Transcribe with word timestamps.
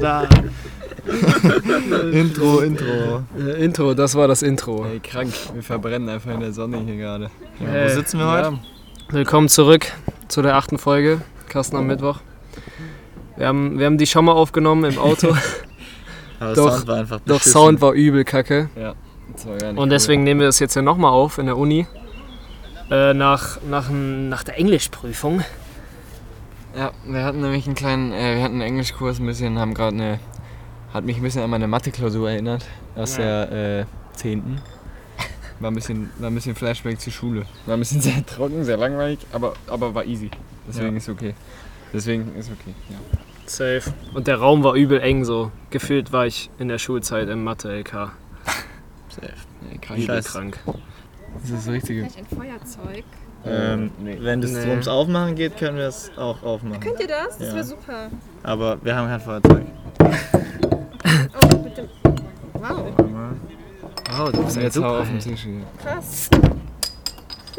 da. 0.00 0.28
Intro, 2.12 2.60
Intro. 2.60 3.22
Äh, 3.38 3.64
Intro, 3.64 3.94
das 3.94 4.14
war 4.14 4.28
das 4.28 4.42
Intro. 4.42 4.84
Ey, 4.86 5.00
krank. 5.00 5.32
Wir 5.52 5.62
verbrennen 5.62 6.08
einfach 6.08 6.32
in 6.32 6.40
der 6.40 6.52
Sonne 6.52 6.78
hier 6.84 6.96
gerade. 6.96 7.30
Ja, 7.60 7.66
Hey, 7.66 7.90
wo 7.90 7.94
sitzen 7.94 8.18
wir 8.18 8.30
heute? 8.30 8.48
ja. 8.52 8.58
Willkommen 9.10 9.48
zurück 9.48 9.86
zu 10.28 10.40
der 10.42 10.54
achten 10.56 10.78
Folge, 10.78 11.20
Kasten 11.48 11.76
am 11.76 11.86
Mittwoch. 11.86 12.20
Wir 13.36 13.48
haben, 13.48 13.78
wir 13.78 13.86
haben 13.86 13.98
die 13.98 14.06
schon 14.06 14.24
mal 14.24 14.32
aufgenommen 14.32 14.90
im 14.90 14.98
Auto, 14.98 15.36
Aber 16.40 16.54
Doch, 16.54 16.72
Sound 16.72 16.86
war 16.88 16.96
einfach 16.96 17.20
doch 17.20 17.36
beschissen. 17.38 17.52
Sound 17.52 17.80
war 17.80 17.92
übel 17.92 18.24
kacke. 18.24 18.70
Das 19.32 19.46
war 19.46 19.56
gar 19.58 19.72
nicht 19.72 19.80
Und 19.80 19.90
deswegen 19.90 20.22
nehmen 20.24 20.40
wir 20.40 20.46
das 20.46 20.58
jetzt 20.58 20.74
ja 20.74 20.82
nochmal 20.82 21.10
auf 21.12 21.38
in 21.38 21.46
der 21.46 21.56
Uni. 21.56 21.86
Äh, 22.90 23.14
nach, 23.14 23.58
nach, 23.68 23.88
nach 23.90 24.44
der 24.44 24.58
Englischprüfung. 24.58 25.42
Ja, 26.76 26.92
wir 27.06 27.24
hatten 27.24 27.40
nämlich 27.40 27.66
einen 27.66 27.74
kleinen, 27.76 28.12
äh, 28.12 28.36
wir 28.36 28.42
hatten 28.42 28.54
einen 28.54 28.62
Englischkurs 28.62 29.20
ein 29.20 29.26
bisschen, 29.26 29.58
haben 29.58 29.74
gerade 29.74 29.94
eine, 29.96 30.20
hat 30.92 31.04
mich 31.04 31.16
ein 31.18 31.22
bisschen 31.22 31.42
an 31.42 31.50
meine 31.50 31.68
Mathe-Klausur 31.68 32.30
erinnert, 32.30 32.64
aus 32.96 33.16
Ja. 33.16 33.46
der 33.46 33.80
äh, 33.80 33.84
10. 34.16 34.60
War 35.60 35.70
ein, 35.70 35.74
bisschen, 35.74 36.10
war 36.18 36.30
ein 36.30 36.34
bisschen 36.34 36.56
Flashback 36.56 37.00
zur 37.00 37.12
Schule. 37.12 37.46
War 37.66 37.76
ein 37.76 37.80
bisschen 37.80 38.00
sehr 38.00 38.26
trocken, 38.26 38.64
sehr 38.64 38.76
langweilig, 38.76 39.20
aber, 39.32 39.54
aber 39.68 39.94
war 39.94 40.04
easy. 40.04 40.30
Deswegen 40.66 40.90
Ja. 40.92 40.96
ist 40.96 41.08
okay. 41.08 41.34
Deswegen 41.92 42.34
ist 42.36 42.50
okay, 42.50 42.74
ja. 42.90 42.96
Safe. 43.46 43.82
Und 44.14 44.26
der 44.26 44.38
Raum 44.38 44.64
war 44.64 44.74
übel 44.74 45.00
eng 45.00 45.24
so. 45.24 45.52
Gefühlt 45.70 46.12
war 46.12 46.26
ich 46.26 46.50
in 46.58 46.66
der 46.68 46.78
Schulzeit 46.78 47.28
im 47.28 47.44
Mathe-LK. 47.44 47.92
Safe. 47.92 49.32
Nee, 49.70 49.78
krank. 49.78 50.00
Übel 50.02 50.22
krank. 50.22 50.58
Das 51.40 51.50
ist 51.50 51.66
das 51.66 51.72
Richtige. 51.72 52.00
Vielleicht 52.08 52.18
ein 52.18 52.36
Feuerzeug. 52.36 53.04
Ähm, 53.46 53.90
Nee. 53.98 54.16
Wenn 54.20 54.42
es 54.42 54.52
Nee. 54.52 54.70
ums 54.70 54.88
Aufmachen 54.88 55.34
geht, 55.34 55.56
können 55.58 55.76
wir 55.76 55.88
es 55.88 56.10
auch 56.16 56.42
aufmachen. 56.42 56.80
Könnt 56.80 57.00
ihr 57.00 57.08
das? 57.08 57.36
Das 57.38 57.48
Ja. 57.48 57.54
wäre 57.54 57.64
super. 57.64 58.10
Aber 58.42 58.78
wir 58.82 58.96
haben 58.96 59.08
kein 59.08 59.20
Feuerzeug. 59.20 59.62
Oh, 61.42 61.56
mit 61.62 61.76
dem. 61.76 61.88
Wow, 62.54 62.86
Wow, 64.16 64.32
du 64.32 64.44
bist 64.44 64.56
ja 64.56 64.62
jetzt 64.62 64.74
super. 64.74 65.00
auf 65.00 65.08
ey. 65.10 65.18
Tisch 65.18 65.40
hier. 65.42 65.60
krass. 65.82 66.30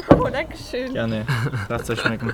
Oh, 0.10 0.28
danke 0.32 0.56
schön. 0.58 0.94
Gerne. 0.94 1.26
Lasst 1.70 1.90
euch 1.90 2.00
schmecken. 2.00 2.32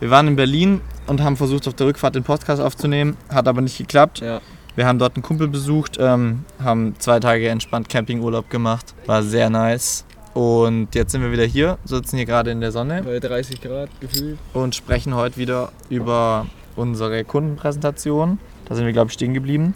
Wir 0.00 0.10
waren 0.10 0.28
in 0.28 0.36
Berlin 0.36 0.80
und 1.06 1.22
haben 1.22 1.36
versucht, 1.36 1.66
auf 1.66 1.74
der 1.74 1.86
Rückfahrt 1.86 2.14
den 2.14 2.22
Podcast 2.24 2.60
aufzunehmen. 2.60 3.16
Hat 3.32 3.48
aber 3.48 3.60
nicht 3.60 3.78
geklappt. 3.78 4.20
Ja. 4.20 4.40
Wir 4.76 4.86
haben 4.86 4.98
dort 4.98 5.16
einen 5.16 5.22
Kumpel 5.22 5.48
besucht, 5.48 5.96
ähm, 6.00 6.44
haben 6.62 6.94
zwei 6.98 7.18
Tage 7.20 7.48
entspannt 7.48 7.88
Campingurlaub 7.88 8.50
gemacht. 8.50 8.94
War 9.06 9.22
sehr 9.22 9.48
nice. 9.50 10.04
Und 10.34 10.94
jetzt 10.94 11.12
sind 11.12 11.22
wir 11.22 11.30
wieder 11.30 11.44
hier, 11.44 11.78
sitzen 11.84 12.16
hier 12.16 12.26
gerade 12.26 12.50
in 12.50 12.60
der 12.60 12.72
Sonne 12.72 13.02
Bei 13.04 13.20
30 13.20 13.60
Grad 13.60 13.88
gefühlt. 14.00 14.36
und 14.52 14.74
sprechen 14.74 15.14
heute 15.14 15.36
wieder 15.36 15.70
über 15.88 16.46
unsere 16.76 17.22
Kundenpräsentation. 17.24 18.38
Da 18.64 18.74
sind 18.74 18.84
wir, 18.84 18.92
glaube 18.92 19.08
ich, 19.08 19.14
stehen 19.14 19.32
geblieben. 19.32 19.74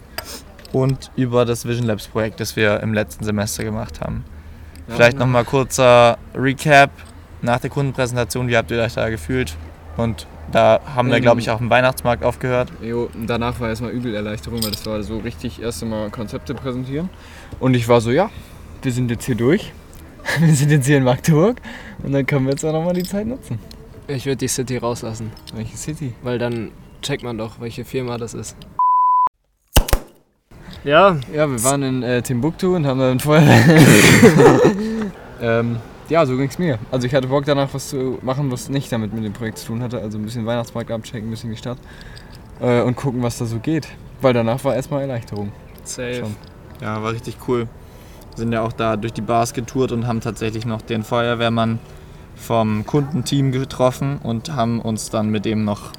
Und 0.73 1.11
über 1.15 1.45
das 1.45 1.65
Vision 1.65 1.87
Labs 1.87 2.07
Projekt, 2.07 2.39
das 2.41 2.55
wir 2.55 2.81
im 2.81 2.93
letzten 2.93 3.23
Semester 3.23 3.63
gemacht 3.63 4.01
haben. 4.01 4.23
Ja, 4.87 4.95
Vielleicht 4.95 5.17
nochmal 5.17 5.45
kurzer 5.45 6.17
Recap 6.35 6.91
nach 7.41 7.59
der 7.59 7.69
Kundenpräsentation. 7.69 8.49
Wie 8.49 8.57
habt 8.57 8.69
ihr 8.69 8.81
euch 8.81 8.93
da 8.93 9.09
gefühlt? 9.09 9.55
Und 9.97 10.27
da 10.51 10.79
haben 10.93 11.07
wir, 11.09 11.17
Ähm, 11.17 11.21
glaube 11.23 11.39
ich, 11.39 11.49
auch 11.49 11.61
im 11.61 11.69
Weihnachtsmarkt 11.69 12.23
aufgehört. 12.23 12.71
Jo, 12.81 13.09
danach 13.25 13.59
war 13.59 13.69
erstmal 13.69 13.91
übel 13.91 14.13
Erleichterung, 14.13 14.61
weil 14.63 14.71
das 14.71 14.85
war 14.85 15.01
so 15.03 15.17
richtig 15.19 15.61
erst 15.61 15.81
einmal 15.83 16.09
Konzepte 16.09 16.53
präsentieren. 16.53 17.09
Und 17.59 17.75
ich 17.75 17.87
war 17.87 18.01
so, 18.01 18.11
ja, 18.11 18.29
wir 18.81 18.91
sind 18.91 19.09
jetzt 19.09 19.25
hier 19.25 19.35
durch. 19.35 19.71
Wir 20.39 20.53
sind 20.53 20.71
jetzt 20.71 20.85
hier 20.85 20.97
in 20.97 21.03
Magdeburg 21.03 21.61
und 22.03 22.11
dann 22.11 22.25
können 22.25 22.45
wir 22.45 22.51
jetzt 22.51 22.63
auch 22.63 22.73
nochmal 22.73 22.93
die 22.93 23.03
Zeit 23.03 23.27
nutzen. 23.27 23.59
Ich 24.07 24.25
würde 24.25 24.37
die 24.37 24.47
City 24.47 24.77
rauslassen, 24.77 25.31
Welche 25.53 25.77
City? 25.77 26.13
weil 26.23 26.39
dann 26.39 26.71
checkt 27.01 27.23
man 27.23 27.37
doch, 27.37 27.59
welche 27.59 27.85
Firma 27.85 28.17
das 28.17 28.33
ist. 28.33 28.55
Ja, 30.83 31.17
Ja, 31.33 31.49
wir 31.49 31.63
waren 31.63 31.83
in 31.83 32.03
äh, 32.03 32.21
Timbuktu 32.21 32.75
und 32.75 32.85
haben 32.85 32.99
dann 32.99 33.19
vorher. 33.19 33.77
ähm, 35.41 35.77
ja, 36.07 36.25
so 36.25 36.37
ging's 36.37 36.57
mir. 36.57 36.79
Also 36.91 37.05
ich 37.05 37.13
hatte 37.13 37.27
Bock 37.27 37.45
danach 37.45 37.73
was 37.73 37.89
zu 37.89 38.17
machen, 38.21 38.51
was 38.51 38.69
nicht 38.69 38.91
damit 38.91 39.13
mit 39.13 39.23
dem 39.23 39.33
Projekt 39.33 39.57
zu 39.59 39.67
tun 39.67 39.83
hatte. 39.83 39.99
Also 39.99 40.17
ein 40.17 40.23
bisschen 40.23 40.45
Weihnachtsmarkt 40.45 40.89
abchecken, 40.89 41.27
ein 41.27 41.31
bisschen 41.31 41.51
die 41.51 41.57
Stadt. 41.57 41.77
Äh, 42.61 42.81
und 42.81 42.95
gucken, 42.95 43.21
was 43.21 43.37
da 43.37 43.45
so 43.45 43.59
geht. 43.59 43.87
Weil 44.21 44.33
danach 44.33 44.63
war 44.63 44.75
erstmal 44.75 45.01
Erleichterung. 45.01 45.51
safe. 45.83 46.15
Schon. 46.15 46.35
Ja, 46.81 47.01
war 47.03 47.11
richtig 47.11 47.37
cool. 47.47 47.67
Wir 48.39 48.43
sind 48.45 48.53
ja 48.53 48.61
auch 48.61 48.71
da 48.71 48.95
durch 48.95 49.11
die 49.11 49.19
Bars 49.19 49.53
getourt 49.53 49.91
und 49.91 50.07
haben 50.07 50.21
tatsächlich 50.21 50.65
noch 50.65 50.81
den 50.81 51.03
Feuerwehrmann 51.03 51.77
vom 52.37 52.85
Kundenteam 52.85 53.51
getroffen 53.51 54.17
und 54.23 54.55
haben 54.55 54.79
uns 54.79 55.09
dann 55.09 55.27
mit 55.29 55.43
dem 55.43 55.65
noch 55.65 55.91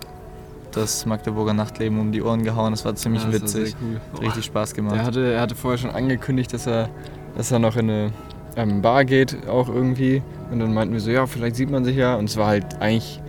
das 0.72 1.04
Magdeburger 1.04 1.52
Nachtleben 1.52 2.00
um 2.00 2.12
die 2.12 2.22
Ohren 2.22 2.42
gehauen. 2.42 2.70
Das 2.72 2.86
war 2.86 2.94
ziemlich 2.94 3.22
Ja, 3.24 3.28
das 3.30 3.42
war 3.42 3.46
witzig. 3.60 3.76
sehr 3.78 3.78
cool. 3.86 4.00
Hat 4.14 4.22
richtig 4.22 4.44
Spaß 4.46 4.72
gemacht. 4.72 4.96
Er 4.96 5.04
hatte, 5.04 5.32
er 5.34 5.40
hatte 5.42 5.54
vorher 5.54 5.76
schon 5.76 5.90
angekündigt, 5.90 6.54
dass 6.54 6.66
er, 6.66 6.88
dass 7.36 7.52
er 7.52 7.58
noch 7.58 7.76
in 7.76 7.90
eine 7.90 8.12
ähm, 8.56 8.80
Bar 8.80 9.04
geht, 9.04 9.36
auch 9.46 9.68
irgendwie. 9.68 10.22
Und 10.50 10.60
dann 10.60 10.72
meinten 10.72 10.94
wir 10.94 11.00
so, 11.00 11.10
ja, 11.10 11.26
vielleicht 11.26 11.56
sieht 11.56 11.70
man 11.70 11.84
sich 11.84 11.96
ja. 11.96 12.14
Und 12.14 12.24
es 12.30 12.38
war 12.38 12.46
halt 12.46 12.80
eigentlich, 12.80 13.20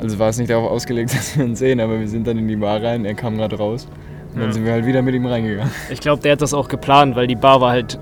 also 0.00 0.18
war 0.18 0.30
es 0.30 0.38
nicht 0.38 0.48
darauf 0.48 0.70
ausgelegt, 0.70 1.12
dass 1.14 1.36
wir 1.36 1.44
uns 1.44 1.58
sehen, 1.58 1.80
aber 1.80 2.00
wir 2.00 2.08
sind 2.08 2.26
dann 2.26 2.38
in 2.38 2.48
die 2.48 2.56
Bar 2.56 2.82
rein, 2.82 3.04
er 3.04 3.12
kam 3.14 3.36
gerade 3.36 3.58
raus. 3.58 3.86
Und 4.32 4.36
dann 4.40 4.46
Ja. 4.48 4.52
sind 4.54 4.64
wir 4.64 4.72
halt 4.72 4.86
wieder 4.86 5.02
mit 5.02 5.14
ihm 5.14 5.26
reingegangen. 5.26 5.70
Ich 5.90 6.00
glaube, 6.00 6.22
der 6.22 6.32
hat 6.32 6.40
das 6.40 6.54
auch 6.54 6.68
geplant, 6.68 7.14
weil 7.14 7.26
die 7.26 7.36
Bar 7.36 7.60
war 7.60 7.72
halt 7.72 7.98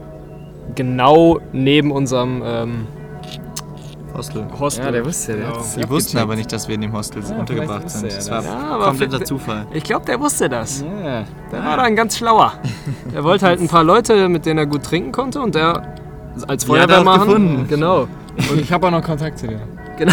genau 0.75 1.41
neben 1.53 1.91
unserem 1.93 2.43
ähm, 2.45 2.87
Hostel. 4.17 4.47
Hostel. 4.59 4.85
Ja, 4.87 4.91
der 4.93 5.05
wusste, 5.05 5.33
der 5.37 5.45
Genau. 5.47 5.57
hat's- 5.59 5.75
Die 5.75 5.89
wussten 5.91 6.17
aber 6.19 6.37
nicht, 6.37 6.51
dass 6.51 6.69
wir 6.69 6.75
in 6.75 6.81
dem 6.81 6.93
Hostel 6.95 7.23
Ja, 7.23 7.37
untergebracht 7.37 7.91
sind. 7.91 8.11
Das 8.11 8.29
er 8.29 8.35
war 8.37 8.43
das. 8.43 8.51
Ja, 8.51 8.59
aber 8.71 8.85
kompletter 8.87 9.25
Zufall. 9.25 9.67
Ich 9.75 9.85
glaube, 9.85 10.07
der 10.07 10.19
wusste 10.19 10.49
das. 10.49 10.81
Ja, 11.05 11.25
Der 11.53 11.63
war 11.65 11.77
dann 11.77 11.95
ganz 11.95 12.17
schlauer. 12.17 12.55
Der 13.13 13.23
wollte 13.25 13.45
halt 13.47 13.61
ein 13.61 13.69
paar 13.69 13.85
Leute, 13.85 14.29
mit 14.31 14.47
denen 14.47 14.59
er 14.59 14.67
gut 14.67 14.85
trinken 14.85 15.13
konnte 15.13 15.41
und 15.41 15.55
der 15.55 15.95
als 16.49 16.65
er 16.65 16.67
Feuerwehrmann. 16.69 17.21
gefunden. 17.21 17.67
Genau. 17.69 18.09
und 18.51 18.61
ich 18.61 18.73
habe 18.73 18.87
auch 18.87 18.91
noch 18.91 19.03
Kontakt 19.03 19.39
zu 19.39 19.49
dir. 19.49 19.61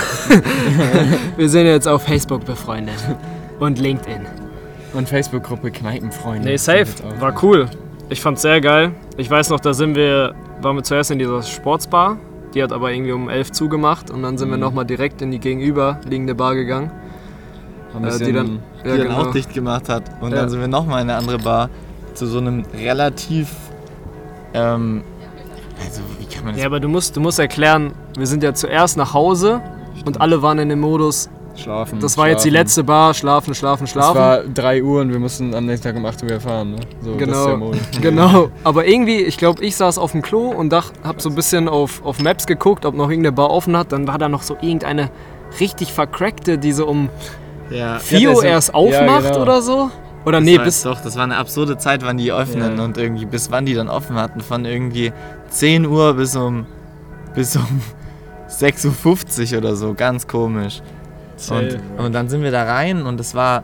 Wir 1.38 1.50
sind 1.50 1.66
jetzt 1.66 1.88
auf 1.88 2.04
Facebook 2.04 2.46
befreundet. 2.46 2.96
Und 3.60 3.80
LinkedIn. 3.80 4.22
Und 4.94 5.10
Facebook-Gruppe 5.10 5.72
Kneipenfreunde. 5.72 6.48
Nee, 6.50 6.58
safe. 6.58 6.88
War 7.20 7.34
cool. 7.44 7.68
Ich 8.10 8.22
fand's 8.22 8.42
sehr 8.42 8.62
geil. 8.62 8.92
Ich 9.18 9.30
weiß 9.30 9.50
noch, 9.50 9.60
da 9.60 9.74
sind 9.74 9.96
wir, 9.96 10.36
waren 10.62 10.76
wir 10.76 10.84
zuerst 10.84 11.12
in 11.12 11.20
dieser 11.20 11.42
Sportsbar. 11.42 12.18
Die 12.54 12.62
hat 12.62 12.72
aber 12.72 12.92
irgendwie 12.92 13.12
um 13.12 13.30
11 13.30 13.52
zugemacht 13.52 14.12
und 14.12 14.22
dann 14.22 14.38
sind 14.38 14.50
wir 14.50 14.58
Mhm. 14.58 14.62
nochmal 14.64 14.86
direkt 14.86 15.22
in 15.22 15.32
die 15.32 15.40
gegenüberliegende 15.40 16.36
Bar 16.36 16.54
gegangen. 16.56 16.92
Ein 17.96 18.04
Äh, 18.04 18.08
bisschen, 18.08 18.26
die 18.28 18.34
dann, 18.34 18.60
Die 18.84 18.90
ja, 18.90 18.98
dann 18.98 19.08
genau. 19.08 19.22
auch 19.22 19.32
dicht 19.32 19.54
gemacht 19.54 19.90
hat. 19.90 20.04
Und 20.22 20.32
Ja. 20.32 20.38
dann 20.42 20.50
sind 20.50 20.60
wir 20.60 20.68
nochmal 20.68 21.02
in 21.02 21.10
eine 21.10 21.18
andere 21.18 21.40
Bar 21.40 21.70
zu 22.14 22.28
so 22.28 22.38
einem 22.40 22.64
relativ. 22.78 23.50
Ähm, 24.54 25.04
also, 25.84 26.02
wie 26.20 26.26
kann 26.26 26.44
man 26.46 26.54
das 26.54 26.62
Ja, 26.62 26.68
aber 26.68 26.80
du 26.80 26.88
musst, 26.90 27.16
du 27.16 27.22
musst 27.22 27.40
erklären, 27.40 27.94
wir 28.18 28.28
sind 28.28 28.44
ja 28.44 28.54
zuerst 28.54 28.98
nach 28.98 29.14
Hause 29.16 29.62
und 30.06 30.22
alle 30.22 30.42
waren 30.44 30.60
in 30.60 30.70
dem 30.70 30.80
Modus, 30.80 31.30
Schlafen. 31.56 32.00
das 32.00 32.18
war 32.18 32.28
jetzt 32.30 32.44
die 32.44 32.50
schlafen. 32.50 32.64
letzte 32.66 32.84
Bar, 32.84 33.14
schlafen, 33.14 33.54
schlafen, 33.54 33.84
Es 33.84 33.92
schlafen. 33.92 34.16
war 34.18 34.40
3 34.44 34.84
Uhr 34.84 35.02
und 35.02 35.12
wir 35.12 35.20
mussten 35.20 35.54
am 35.54 35.66
nächsten 35.68 35.88
Tag 35.88 35.96
um 35.96 36.06
8 36.06 36.24
Uhr 36.24 36.30
wieder 36.30 36.40
fahren. 36.40 36.72
Ne? 36.72 36.78
So, 37.02 37.16
Genau. 37.16 37.72
Genau, 38.02 38.50
aber 38.64 38.86
irgendwie, 38.88 39.22
ich 39.22 39.38
glaube, 39.38 39.64
ich 39.64 39.76
saß 39.76 39.98
auf 40.00 40.14
dem 40.14 40.22
Klo 40.24 40.50
und 40.50 40.72
dach, 40.72 40.92
hab 41.04 41.22
so 41.22 41.30
ein 41.30 41.36
bisschen 41.36 41.68
auf, 41.70 42.04
auf 42.04 42.20
Maps 42.20 42.48
geguckt, 42.48 42.86
ob 42.86 42.96
noch 42.96 43.10
irgendeine 43.10 43.34
Bar 43.34 43.52
offen 43.52 43.78
hat. 43.78 43.92
Dann 43.92 44.08
war 44.08 44.18
da 44.18 44.30
noch 44.30 44.42
so 44.42 44.56
irgendeine 44.62 45.12
richtig 45.60 45.94
vercrackte, 45.94 46.58
die 46.58 46.72
so 46.72 46.88
um 46.88 47.10
Ja, 47.70 48.00
4 48.00 48.30
das 48.30 48.38
Uhr 48.40 48.44
erst 48.46 48.68
ja, 48.70 48.74
aufmacht 48.76 49.24
genau. 49.26 49.42
oder 49.44 49.62
so. 49.62 49.92
Oder 50.26 50.38
Das 50.40 50.46
nee, 50.46 50.58
war, 50.58 50.64
bis. 50.66 50.82
Doch, 50.84 51.02
das 51.02 51.16
war 51.18 51.24
eine 51.26 51.38
absurde 51.38 51.78
Zeit, 51.78 52.02
wann 52.04 52.18
die 52.18 52.32
öffnen 52.32 52.78
Ja. 52.78 52.84
und 52.84 52.98
irgendwie 52.98 53.26
bis 53.26 53.52
wann 53.52 53.66
die 53.66 53.74
dann 53.76 53.90
offen 53.90 54.16
hatten. 54.16 54.42
Von 54.42 54.66
irgendwie 54.66 55.12
10 55.50 55.86
Uhr 55.86 56.14
bis 56.16 56.36
um, 56.36 56.66
bis 57.36 57.56
um 57.58 57.82
6.50 58.50 59.52
Uhr 59.54 59.58
oder 59.60 59.76
so. 59.76 59.94
Ganz 59.94 60.28
komisch. 60.28 60.82
Und, 61.98 62.06
und 62.06 62.14
dann 62.14 62.30
sind 62.30 62.44
wir 62.44 62.52
da 62.52 62.64
rein 62.64 63.06
und 63.06 63.20
es 63.20 63.36
war 63.36 63.64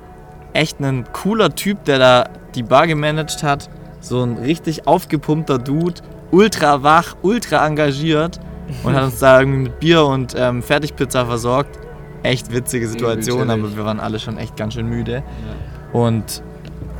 echt 0.53 0.79
ein 0.79 1.05
cooler 1.13 1.53
Typ, 1.55 1.83
der 1.85 1.99
da 1.99 2.29
die 2.55 2.63
Bar 2.63 2.87
gemanagt 2.87 3.43
hat. 3.43 3.69
So 4.01 4.23
ein 4.23 4.37
richtig 4.37 4.87
aufgepumpter 4.87 5.57
Dude, 5.57 6.01
ultra 6.31 6.83
wach, 6.83 7.15
ultra 7.21 7.65
engagiert 7.65 8.39
und 8.83 8.95
hat 8.95 9.03
uns 9.03 9.19
da 9.19 9.39
irgendwie 9.39 9.63
mit 9.63 9.79
Bier 9.79 10.05
und 10.05 10.35
ähm, 10.37 10.63
Fertigpizza 10.63 11.25
versorgt. 11.25 11.79
Echt 12.23 12.51
witzige 12.51 12.87
Situation, 12.87 13.49
aber 13.49 13.75
wir 13.75 13.85
waren 13.85 13.99
alle 13.99 14.19
schon 14.19 14.37
echt 14.37 14.57
ganz 14.57 14.73
schön 14.73 14.87
müde. 14.87 15.23
Und 15.93 16.43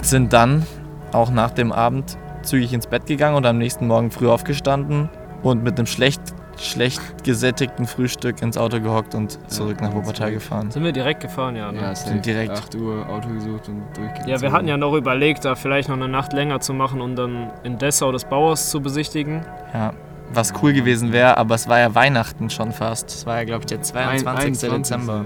sind 0.02 0.31
dann 0.34 0.66
auch 1.12 1.30
nach 1.30 1.52
dem 1.52 1.72
Abend 1.72 2.18
zügig 2.42 2.74
ins 2.74 2.88
Bett 2.88 3.06
gegangen 3.06 3.36
und 3.36 3.46
am 3.46 3.58
nächsten 3.58 3.88
Morgen 3.88 4.12
früh 4.12 4.28
aufgestanden 4.30 5.10
und 5.44 5.64
mit 5.64 5.78
einem 5.78 5.88
schlecht, 5.88 6.22
schlecht 6.60 7.02
gesättigten 7.24 7.86
Frühstück 7.86 8.42
ins 8.42 8.58
Auto 8.58 8.80
gehockt 8.80 9.16
und 9.16 9.40
zurück 9.52 9.82
nach 9.82 9.94
Wuppertal 9.94 10.32
gefahren. 10.32 10.72
Sind 10.72 10.84
wir 10.84 10.92
direkt 10.92 11.22
gefahren, 11.22 11.56
ja. 11.56 11.72
Ne? 11.72 11.80
Ja, 11.80 11.88
Ja, 11.90 11.96
safe. 11.96 12.16
direkt. 12.20 12.52
8 12.52 12.76
Uhr 12.76 13.08
Auto 13.10 13.30
gesucht 13.30 13.68
und 13.70 13.84
durchgezogen. 13.96 14.42
wir 14.42 14.52
hatten 14.52 14.68
ja 14.68 14.78
noch 14.78 14.94
überlegt, 14.94 15.46
da 15.46 15.56
vielleicht 15.56 15.90
noch 15.90 15.96
eine 15.96 16.08
Nacht 16.08 16.34
länger 16.34 16.60
zu 16.60 16.74
machen 16.74 17.02
und 17.02 17.16
dann 17.16 17.50
in 17.64 17.78
Dessau 17.78 18.12
das 18.12 18.26
Bauhaus 18.26 18.70
zu 18.70 18.82
besichtigen. 18.82 19.42
Ja, 19.74 19.94
was 20.32 20.54
cool 20.62 20.74
gewesen 20.74 21.12
wäre, 21.12 21.38
aber 21.38 21.56
es 21.56 21.68
war 21.68 21.80
ja 21.80 21.96
Weihnachten 21.96 22.50
schon 22.50 22.72
fast. 22.72 23.10
Es 23.10 23.26
war 23.26 23.38
ja, 23.38 23.44
glaube 23.46 23.62
ich, 23.62 23.66
der 23.68 23.82
22. 23.82 24.28
21. 24.70 24.70
Dezember. 24.72 25.26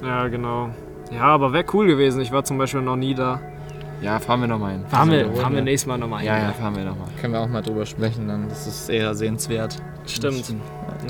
So. 0.00 0.06
Ja, 0.06 0.26
genau. 0.28 0.70
Ja, 1.12 1.22
aber 1.22 1.52
wäre 1.52 1.64
cool 1.72 1.86
gewesen. 1.86 2.20
Ich 2.20 2.32
war 2.32 2.44
zum 2.44 2.58
Beispiel 2.58 2.80
noch 2.82 2.96
nie 2.96 3.14
da. 3.14 3.40
Ja, 4.02 4.18
fahren 4.18 4.40
wir 4.40 4.48
nochmal 4.48 4.72
hin. 4.72 4.84
Fahren 4.88 5.10
wir, 5.10 5.30
fahren 5.34 5.54
wir 5.54 5.62
nächstes 5.62 5.86
Mal 5.86 5.98
nochmal 5.98 6.20
hin. 6.20 6.28
Ja, 6.28 6.38
ja, 6.38 6.52
fahren 6.52 6.74
wir 6.76 6.84
nochmal. 6.84 7.08
Können 7.20 7.34
wir 7.34 7.40
auch 7.40 7.48
mal 7.48 7.60
drüber 7.62 7.84
sprechen, 7.84 8.28
dann. 8.28 8.48
Das 8.48 8.66
ist 8.66 8.88
eher 8.88 9.14
sehenswert. 9.14 9.76
Stimmt. 10.06 10.48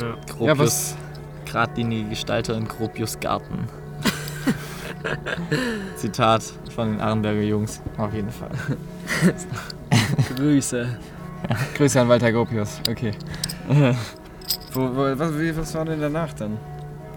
Ja. 0.00 0.14
Gropius, 0.26 0.46
Ja, 0.46 0.58
was- 0.58 0.96
geradlinige 1.44 2.08
Gestalter 2.10 2.56
in 2.56 2.66
Gropius 2.66 3.19
Garten. 3.20 3.69
Zitat 5.96 6.42
von 6.75 6.92
den 6.92 7.00
Arenberger 7.00 7.42
Jungs, 7.42 7.81
auf 7.96 8.12
jeden 8.12 8.31
Fall. 8.31 8.50
Grüße. 10.37 10.88
Grüße 11.76 12.00
an 12.00 12.08
Walter 12.08 12.32
Gropius. 12.32 12.81
Okay. 12.88 13.12
wo, 14.72 14.81
wo, 14.81 15.19
was, 15.19 15.38
wie, 15.38 15.56
was 15.56 15.75
war 15.75 15.84
denn 15.84 16.00
danach 16.00 16.32
dann? 16.34 16.58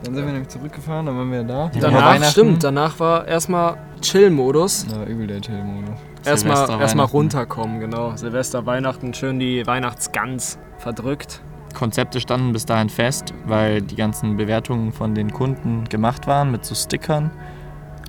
Dann 0.04 0.16
sind 0.16 0.26
wir 0.26 0.34
nämlich 0.34 0.50
zurückgefahren, 0.50 1.06
dann 1.06 1.18
waren 1.18 1.32
wir 1.32 1.44
da. 1.44 1.72
Ja, 1.74 1.82
Danach, 1.82 2.24
stimmt, 2.26 2.64
danach 2.64 3.00
war 3.00 3.26
erstmal 3.28 3.78
Chill-Modus. 4.02 4.88
Na, 4.90 5.06
übel 5.06 5.28
der 5.28 5.40
Chill-Modus. 5.40 5.98
Erstmal 6.26 6.68
Weihnachten. 6.68 7.00
runterkommen, 7.00 7.80
genau. 7.80 8.16
Silvester, 8.16 8.66
Weihnachten, 8.66 9.14
schön 9.14 9.40
die 9.40 9.66
Weihnachtsgans 9.66 10.58
verdrückt. 10.78 11.42
Konzepte 11.74 12.20
standen 12.20 12.54
bis 12.54 12.66
dahin 12.66 12.90
fest, 12.90 13.34
weil 13.46 13.82
die 13.82 13.96
ganzen 13.96 14.38
Bewertungen 14.38 14.92
von 14.92 15.16
den 15.16 15.32
Kunden 15.34 15.86
gemacht 15.90 16.28
waren 16.28 16.52
mit 16.52 16.66
so 16.66 16.76
Stickern. 16.76 17.32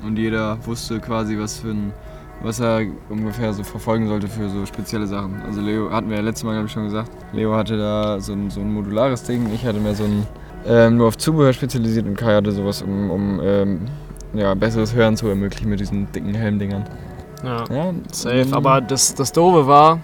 Und 0.04 0.18
jeder 0.18 0.58
wusste 0.66 1.00
quasi, 1.00 1.38
was 1.38 1.58
für 1.60 1.68
ein, 1.70 1.92
was 2.42 2.60
er 2.60 2.82
ungefähr 3.08 3.52
so 3.52 3.62
verfolgen 3.64 4.06
sollte 4.08 4.28
für 4.28 4.48
so 4.48 4.66
spezielle 4.66 5.06
Sachen. 5.06 5.40
Also 5.42 5.60
Leo, 5.60 5.90
hatten 5.90 6.10
wir 6.10 6.16
ja 6.16 6.22
letztes 6.22 6.44
Mal, 6.44 6.52
glaube 6.52 6.66
ich, 6.66 6.72
schon 6.72 6.84
gesagt. 6.84 7.10
Leo 7.32 7.54
hatte 7.56 7.78
da 7.78 8.20
so 8.20 8.32
ein, 8.32 8.50
so 8.50 8.60
ein 8.60 8.72
modulares 8.72 9.22
Ding, 9.22 9.48
ich 9.54 9.64
hatte 9.64 9.80
mehr 9.80 9.94
so 9.94 10.04
ein 10.04 10.26
ähm, 10.66 10.96
nur 10.96 11.08
auf 11.08 11.18
Zubehör 11.18 11.52
spezialisiert 11.52 12.06
und 12.06 12.16
Kai 12.16 12.34
hatte 12.34 12.52
sowas, 12.52 12.82
um, 12.82 13.10
um 13.10 13.40
ähm, 13.42 13.80
ja, 14.32 14.54
besseres 14.54 14.94
Hören 14.94 15.16
zu 15.16 15.28
ermöglichen 15.28 15.68
mit 15.68 15.80
diesen 15.80 16.10
dicken 16.12 16.34
Helmdingern. 16.34 16.84
Ja. 17.44 17.64
Ja, 17.70 17.92
Safe, 18.10 18.36
ähm, 18.36 18.54
aber 18.54 18.80
das, 18.80 19.14
das 19.14 19.32
Doofe 19.32 19.66
war, 19.66 20.00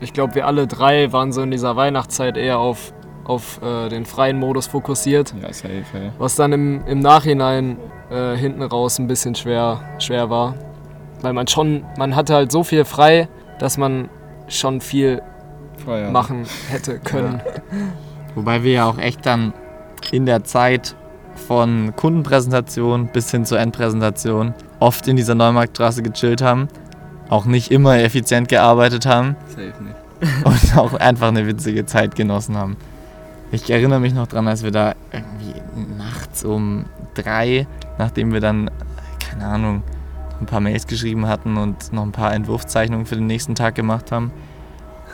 ich 0.00 0.12
glaube, 0.12 0.34
wir 0.34 0.46
alle 0.46 0.66
drei 0.66 1.12
waren 1.12 1.32
so 1.32 1.40
in 1.42 1.50
dieser 1.50 1.74
Weihnachtszeit 1.76 2.36
eher 2.36 2.58
auf, 2.58 2.92
auf 3.24 3.60
äh, 3.62 3.88
den 3.88 4.04
freien 4.04 4.38
Modus 4.38 4.66
fokussiert, 4.66 5.34
Ja, 5.42 5.52
safe, 5.52 5.84
ey. 5.94 6.10
was 6.18 6.36
dann 6.36 6.52
im, 6.52 6.84
im 6.86 7.00
Nachhinein 7.00 7.78
äh, 8.10 8.36
hinten 8.36 8.62
raus 8.62 8.98
ein 8.98 9.06
bisschen 9.06 9.34
schwer, 9.34 9.80
schwer 9.98 10.28
war. 10.30 10.54
Weil 11.22 11.32
man 11.32 11.46
schon, 11.46 11.84
man 11.98 12.14
hatte 12.14 12.34
halt 12.34 12.52
so 12.52 12.62
viel 12.62 12.84
frei, 12.84 13.28
dass 13.58 13.78
man 13.78 14.10
schon 14.48 14.82
viel 14.82 15.22
Freier. 15.82 16.10
machen 16.10 16.44
hätte 16.68 16.98
können. 16.98 17.40
Wobei 18.34 18.62
wir 18.62 18.72
ja 18.72 18.84
auch 18.84 18.98
echt 18.98 19.24
dann 19.24 19.54
in 20.12 20.26
der 20.26 20.44
Zeit 20.44 20.94
von 21.46 21.94
Kundenpräsentation 21.96 23.08
bis 23.08 23.30
hin 23.30 23.44
zur 23.44 23.60
Endpräsentation 23.60 24.54
oft 24.80 25.06
in 25.08 25.16
dieser 25.16 25.34
Neumarktstraße 25.34 26.02
gechillt 26.02 26.42
haben, 26.42 26.68
auch 27.28 27.44
nicht 27.44 27.70
immer 27.70 27.98
effizient 27.98 28.48
gearbeitet 28.48 29.06
haben 29.06 29.36
Safe 29.48 29.72
nicht. 29.82 29.96
und 30.44 30.78
auch 30.78 30.94
einfach 30.94 31.28
eine 31.28 31.46
witzige 31.46 31.84
Zeit 31.86 32.14
genossen 32.14 32.56
haben. 32.56 32.76
Ich 33.52 33.70
erinnere 33.70 34.00
mich 34.00 34.14
noch 34.14 34.26
dran, 34.26 34.48
als 34.48 34.62
wir 34.62 34.70
da 34.70 34.94
irgendwie 35.12 35.54
nachts 35.96 36.44
um 36.44 36.86
drei, 37.14 37.66
nachdem 37.98 38.32
wir 38.32 38.40
dann, 38.40 38.70
keine 39.20 39.46
Ahnung, 39.46 39.82
ein 40.40 40.46
paar 40.46 40.60
Mails 40.60 40.86
geschrieben 40.86 41.28
hatten 41.28 41.56
und 41.56 41.92
noch 41.92 42.02
ein 42.02 42.12
paar 42.12 42.34
Entwurfszeichnungen 42.34 43.06
für 43.06 43.16
den 43.16 43.26
nächsten 43.26 43.54
Tag 43.54 43.74
gemacht 43.74 44.12
haben, 44.12 44.32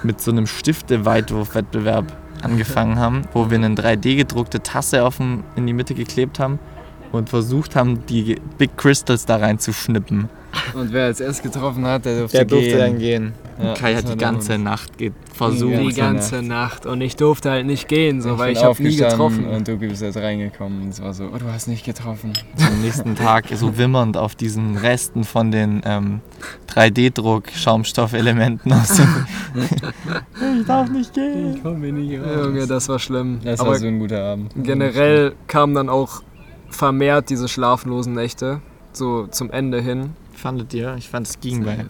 mit 0.02 0.20
so 0.20 0.30
einem 0.30 0.46
Stifte-Weitwurf-Wettbewerb 0.46 2.12
angefangen 2.42 2.98
haben, 2.98 3.22
wo 3.32 3.50
wir 3.50 3.58
eine 3.58 3.74
3D-gedruckte 3.74 4.62
Tasse 4.62 5.04
auf 5.04 5.16
dem, 5.16 5.44
in 5.56 5.66
die 5.66 5.72
Mitte 5.72 5.94
geklebt 5.94 6.38
haben 6.38 6.58
und 7.12 7.28
versucht 7.28 7.76
haben, 7.76 8.04
die 8.06 8.40
Big 8.58 8.76
Crystals 8.76 9.26
da 9.26 9.36
reinzuschnippen. 9.36 10.28
Und 10.74 10.92
wer 10.92 11.06
als 11.06 11.20
erst 11.20 11.42
getroffen 11.42 11.84
hat, 11.86 12.04
der 12.04 12.20
durfte 12.20 12.36
Der 12.38 12.44
durfte 12.46 12.68
gehen. 12.68 12.78
dann 12.78 12.98
gehen. 12.98 13.32
Ja, 13.62 13.74
Kai 13.74 13.94
hat 13.94 14.08
die 14.08 14.16
ganze 14.16 14.58
Nacht 14.58 14.92
versucht. 15.34 15.72
Die 15.78 15.92
ganze 15.94 16.00
ganze 16.00 16.42
Nacht. 16.42 16.86
Und 16.86 17.00
ich 17.00 17.16
durfte 17.16 17.50
halt 17.50 17.66
nicht 17.66 17.88
gehen, 17.88 18.20
so, 18.20 18.38
weil 18.38 18.52
bin 18.52 18.58
ich 18.58 18.64
habe 18.64 18.82
nie 18.82 18.96
getroffen. 18.96 19.46
Und 19.46 19.68
du 19.68 19.76
bist 19.76 20.02
jetzt 20.02 20.16
reingekommen 20.16 20.82
und 20.82 20.88
es 20.88 21.00
war 21.02 21.12
so, 21.14 21.24
oh, 21.32 21.38
du 21.38 21.46
hast 21.52 21.68
nicht 21.68 21.84
getroffen. 21.84 22.32
am 22.58 22.80
nächsten 22.82 23.14
Tag 23.14 23.46
so 23.54 23.76
wimmernd 23.78 24.16
auf 24.16 24.34
diesen 24.34 24.76
Resten 24.76 25.24
von 25.24 25.50
den 25.50 25.82
ähm, 25.84 26.20
3D-Druck-Schaumstoffelementen 26.74 28.72
aus 28.72 28.96
dem 28.96 29.26
Ich 30.60 30.66
darf 30.66 30.88
nicht 30.90 31.14
gehen. 31.14 31.60
Komm 31.62 31.80
mir 31.80 31.92
nicht 31.92 32.12
Junge, 32.12 32.66
das 32.66 32.88
war 32.88 32.98
schlimm. 32.98 33.40
Das 33.44 33.60
Aber 33.60 33.70
war 33.70 33.78
so 33.78 33.86
ein 33.86 33.98
guter 33.98 34.22
Abend. 34.24 34.52
generell 34.56 35.34
kamen 35.46 35.74
dann 35.74 35.88
auch 35.88 36.22
vermehrt 36.70 37.30
diese 37.30 37.48
schlaflosen 37.48 38.14
Nächte, 38.14 38.60
so 38.92 39.26
zum 39.26 39.50
Ende 39.50 39.80
hin. 39.80 40.10
Fandet 40.42 40.74
ihr? 40.74 40.96
Ich 40.98 41.08
fand 41.08 41.28
es 41.28 41.38
ging 41.38 41.64
bei 41.64 41.84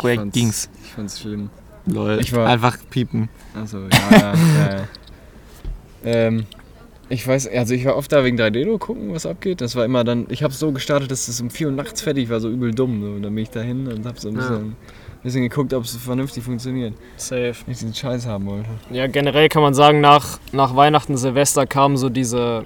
Projekt 0.00 0.20
fand's- 0.20 0.34
ging's. 0.34 0.68
Ich 0.82 0.90
fand's 0.92 1.20
schlimm. 1.20 1.48
Lol. 1.86 2.18
Ich 2.20 2.32
war- 2.32 2.48
Einfach 2.48 2.76
piepen. 2.90 3.28
Also, 3.54 3.78
ja, 3.82 4.10
ja, 4.10 4.34
ja. 4.34 4.88
ähm, 6.04 6.46
ich 7.08 7.24
weiß, 7.28 7.46
also 7.48 7.72
ich 7.72 7.84
war 7.84 7.94
oft 7.96 8.10
da 8.10 8.24
wegen 8.24 8.36
3D 8.36 8.78
gucken, 8.78 9.12
was 9.14 9.26
abgeht. 9.26 9.60
Das 9.60 9.76
war 9.76 9.84
immer 9.84 10.02
dann, 10.02 10.26
ich 10.28 10.42
habe 10.42 10.52
so 10.52 10.72
gestartet, 10.72 11.12
dass 11.12 11.28
es 11.28 11.40
um 11.40 11.50
4 11.50 11.68
Uhr 11.68 11.72
nachts 11.72 12.00
fertig 12.02 12.28
war, 12.30 12.40
so 12.40 12.50
übel 12.50 12.74
dumm. 12.74 13.00
So. 13.00 13.06
Und 13.12 13.22
dann 13.22 13.32
bin 13.32 13.44
ich 13.44 13.50
da 13.50 13.60
hin 13.60 13.86
und 13.86 14.04
habe 14.06 14.18
so 14.18 14.28
ein 14.28 14.34
Ja. 14.34 14.40
bisschen, 14.40 14.76
bisschen 15.22 15.42
geguckt, 15.42 15.72
ob 15.72 15.84
es 15.84 15.94
vernünftig 15.94 16.42
funktioniert. 16.42 16.94
Safe. 17.16 17.50
Ich 17.50 17.64
diesen 17.78 17.94
Scheiß 17.94 18.26
haben 18.26 18.46
wollte. 18.46 18.70
Ja, 18.90 19.06
generell 19.06 19.48
kann 19.48 19.62
man 19.62 19.74
sagen, 19.74 20.00
nach, 20.00 20.40
nach 20.50 20.74
Weihnachten, 20.74 21.16
Silvester 21.16 21.64
kam 21.66 21.96
so 21.96 22.08
diese 22.08 22.64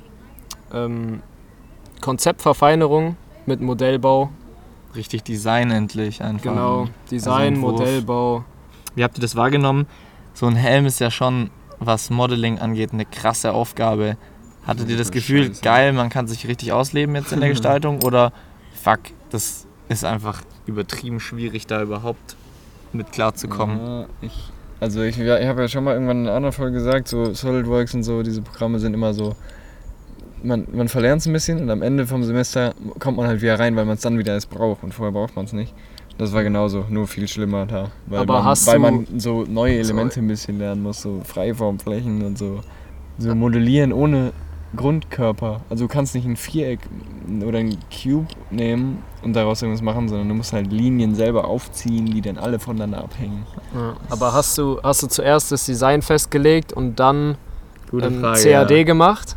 ähm, 0.73 1.21
Konzeptverfeinerung 2.01 3.17
mit 3.45 3.61
Modellbau. 3.61 4.31
Richtig 4.99 5.23
Design 5.23 5.71
endlich 5.71 6.23
einfach. 6.23 6.43
Genau, 6.43 6.89
Design, 7.09 7.55
Entwurf. 7.55 7.79
Modellbau. 7.79 8.45
Wie 8.97 9.05
habt 9.05 9.17
ihr 9.17 9.21
das 9.21 9.37
wahrgenommen? 9.37 9.87
So 10.35 10.47
ein 10.47 10.57
Helm 10.57 10.87
ist 10.87 10.99
ja 10.99 11.13
schon, 11.13 11.51
was 11.79 12.11
Modeling 12.11 12.59
angeht, 12.59 12.93
eine 12.93 13.07
krasse 13.07 13.53
Aufgabe. 13.53 14.17
Hattet 14.67 14.91
ihr 14.91 14.99
das 14.99 15.13
Gefühl, 15.13 15.47
scheiße. 15.47 15.63
geil, 15.63 15.93
man 15.93 16.11
kann 16.11 16.27
sich 16.27 16.49
richtig 16.49 16.73
ausleben 16.73 17.15
jetzt 17.15 17.33
in 17.33 17.39
der 17.39 17.49
Gestaltung? 17.55 18.03
Oder 18.03 18.33
fuck, 18.75 18.99
das 19.31 19.69
ist 19.89 20.05
einfach 20.05 20.43
übertrieben 20.67 21.21
schwierig, 21.21 21.69
da 21.69 21.81
überhaupt 21.81 22.37
mit 22.93 23.13
klarzukommen? 23.13 23.79
Ja, 23.79 24.07
ich, 24.21 24.51
also 24.81 25.03
ich, 25.03 25.17
ich 25.17 25.29
habe 25.47 25.61
ja 25.61 25.69
schon 25.69 25.85
mal 25.85 25.95
irgendwann 25.95 26.23
in 26.23 26.27
einer 26.27 26.37
anderen 26.37 26.53
Folge 26.53 26.73
gesagt, 26.73 27.07
so 27.07 27.33
SolidWorks 27.33 27.95
und 27.95 28.03
so, 28.03 28.25
diese 28.25 28.43
Programme 28.43 28.81
sind 28.81 28.95
immer 28.95 29.15
so, 29.15 29.37
man, 30.43 30.67
man 30.73 30.89
verlernt 30.89 31.21
es 31.21 31.27
ein 31.27 31.33
bisschen 31.33 31.61
und 31.61 31.71
am 31.71 31.83
Ende 31.83 32.07
vom 32.07 32.23
Semester 32.25 32.75
kommt 32.99 33.17
man 33.17 33.27
halt 33.27 33.43
wieder 33.43 33.59
rein, 33.59 33.77
weil 33.77 33.85
man 33.85 33.95
es 33.95 34.03
dann 34.03 34.19
wieder 34.19 34.35
erst 34.35 34.51
braucht 34.51 34.83
und 34.83 34.93
vorher 34.95 35.13
braucht 35.13 35.37
man 35.37 35.45
es 35.45 35.53
nicht. 35.53 35.75
Das 36.19 36.33
war 36.33 36.43
genauso, 36.43 36.85
nur 36.89 37.07
viel 37.07 37.29
schlimmer 37.29 37.67
da. 37.67 37.91
Weil, 38.07 38.21
Aber 38.21 38.35
man, 38.35 38.45
hast 38.45 38.67
weil 38.67 38.75
du- 38.77 38.81
man 38.81 39.07
so 39.19 39.45
neue 39.49 39.79
Elemente 39.79 40.21
ein 40.21 40.27
bisschen 40.27 40.59
lernen 40.59 40.83
muss, 40.83 41.03
so 41.03 41.21
Freiformflächen 41.25 42.25
und 42.25 42.37
so. 42.39 42.61
So 43.19 43.35
modellieren 43.35 43.93
ohne 43.93 44.33
Grundkörper. 44.77 45.61
Also 45.71 45.85
du 45.85 45.89
kannst 45.89 46.15
nicht 46.15 46.27
ein 46.27 46.37
Viereck 46.37 46.81
oder 47.45 47.59
ein 47.59 47.77
Cube 47.91 48.27
nehmen 48.51 49.03
und 49.23 49.35
daraus 49.35 49.63
irgendwas 49.63 49.83
machen, 49.83 50.09
sondern 50.09 50.29
du 50.29 50.35
musst 50.35 50.53
halt 50.53 50.71
Linien 50.73 51.15
selber 51.15 51.47
aufziehen, 51.47 52.07
die 52.07 52.21
dann 52.21 52.39
alle 52.39 52.59
voneinander 52.59 52.99
abhängen. 52.99 53.45
Ja. 53.75 53.97
Aber 54.11 54.33
hast 54.33 54.57
du, 54.59 54.81
hast 54.83 55.03
du 55.03 55.07
zuerst 55.07 55.51
das 55.53 55.67
Design 55.67 56.03
festgelegt 56.03 56.73
und 56.73 57.01
dann 57.01 57.37
Gute 57.91 58.07
ähm, 58.07 58.21
Frage, 58.21 58.43
CAD 58.43 58.71
ja. 58.71 58.83
gemacht? 58.85 59.37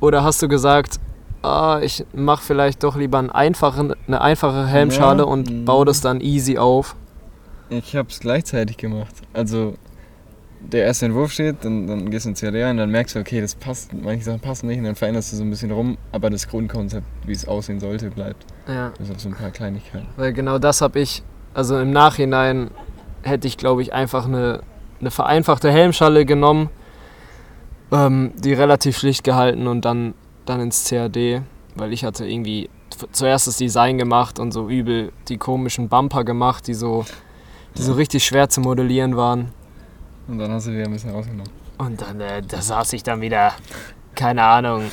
Oder 0.00 0.24
hast 0.24 0.42
du 0.42 0.48
gesagt, 0.48 1.00
ah, 1.42 1.80
ich 1.82 2.04
mache 2.12 2.42
vielleicht 2.44 2.82
doch 2.82 2.96
lieber 2.96 3.18
einen 3.18 3.30
einfachen, 3.30 3.94
eine 4.06 4.20
einfache 4.20 4.66
Helmschale 4.66 5.22
Ja, 5.22 5.28
und 5.28 5.50
mhm. 5.50 5.64
baue 5.64 5.84
das 5.84 6.00
dann 6.00 6.20
easy 6.20 6.58
auf? 6.58 6.96
Ich 7.68 7.96
habe 7.96 8.08
es 8.08 8.20
gleichzeitig 8.20 8.76
gemacht. 8.76 9.14
Also 9.32 9.74
der 10.60 10.84
erste 10.84 11.06
Entwurf 11.06 11.32
steht, 11.32 11.64
dann, 11.64 11.86
dann 11.86 12.10
gehst 12.10 12.24
du 12.24 12.30
in 12.30 12.34
CAD 12.34 12.54
rein, 12.54 12.76
dann 12.76 12.90
merkst 12.90 13.14
du, 13.14 13.20
okay, 13.20 13.40
das 13.40 13.54
passt, 13.54 13.92
manche 13.92 14.24
Sachen 14.24 14.40
passen 14.40 14.66
nicht 14.66 14.78
und 14.78 14.84
dann 14.84 14.94
veränderst 14.94 15.32
du 15.32 15.36
so 15.36 15.44
ein 15.44 15.50
bisschen 15.50 15.70
rum, 15.70 15.98
aber 16.12 16.30
das 16.30 16.48
Grundkonzept, 16.48 17.06
wie 17.24 17.32
es 17.32 17.46
aussehen 17.46 17.80
sollte, 17.80 18.10
bleibt. 18.10 18.44
Ja. 18.66 18.92
Bis 18.98 19.10
auf 19.10 19.20
so 19.20 19.28
ein 19.28 19.34
paar 19.34 19.50
Kleinigkeiten. 19.50 20.06
Weil 20.16 20.32
genau 20.32 20.58
das 20.58 20.80
habe 20.80 20.98
ich, 21.00 21.22
also 21.54 21.78
im 21.78 21.90
Nachhinein 21.90 22.70
hätte 23.22 23.46
ich, 23.46 23.56
glaube 23.56 23.82
ich, 23.82 23.92
einfach 23.92 24.26
eine, 24.26 24.62
eine 25.00 25.10
vereinfachte 25.10 25.70
Helmschale 25.70 26.24
genommen, 26.24 26.70
ähm, 27.92 28.32
die 28.36 28.52
relativ 28.52 28.98
schlicht 28.98 29.24
gehalten 29.24 29.66
und 29.66 29.84
dann, 29.84 30.14
dann 30.44 30.60
ins 30.60 30.88
CAD, 30.88 31.42
weil 31.74 31.92
ich 31.92 32.04
hatte 32.04 32.26
irgendwie 32.26 32.68
zuerst 33.12 33.46
das 33.46 33.56
Design 33.56 33.98
gemacht 33.98 34.38
und 34.38 34.52
so 34.52 34.68
übel 34.68 35.12
die 35.28 35.36
komischen 35.38 35.88
Bumper 35.88 36.24
gemacht, 36.24 36.66
die 36.66 36.74
so, 36.74 37.04
die 37.76 37.82
so 37.82 37.92
richtig 37.92 38.24
schwer 38.24 38.48
zu 38.48 38.60
modellieren 38.60 39.16
waren. 39.16 39.48
Und 40.28 40.38
dann 40.38 40.50
hast 40.52 40.66
du 40.66 40.72
wieder 40.72 40.84
ein 40.84 40.92
bisschen 40.92 41.10
rausgenommen. 41.10 41.50
Und 41.78 42.00
dann, 42.00 42.20
äh, 42.20 42.42
da 42.42 42.60
saß 42.62 42.94
ich 42.94 43.02
dann 43.02 43.20
wieder, 43.20 43.52
keine 44.14 44.42
Ahnung, 44.42 44.84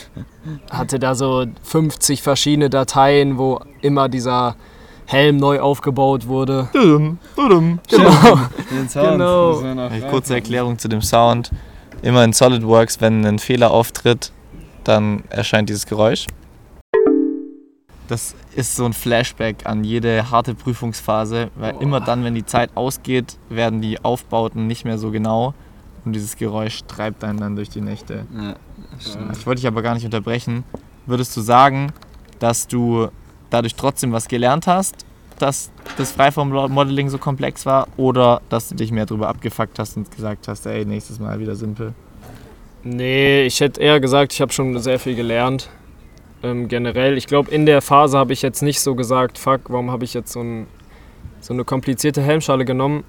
hatte 0.69 0.99
da 0.99 1.15
so 1.15 1.45
50 1.63 2.21
verschiedene 2.21 2.69
Dateien, 2.69 3.37
wo 3.37 3.61
immer 3.81 4.09
dieser 4.09 4.55
Helm 5.05 5.37
neu 5.37 5.59
aufgebaut 5.61 6.27
wurde. 6.27 6.67
Genau. 7.89 8.39
Den 8.69 8.87
Genau. 8.89 10.09
kurze 10.09 10.35
Erklärung 10.35 10.77
zu 10.77 10.87
dem 10.89 11.01
Sound. 11.01 11.51
Immer 12.03 12.23
in 12.23 12.33
SolidWorks, 12.33 13.01
wenn 13.01 13.25
ein 13.25 13.39
Fehler 13.39 13.71
auftritt, 13.71 14.31
dann 14.83 15.23
erscheint 15.29 15.69
dieses 15.69 15.85
Geräusch. 15.85 16.27
Das 18.07 18.35
ist 18.55 18.75
so 18.75 18.85
ein 18.85 18.93
Flashback 18.93 19.65
an 19.65 19.83
jede 19.83 20.29
harte 20.29 20.53
Prüfungsphase, 20.53 21.49
weil 21.55 21.75
immer 21.79 22.01
dann, 22.01 22.23
wenn 22.23 22.35
die 22.35 22.45
Zeit 22.45 22.69
ausgeht, 22.75 23.37
werden 23.49 23.81
die 23.81 24.03
Aufbauten 24.03 24.67
nicht 24.67 24.83
mehr 24.85 24.97
so 24.97 25.09
genau 25.09 25.53
und 26.03 26.13
dieses 26.13 26.35
Geräusch 26.35 26.81
treibt 26.87 27.23
einen 27.23 27.39
dann 27.39 27.55
durch 27.55 27.69
die 27.69 27.81
Nächte. 27.81 28.25
Ja, 28.35 28.55
Ich 29.31 29.47
wollte 29.47 29.61
dich 29.61 29.67
aber 29.67 29.81
gar 29.81 29.93
nicht 29.95 30.03
unterbrechen. 30.03 30.65
Würdest 31.05 31.35
du 31.37 31.41
sagen, 31.41 31.93
dass 32.39 32.67
du 32.67 33.07
dadurch 33.49 33.75
trotzdem 33.75 34.11
was 34.11 34.27
gelernt 34.27 34.67
hast, 34.67 35.05
dass 35.39 35.71
das 35.97 36.11
Freiform-Modeling 36.11 37.09
so 37.09 37.17
komplex 37.17 37.65
war 37.65 37.87
oder 37.97 38.41
dass 38.49 38.69
du 38.69 38.75
dich 38.75 38.91
mehr 38.91 39.05
darüber 39.05 39.29
abgefuckt 39.29 39.79
hast 39.79 39.97
und 39.97 40.09
gesagt 40.11 40.47
hast, 40.47 40.65
ey, 40.65 40.85
nächstes 40.85 41.19
Mal 41.19 41.39
wieder 41.39 41.55
simpel? 41.55 41.93
Nee, 42.83 43.43
ich 43.43 43.59
hätte 43.59 43.81
eher 43.81 43.99
gesagt, 43.99 44.33
ich 44.33 44.41
habe 44.41 44.51
schon 44.51 44.77
sehr 44.79 44.99
viel 44.99 45.15
gelernt. 45.15 45.69
Ähm, 46.41 46.67
generell, 46.67 47.17
ich 47.17 47.27
glaube, 47.27 47.49
in 47.51 47.65
der 47.65 47.81
Phase 47.81 48.17
habe 48.17 48.33
ich 48.33 48.41
jetzt 48.41 48.61
nicht 48.61 48.81
so 48.81 48.95
gesagt, 48.95 49.37
fuck, 49.37 49.61
warum 49.69 49.91
habe 49.91 50.03
ich 50.03 50.13
jetzt 50.13 50.33
so, 50.33 50.41
ein, 50.41 50.67
so 51.39 51.53
eine 51.53 51.63
komplizierte 51.63 52.21
Helmschale 52.21 52.65
genommen. 52.65 53.03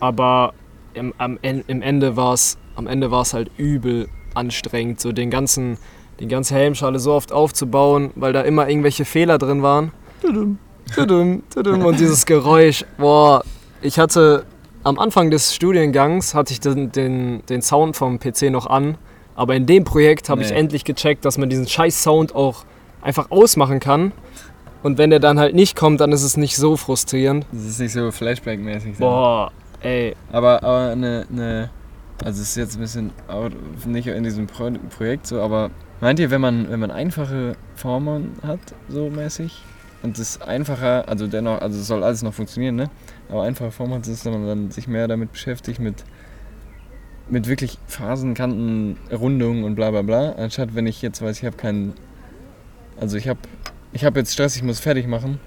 Aber 0.00 0.54
im, 0.94 1.12
am, 1.18 1.38
im 1.42 1.82
Ende 1.82 2.16
war 2.16 2.32
es 2.32 2.58
am 2.76 2.86
Ende 2.86 3.10
war 3.10 3.22
es 3.22 3.34
halt 3.34 3.50
übel 3.56 4.08
anstrengend, 4.34 5.00
so 5.00 5.12
den 5.12 5.30
ganzen, 5.30 5.78
die 6.20 6.28
ganze 6.28 6.54
Helmschale 6.54 6.98
so 6.98 7.12
oft 7.12 7.32
aufzubauen, 7.32 8.10
weil 8.14 8.32
da 8.32 8.42
immer 8.42 8.68
irgendwelche 8.68 9.04
Fehler 9.04 9.38
drin 9.38 9.62
waren. 9.62 9.92
Tudum, 10.94 11.42
tudum. 11.52 11.84
Und 11.84 11.98
dieses 12.00 12.26
Geräusch, 12.26 12.84
boah, 12.98 13.42
ich 13.82 13.98
hatte 13.98 14.44
am 14.84 14.98
Anfang 14.98 15.30
des 15.30 15.54
Studiengangs 15.54 16.34
hatte 16.34 16.52
ich 16.52 16.60
den, 16.60 16.92
den, 16.92 17.44
den 17.46 17.60
Sound 17.62 17.96
vom 17.96 18.18
PC 18.20 18.50
noch 18.50 18.66
an, 18.66 18.96
aber 19.34 19.54
in 19.56 19.66
dem 19.66 19.84
Projekt 19.84 20.28
habe 20.28 20.42
ich 20.42 20.50
Nee. 20.50 20.56
endlich 20.56 20.84
gecheckt, 20.84 21.24
dass 21.24 21.38
man 21.38 21.50
diesen 21.50 21.66
scheiß 21.66 22.02
Sound 22.02 22.34
auch 22.34 22.64
einfach 23.02 23.30
ausmachen 23.30 23.80
kann. 23.80 24.12
Und 24.82 24.98
wenn 24.98 25.10
der 25.10 25.18
dann 25.18 25.40
halt 25.40 25.54
nicht 25.54 25.74
kommt, 25.76 26.00
dann 26.00 26.12
ist 26.12 26.22
es 26.22 26.36
nicht 26.36 26.56
so 26.56 26.76
frustrierend. 26.76 27.46
Das 27.50 27.64
ist 27.64 27.80
nicht 27.80 27.92
so 27.92 28.12
Flashback-mäßig. 28.12 28.94
so. 28.96 29.00
Boah, 29.04 29.50
ey. 29.80 30.14
Aber, 30.30 30.62
aber 30.62 30.92
eine, 30.92 31.26
eine, 31.32 31.70
also 32.24 32.40
es 32.42 32.50
ist 32.50 32.56
jetzt 32.56 32.76
ein 32.76 32.80
bisschen 32.80 33.10
out, 33.26 33.52
nicht 33.86 34.06
in 34.06 34.22
diesem 34.22 34.46
Pro 34.46 34.70
Projekt 34.96 35.26
so, 35.26 35.40
aber 35.40 35.70
meint 36.00 36.20
ihr, 36.20 36.30
wenn 36.30 36.40
man, 36.40 36.70
wenn 36.70 36.78
man 36.78 36.92
einfache 36.92 37.56
Formen 37.74 38.34
hat, 38.46 38.60
so 38.88 39.10
mäßig, 39.10 39.60
und 40.02 40.18
das 40.18 40.40
einfacher, 40.42 41.08
also 41.08 41.26
dennoch, 41.26 41.60
also 41.60 41.78
es 41.78 41.86
soll 41.86 42.04
alles 42.04 42.22
noch 42.22 42.34
funktionieren, 42.34 42.76
ne? 42.76 42.90
Aber 43.28 43.42
einfache 43.42 43.70
Formen 43.70 43.94
hat, 43.94 44.06
ist, 44.06 44.24
wenn 44.24 44.32
man 44.32 44.46
dann 44.46 44.70
sich 44.70 44.86
mehr 44.88 45.08
damit 45.08 45.32
beschäftigt, 45.32 45.80
mit, 45.80 46.04
mit 47.28 47.48
wirklich 47.48 47.78
Phasen, 47.86 48.34
Kanten, 48.34 48.96
Rundungen 49.12 49.64
und 49.64 49.74
bla 49.74 49.90
bla 49.90 50.02
bla, 50.02 50.32
anstatt 50.32 50.74
wenn 50.74 50.86
ich 50.86 51.02
jetzt 51.02 51.22
weiß, 51.22 51.38
ich 51.38 51.44
habe 51.44 51.56
keinen, 51.56 51.94
also 53.00 53.16
ich 53.16 53.28
habe 53.28 53.40
ich 53.92 54.04
habe 54.04 54.18
jetzt 54.18 54.32
Stress, 54.32 54.56
ich 54.56 54.62
muss 54.62 54.78
fertig 54.80 55.06
machen, 55.06 55.40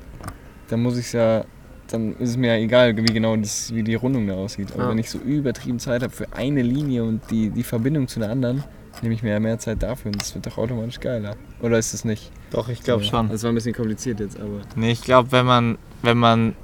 dann 0.69 0.81
muss 0.81 0.97
ich 0.97 1.13
ja 1.13 1.45
dann 1.91 2.15
ist 2.17 2.29
es 2.29 2.37
mir 2.37 2.55
ja 2.55 2.63
egal, 2.63 2.95
wie 2.95 3.05
genau 3.05 3.35
das, 3.35 3.73
wie 3.73 3.83
die 3.83 3.95
Rundung 3.95 4.27
da 4.27 4.35
aussieht. 4.35 4.73
Aber 4.73 4.83
Ja. 4.83 4.89
wenn 4.89 4.99
ich 4.99 5.09
so 5.09 5.17
übertrieben 5.17 5.79
Zeit 5.79 6.03
habe 6.03 6.13
für 6.13 6.31
eine 6.33 6.61
Linie 6.61 7.03
und 7.03 7.21
die, 7.31 7.49
die 7.49 7.63
Verbindung 7.63 8.07
zu 8.07 8.21
einer 8.21 8.31
anderen, 8.31 8.63
nehme 9.01 9.13
ich 9.15 9.23
mir 9.23 9.31
ja 9.31 9.39
mehr 9.39 9.59
Zeit 9.59 9.81
dafür 9.83 10.11
und 10.11 10.21
das 10.21 10.33
wird 10.35 10.45
doch 10.45 10.57
automatisch 10.57 10.99
geiler. 10.99 11.35
Oder 11.61 11.77
ist 11.77 11.93
es 11.93 12.05
nicht? 12.05 12.31
Doch, 12.51 12.69
ich 12.69 12.81
glaube 12.83 13.03
Ja. 13.03 13.09
schon. 13.09 13.29
Das 13.29 13.43
war 13.43 13.51
ein 13.51 13.55
bisschen 13.55 13.73
kompliziert 13.73 14.19
jetzt, 14.19 14.39
aber. 14.39 14.61
Nee, 14.75 14.91
ich 14.91 15.01
glaube, 15.01 15.31
wenn 15.31 15.45
man, 15.45 15.77
wenn 16.01 16.17
man 16.17 16.55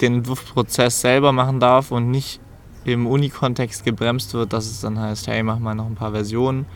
den 0.00 0.14
Entwurfsprozess 0.16 1.00
selber 1.00 1.32
machen 1.32 1.60
darf 1.60 1.90
und 1.90 2.10
nicht 2.10 2.40
im 2.84 3.06
Uni-Kontext 3.06 3.84
gebremst 3.84 4.32
wird, 4.34 4.52
dass 4.52 4.66
es 4.66 4.80
dann 4.80 4.98
heißt, 4.98 5.26
hey, 5.26 5.42
mach 5.42 5.58
mal 5.58 5.74
noch 5.74 5.86
ein 5.86 5.94
paar 5.96 6.12
Versionen, 6.12 6.66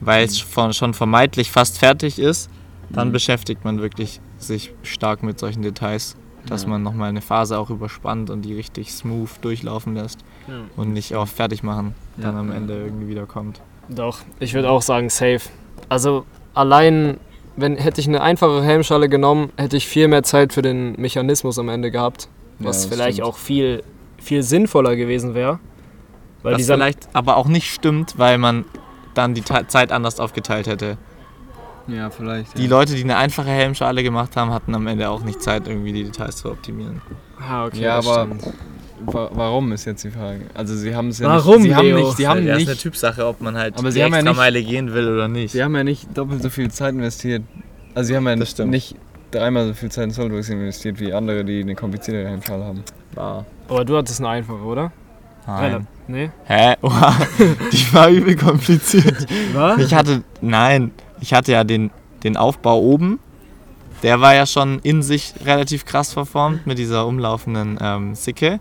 weil 0.00 0.24
es 0.24 0.38
von, 0.40 0.72
schon 0.72 0.92
vermeintlich 0.92 1.50
fast 1.50 1.78
fertig 1.78 2.18
ist, 2.18 2.50
dann 2.90 3.08
Mhm. 3.08 3.12
beschäftigt 3.12 3.64
man 3.64 3.80
wirklich 3.80 4.20
sich 4.38 4.72
stark 4.82 5.22
mit 5.22 5.38
solchen 5.38 5.62
Details, 5.62 6.16
dass 6.46 6.64
Ja. 6.64 6.70
man 6.70 6.82
nochmal 6.82 7.08
eine 7.08 7.22
Phase 7.22 7.58
auch 7.58 7.70
überspannt 7.70 8.28
und 8.28 8.42
die 8.42 8.54
richtig 8.54 8.92
smooth 8.92 9.30
durchlaufen 9.40 9.94
lässt 9.94 10.18
und 10.76 10.92
nicht 10.92 11.14
auf 11.14 11.30
fertig 11.30 11.62
machen 11.62 11.94
dann 12.16 12.34
Ja. 12.34 12.40
am 12.40 12.50
Ende 12.52 12.74
irgendwie 12.84 13.08
wieder 13.08 13.24
kommt. 13.26 13.60
Doch, 13.88 14.18
ich 14.40 14.54
würde 14.54 14.70
auch 14.70 14.82
sagen 14.82 15.10
safe. 15.10 15.40
Also 15.88 16.24
allein, 16.54 17.18
wenn 17.56 17.76
hätte 17.76 18.00
ich 18.00 18.08
eine 18.08 18.22
einfache 18.22 18.62
Helmschale 18.62 19.08
genommen, 19.08 19.52
hätte 19.56 19.76
ich 19.76 19.86
viel 19.86 20.08
mehr 20.08 20.22
Zeit 20.22 20.52
für 20.52 20.62
den 20.62 20.92
Mechanismus 20.92 21.58
am 21.58 21.68
Ende 21.68 21.90
gehabt, 21.90 22.28
was 22.58 22.84
Ja, 22.84 22.88
das 22.88 22.94
vielleicht 22.94 23.16
stimmt. 23.18 23.28
auch 23.28 23.36
viel, 23.36 23.82
viel 24.18 24.42
sinnvoller 24.42 24.96
gewesen 24.96 25.34
wäre. 25.34 25.58
Weil 26.42 26.56
dieser 26.56 26.74
vielleicht 26.74 27.08
aber 27.14 27.36
auch 27.36 27.46
nicht 27.46 27.72
stimmt, 27.72 28.18
weil 28.18 28.38
man 28.38 28.64
dann 29.14 29.34
die 29.34 29.40
Ta- 29.42 29.66
Zeit 29.68 29.92
anders 29.92 30.20
aufgeteilt 30.20 30.66
hätte. 30.66 30.98
Ja, 31.86 32.08
vielleicht. 32.10 32.56
Die 32.58 32.64
ja. 32.64 32.70
Leute, 32.70 32.94
die 32.94 33.02
eine 33.04 33.16
einfache 33.16 33.48
Helmschale 33.50 34.02
gemacht 34.02 34.36
haben, 34.36 34.50
hatten 34.52 34.74
am 34.74 34.86
Ende 34.86 35.08
auch 35.10 35.22
nicht 35.22 35.42
Zeit, 35.42 35.68
irgendwie 35.68 35.92
die 35.92 36.04
Details 36.04 36.36
zu 36.36 36.50
optimieren. 36.50 37.02
Ah, 37.38 37.66
okay, 37.66 37.80
Ja, 37.82 37.96
das 37.96 38.06
aber 38.08 38.24
stimmt. 38.36 38.54
Wa 39.06 39.30
warum 39.32 39.72
ist 39.72 39.84
jetzt 39.84 40.04
die 40.04 40.10
Frage? 40.10 40.42
Also 40.54 40.74
sie 40.76 40.94
haben 40.94 41.08
es 41.08 41.18
ja 41.18 41.28
Warum, 41.28 41.56
nicht. 41.62 41.64
Sie 41.70 41.74
haben 41.76 41.86
Leo? 41.86 41.98
nicht. 41.98 42.16
Sie 42.16 42.28
haben 42.28 42.46
das 42.46 42.56
ist 42.58 42.62
eine 42.62 42.70
nicht. 42.72 42.82
Typsache, 42.82 43.26
ob 43.26 43.40
man 43.40 43.56
halt 43.56 43.74
Aber 43.78 43.88
die 43.88 43.92
sie 43.94 44.04
haben 44.04 44.12
ja 44.12 44.18
nicht- 44.22 44.28
Extrameile 44.30 44.62
gehen 44.62 44.92
will 44.92 45.08
oder 45.12 45.28
nicht. 45.28 45.52
Sie 45.52 45.62
haben 45.62 45.74
ja 45.76 45.84
nicht 45.84 46.16
doppelt 46.16 46.42
so 46.42 46.50
viel 46.50 46.70
Zeit 46.70 46.94
investiert. 46.94 47.42
Also 47.94 48.08
sie 48.08 48.16
haben 48.16 48.26
ja 48.26 48.36
Das 48.36 48.50
stimmt. 48.50 48.70
nicht 48.70 48.96
dreimal 49.30 49.66
so 49.68 49.74
viel 49.74 49.90
Zeit 49.90 50.04
in 50.04 50.10
SolidWorks 50.10 50.48
investiert 50.48 51.00
wie 51.00 51.12
andere, 51.12 51.44
die 51.44 51.60
eine 51.62 51.74
komplizierte 51.74 52.28
Helmschale 52.28 52.64
haben. 52.64 52.82
War. 53.14 53.44
Aber 53.68 53.84
du 53.84 53.96
hattest 53.96 54.20
eine 54.20 54.28
einfache, 54.30 54.62
oder? 54.62 54.92
Nein. 55.46 55.86
Nee? 56.06 56.30
Hä? 56.44 56.74
Oha, 56.82 57.14
die 57.72 57.94
war 57.94 58.08
übel 58.08 58.36
kompliziert. 58.36 59.26
Was? 59.52 59.78
Ich 59.80 59.94
hatte, 59.94 60.22
nein, 60.40 60.90
ich 61.20 61.32
hatte 61.34 61.52
ja 61.52 61.64
den, 61.64 61.90
den 62.22 62.36
Aufbau 62.36 62.78
oben. 62.80 63.18
Der 64.02 64.20
war 64.20 64.34
ja 64.34 64.44
schon 64.46 64.80
in 64.80 65.02
sich 65.02 65.32
relativ 65.46 65.84
krass 65.86 66.12
verformt 66.12 66.66
mit 66.66 66.78
dieser 66.78 67.06
umlaufenden 67.06 67.78
ähm, 67.80 68.14
Sicke. 68.14 68.60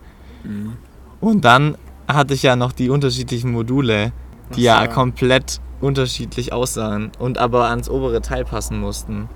Und 1.19 1.45
dann 1.45 1.77
hatte 2.07 2.33
ich 2.33 2.43
ja 2.43 2.55
noch 2.55 2.71
die 2.71 2.89
unterschiedlichen 2.89 3.51
Module, 3.51 4.11
die 4.55 4.63
ja 4.63 4.83
so. 4.85 4.91
komplett 4.91 5.61
unterschiedlich 5.81 6.53
aussahen 6.53 7.11
und 7.19 7.37
aber 7.37 7.69
ans 7.69 7.89
obere 7.89 8.21
Teil 8.21 8.45
passen 8.45 8.79
mussten. 8.79 9.29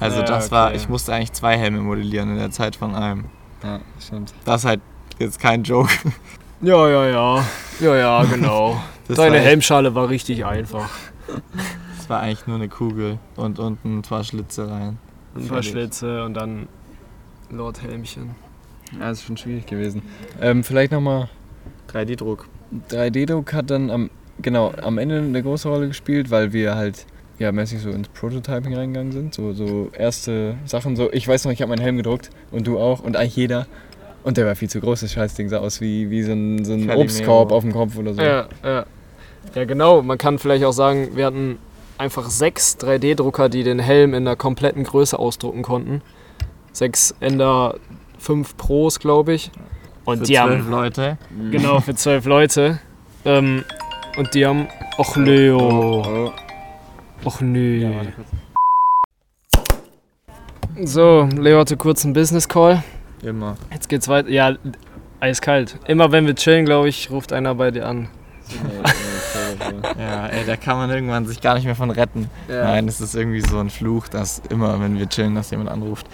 Also 0.00 0.20
Ja, 0.20 0.26
das 0.26 0.50
war, 0.50 0.68
okay. 0.68 0.76
ich 0.76 0.88
musste 0.88 1.12
eigentlich 1.12 1.32
zwei 1.32 1.56
Helme 1.56 1.80
modellieren 1.80 2.30
in 2.30 2.38
der 2.38 2.50
Zeit 2.50 2.76
von 2.76 2.94
einem. 2.94 3.26
Ja, 3.62 3.80
stimmt. 4.00 4.32
Das 4.44 4.62
ist 4.62 4.66
halt 4.66 4.80
jetzt 5.18 5.40
kein 5.40 5.62
Joke. 5.64 5.90
Ja, 6.60 6.88
ja, 6.88 7.06
ja. 7.06 7.44
Ja, 7.80 7.96
ja, 7.96 8.24
genau. 8.30 8.80
Deine 9.08 9.36
war 9.36 9.42
Helmschale 9.42 9.94
war 9.94 10.08
richtig 10.08 10.44
einfach. 10.44 10.88
Das 11.96 12.08
war 12.08 12.20
eigentlich 12.20 12.46
nur 12.46 12.56
eine 12.56 12.68
Kugel 12.68 13.18
und 13.36 13.58
unten 13.58 13.98
ein 13.98 14.02
paar 14.02 14.24
Schlitze 14.24 14.70
rein. 14.70 14.98
Ein 15.36 15.46
paar 15.46 15.62
Schlitze 15.62 16.24
und 16.24 16.34
dann 16.34 16.68
Lord 17.50 17.82
Helmchen. 17.82 18.34
Ja, 18.92 19.08
das 19.08 19.18
ist 19.18 19.24
schon 19.24 19.36
schwierig 19.36 19.66
gewesen. 19.66 20.02
Ähm, 20.40 20.64
vielleicht 20.64 20.92
nochmal 20.92 21.28
3D-Druck. 21.92 22.48
3D-Druck 22.90 23.52
hat 23.52 23.70
dann 23.70 23.90
am, 23.90 24.10
genau, 24.40 24.72
am 24.82 24.98
Ende 24.98 25.18
eine 25.18 25.42
große 25.42 25.68
Rolle 25.68 25.88
gespielt, 25.88 26.30
weil 26.30 26.52
wir 26.52 26.74
halt 26.74 27.06
ja 27.38 27.52
mäßig 27.52 27.80
so 27.80 27.90
ins 27.90 28.08
Prototyping 28.08 28.74
reingegangen 28.74 29.12
sind. 29.12 29.34
So, 29.34 29.52
so 29.52 29.90
erste 29.92 30.56
Sachen. 30.64 30.96
So, 30.96 31.12
ich 31.12 31.26
weiß 31.26 31.44
noch, 31.44 31.52
ich 31.52 31.62
habe 31.62 31.70
meinen 31.70 31.82
Helm 31.82 31.96
gedruckt 31.96 32.30
und 32.50 32.66
du 32.66 32.78
auch 32.78 33.00
und 33.00 33.16
eigentlich 33.16 33.36
jeder. 33.36 33.66
Und 34.24 34.36
der 34.36 34.46
war 34.46 34.56
viel 34.56 34.68
zu 34.68 34.80
groß, 34.80 35.00
das 35.00 35.12
Scheißding 35.12 35.48
sah 35.48 35.58
aus 35.58 35.80
wie, 35.80 36.10
wie 36.10 36.22
so 36.22 36.32
ein, 36.32 36.64
so 36.64 36.72
ein. 36.72 36.90
Obstkorb 36.90 37.52
auf 37.52 37.62
dem 37.62 37.72
Kopf 37.72 37.96
oder 37.96 38.14
so. 38.14 38.20
Ja, 38.20 38.48
ja. 38.62 38.86
Ja, 39.54 39.64
genau. 39.64 40.02
Man 40.02 40.18
kann 40.18 40.38
vielleicht 40.38 40.64
auch 40.64 40.72
sagen, 40.72 41.10
wir 41.14 41.24
hatten 41.24 41.58
einfach 41.96 42.28
sechs 42.28 42.76
3D-Drucker, 42.78 43.48
die 43.48 43.62
den 43.62 43.78
Helm 43.78 44.14
in 44.14 44.24
der 44.24 44.36
kompletten 44.36 44.84
Größe 44.84 45.18
ausdrucken 45.18 45.62
konnten. 45.62 46.02
Sechs 46.72 47.14
Ender 47.20 47.76
5 48.18 48.56
Pros, 48.56 48.98
glaube 49.00 49.32
ich. 49.34 49.50
Und 50.04 50.18
Für 50.18 50.24
die 50.24 50.34
zwölf 50.34 50.62
haben, 50.64 50.70
Leute. 50.70 51.18
genau, 51.50 51.80
für 51.80 51.94
zwölf 51.94 52.24
Leute. 52.24 52.78
Ähm, 53.24 53.64
und 54.16 54.34
die 54.34 54.46
haben, 54.46 54.68
och 54.96 55.16
Leo, 55.16 55.58
Oh. 55.58 56.32
och 57.24 57.40
nö. 57.40 57.90
So, 60.84 61.28
Leo 61.36 61.58
hatte 61.60 61.76
kurz 61.76 62.04
einen 62.04 62.14
Business 62.14 62.48
Call. 62.48 62.82
Immer. 63.22 63.56
Jetzt 63.72 63.88
geht's 63.88 64.08
weiter. 64.08 64.28
Ja, 64.30 64.54
eiskalt. 65.20 65.78
Immer 65.88 66.12
wenn 66.12 66.26
wir 66.26 66.34
chillen, 66.36 66.64
glaube 66.64 66.88
ich, 66.88 67.10
ruft 67.10 67.32
einer 67.32 67.54
bei 67.54 67.70
dir 67.70 67.86
an. 67.86 68.08
Ja, 69.98 70.26
ey, 70.26 70.44
da 70.46 70.56
kann 70.56 70.76
man 70.76 70.90
irgendwann 70.90 71.26
sich 71.26 71.40
gar 71.40 71.54
nicht 71.54 71.64
mehr 71.64 71.74
von 71.74 71.90
retten. 71.90 72.30
Nein, 72.48 72.88
es 72.88 73.00
ist 73.00 73.14
irgendwie 73.14 73.40
so 73.40 73.58
ein 73.58 73.70
Fluch, 73.70 74.08
dass 74.08 74.42
immer, 74.50 74.80
wenn 74.80 74.98
wir 74.98 75.08
chillen, 75.08 75.34
dass 75.34 75.50
jemand 75.50 75.70
anruft. 75.70 76.06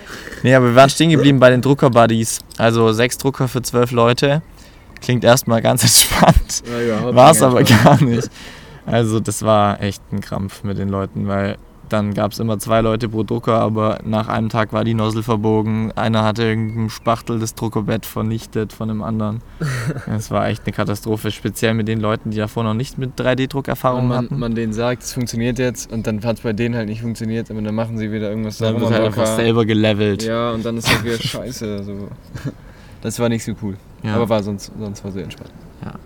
Nee, 0.43 0.55
aber 0.55 0.67
wir 0.67 0.75
waren 0.75 0.91
stehen 0.91 1.11
geblieben 1.11 1.39
bei 1.39 1.51
den 1.51 1.63
Drucker-Buddies. 1.63 2.41
Also 2.59 2.93
sechs 2.93 3.19
Drucker 3.19 3.49
für 3.49 3.63
zwölf 3.63 3.91
Leute. 3.91 4.43
Klingt 5.01 5.25
erstmal 5.25 5.61
ganz 5.63 5.83
entspannt. 5.83 6.63
Ja, 6.89 7.15
War 7.15 7.31
es 7.33 7.43
aber 7.43 7.63
gar 7.63 8.03
nicht. 8.03 8.31
Also 8.87 9.21
das 9.21 9.43
war 9.43 9.81
echt 9.81 10.03
ein 10.13 10.21
Krampf 10.21 10.63
mit 10.63 10.79
den 10.79 10.89
Leuten, 10.89 11.27
weil 11.27 11.57
dann 11.89 12.15
gab 12.15 12.33
es 12.33 12.39
immer 12.39 12.59
zwei 12.59 12.81
Leute 12.81 13.09
pro 13.09 13.23
Drucker, 13.23 13.59
aber 13.61 13.99
nach 14.05 14.29
einem 14.29 14.49
Tag 14.49 14.73
war 14.73 14.85
die 14.85 14.95
Nozzle 14.95 15.23
verbogen. 15.23 15.93
Einer 15.93 16.25
hatte 16.25 16.45
irgendein 16.45 16.91
Spachtel 16.91 17.39
das 17.39 17.55
Druckerbett 17.55 18.07
vernichtet 18.07 18.73
von 18.73 18.89
dem 18.89 19.03
anderen. 19.03 19.43
Es 20.07 20.31
war 20.31 20.49
echt 20.49 20.63
eine 20.65 20.73
Katastrophe, 20.73 21.31
speziell 21.31 21.75
mit 21.75 21.89
den 21.89 22.01
Leuten, 22.01 22.31
die 22.31 22.37
davor 22.37 22.65
noch 22.65 22.75
nicht 22.75 22.99
mit 22.99 23.19
3D-Druckerfahrung 23.19 24.03
Und 24.03 24.09
man, 24.09 24.25
hatten. 24.25 24.39
man 24.39 24.55
denen 24.55 24.73
sagt, 24.73 25.03
es 25.03 25.13
funktioniert 25.13 25.59
jetzt 25.59 25.93
und 25.93 26.07
dann 26.07 26.23
hat 26.25 26.37
es 26.37 26.43
bei 26.43 26.53
denen 26.53 26.75
halt 26.75 26.89
nicht 26.89 27.01
funktioniert, 27.03 27.51
aber 27.51 27.61
dann 27.63 27.75
machen 27.75 27.99
sie 27.99 28.11
wieder 28.13 28.31
irgendwas 28.31 28.59
dann 28.59 28.81
wird 28.81 28.91
halt 28.91 29.05
einfach 29.05 29.27
selber 29.27 29.65
gelevelt. 29.65 30.23
Ja, 30.23 30.53
und 30.53 30.65
dann 30.65 30.77
ist 30.77 30.89
das 30.89 31.05
wieder 31.05 31.19
scheiße. 31.21 31.85
So. 31.85 32.09
Das 33.03 33.19
war 33.19 33.29
nicht 33.29 33.45
so 33.45 33.53
cool. 33.63 33.77
Ja. 34.03 34.15
Aber 34.17 34.29
war 34.29 34.43
sonst, 34.43 34.71
sonst 34.79 35.05
war 35.05 35.13
sehr 35.13 35.25
entspannt. 35.25 35.51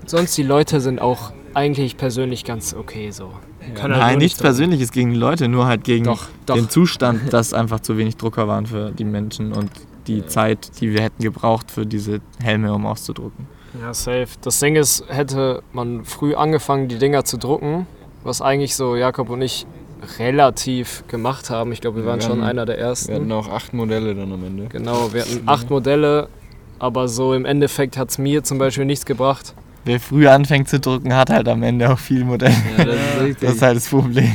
Sonst 0.06 0.36
die 0.36 0.42
Leute 0.42 0.80
sind 0.80 1.00
auch 1.00 1.32
eigentlich 1.54 1.96
persönlich 1.96 2.44
ganz 2.44 2.74
okay 2.74 3.10
so. 3.10 3.32
Halt 3.60 3.90
Nein, 3.90 3.90
nur 3.90 4.06
nichts 4.18 4.20
nicht 4.36 4.40
Persönliches 4.40 4.92
gegen 4.92 5.10
die 5.10 5.18
Leute, 5.18 5.48
nur 5.48 5.66
halt 5.66 5.84
gegen 5.84 6.04
Doch, 6.04 6.26
doch. 6.46 6.54
den 6.54 6.70
Zustand, 6.70 7.32
dass 7.32 7.52
einfach 7.52 7.80
zu 7.80 7.96
wenig 7.98 8.16
Drucker 8.16 8.48
waren 8.48 8.66
für 8.66 8.90
die 8.92 9.04
Menschen 9.04 9.52
und 9.52 9.70
die 10.06 10.24
Zeit, 10.26 10.80
die 10.80 10.92
wir 10.92 11.02
hätten 11.02 11.22
gebraucht 11.22 11.70
für 11.70 11.84
diese 11.84 12.20
Helme, 12.42 12.72
um 12.72 12.86
auszudrucken. 12.86 13.46
Ja, 13.82 13.92
safe. 13.92 14.26
Das 14.40 14.58
Ding 14.60 14.76
ist, 14.76 15.04
hätte 15.08 15.62
man 15.72 16.04
früh 16.06 16.34
angefangen, 16.34 16.88
die 16.88 16.96
Dinger 16.98 17.24
zu 17.24 17.36
drucken, 17.36 17.86
was 18.24 18.40
eigentlich 18.40 18.74
so 18.74 18.96
Jakob 18.96 19.28
und 19.28 19.42
ich 19.42 19.66
relativ 20.18 21.04
gemacht 21.08 21.50
haben. 21.50 21.72
Ich 21.72 21.80
glaube, 21.80 21.98
wir 21.98 22.06
waren 22.06 22.20
Wir 22.20 22.26
schon 22.26 22.38
hatten- 22.38 22.48
einer 22.50 22.66
der 22.66 22.76
Wir 22.76 22.84
ersten. 22.84 23.14
hatten 23.14 23.32
auch 23.32 23.48
acht 23.48 23.74
Modelle 23.74 24.14
dann 24.14 24.32
am 24.32 24.44
Ende. 24.44 24.66
Genau, 24.68 25.12
wir 25.12 25.22
hatten 25.22 25.42
acht 25.46 25.70
Modelle, 25.70 26.28
aber 26.78 27.08
so 27.08 27.34
im 27.34 27.44
Endeffekt 27.44 27.96
hat 27.96 28.10
es 28.10 28.18
mir 28.18 28.42
zum 28.44 28.58
Beispiel 28.58 28.84
nichts 28.84 29.04
gebracht. 29.06 29.54
Wer 29.88 30.00
früh 30.00 30.26
anfängt 30.28 30.68
zu 30.68 30.78
drucken, 30.80 31.14
hat 31.14 31.30
halt 31.30 31.48
am 31.48 31.62
Ende 31.62 31.90
auch 31.90 31.98
viel 31.98 32.24
Modell. 32.24 32.52
Ja, 32.76 32.84
das 32.84 32.94
ist. 32.94 33.02
Das 33.42 33.54
ist 33.54 33.62
halt 33.62 33.76
das 33.76 33.88
Problem. 33.88 34.32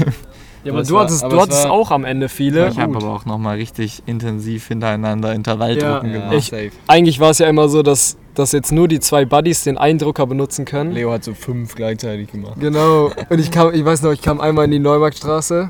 Ja, 0.63 0.71
Aber 0.71 0.83
du 0.83 0.93
war- 0.95 1.03
hattest, 1.03 1.23
aber 1.23 1.31
du 1.31 1.37
es 1.37 1.43
hattest 1.43 1.63
war- 1.65 1.71
auch 1.71 1.91
am 1.91 2.05
Ende 2.05 2.29
viele. 2.29 2.69
ich 2.69 2.79
habe 2.79 2.95
aber 2.95 3.09
auch 3.09 3.25
nochmal 3.25 3.57
richtig 3.57 4.01
intensiv 4.05 4.67
hintereinander 4.67 5.33
Intervalldrucken 5.33 6.11
Ja, 6.13 6.29
gemacht. 6.29 6.53
ich-. 6.53 6.71
Eigentlich 6.87 7.19
war 7.19 7.31
es 7.31 7.39
ja 7.39 7.47
immer 7.47 7.67
so, 7.69 7.83
dass, 7.83 8.15
dass 8.33 8.51
jetzt 8.53 8.71
nur 8.71 8.87
die 8.87 8.99
zwei 9.01 9.25
Buddies 9.25 9.63
den 9.63 9.77
einen 9.77 9.99
Drucker 9.99 10.25
benutzen 10.25 10.63
können. 10.65 10.91
Leo 10.93 11.11
hat 11.11 11.23
so 11.23 11.33
fünf 11.33 11.75
gleichzeitig 11.75 12.31
gemacht. 12.31 12.55
Genau. 12.59 13.11
Und 13.29 13.39
ich 13.39 13.51
kam, 13.51 13.73
ich 13.73 13.83
weiß 13.83 14.01
noch, 14.03 14.11
ich 14.13 14.21
kam 14.21 14.39
einmal 14.41 14.65
in 14.65 14.71
die 14.71 14.79
Neumarktstraße 14.79 15.69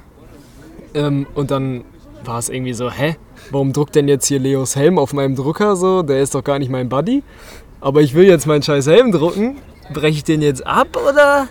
ähm, 0.94 1.26
und 1.36 1.50
dann 1.52 1.84
war 2.24 2.38
es 2.40 2.50
irgendwie 2.50 2.74
so, 2.74 2.90
hä? 2.92 3.16
Warum 3.52 3.74
druckt 3.74 3.96
denn 3.96 4.08
jetzt 4.08 4.28
hier 4.28 4.40
Leos 4.40 4.76
Helm 4.76 4.98
auf 4.98 5.12
meinem 5.14 5.36
Drucker 5.36 5.76
so? 5.76 6.04
Der 6.04 6.22
ist 6.22 6.34
doch 6.36 6.44
gar 6.44 6.60
nicht 6.60 6.70
mein 6.72 6.88
Buddy. 6.88 7.24
Aber 7.82 8.00
ich 8.02 8.14
will 8.14 8.26
jetzt 8.26 8.46
meinen 8.48 8.62
scheiß 8.64 8.88
Helm 8.88 9.12
drucken. 9.12 9.58
Breche 9.92 10.18
ich 10.18 10.24
den 10.24 10.42
jetzt 10.42 10.66
ab 10.66 10.96
oder? 10.96 11.48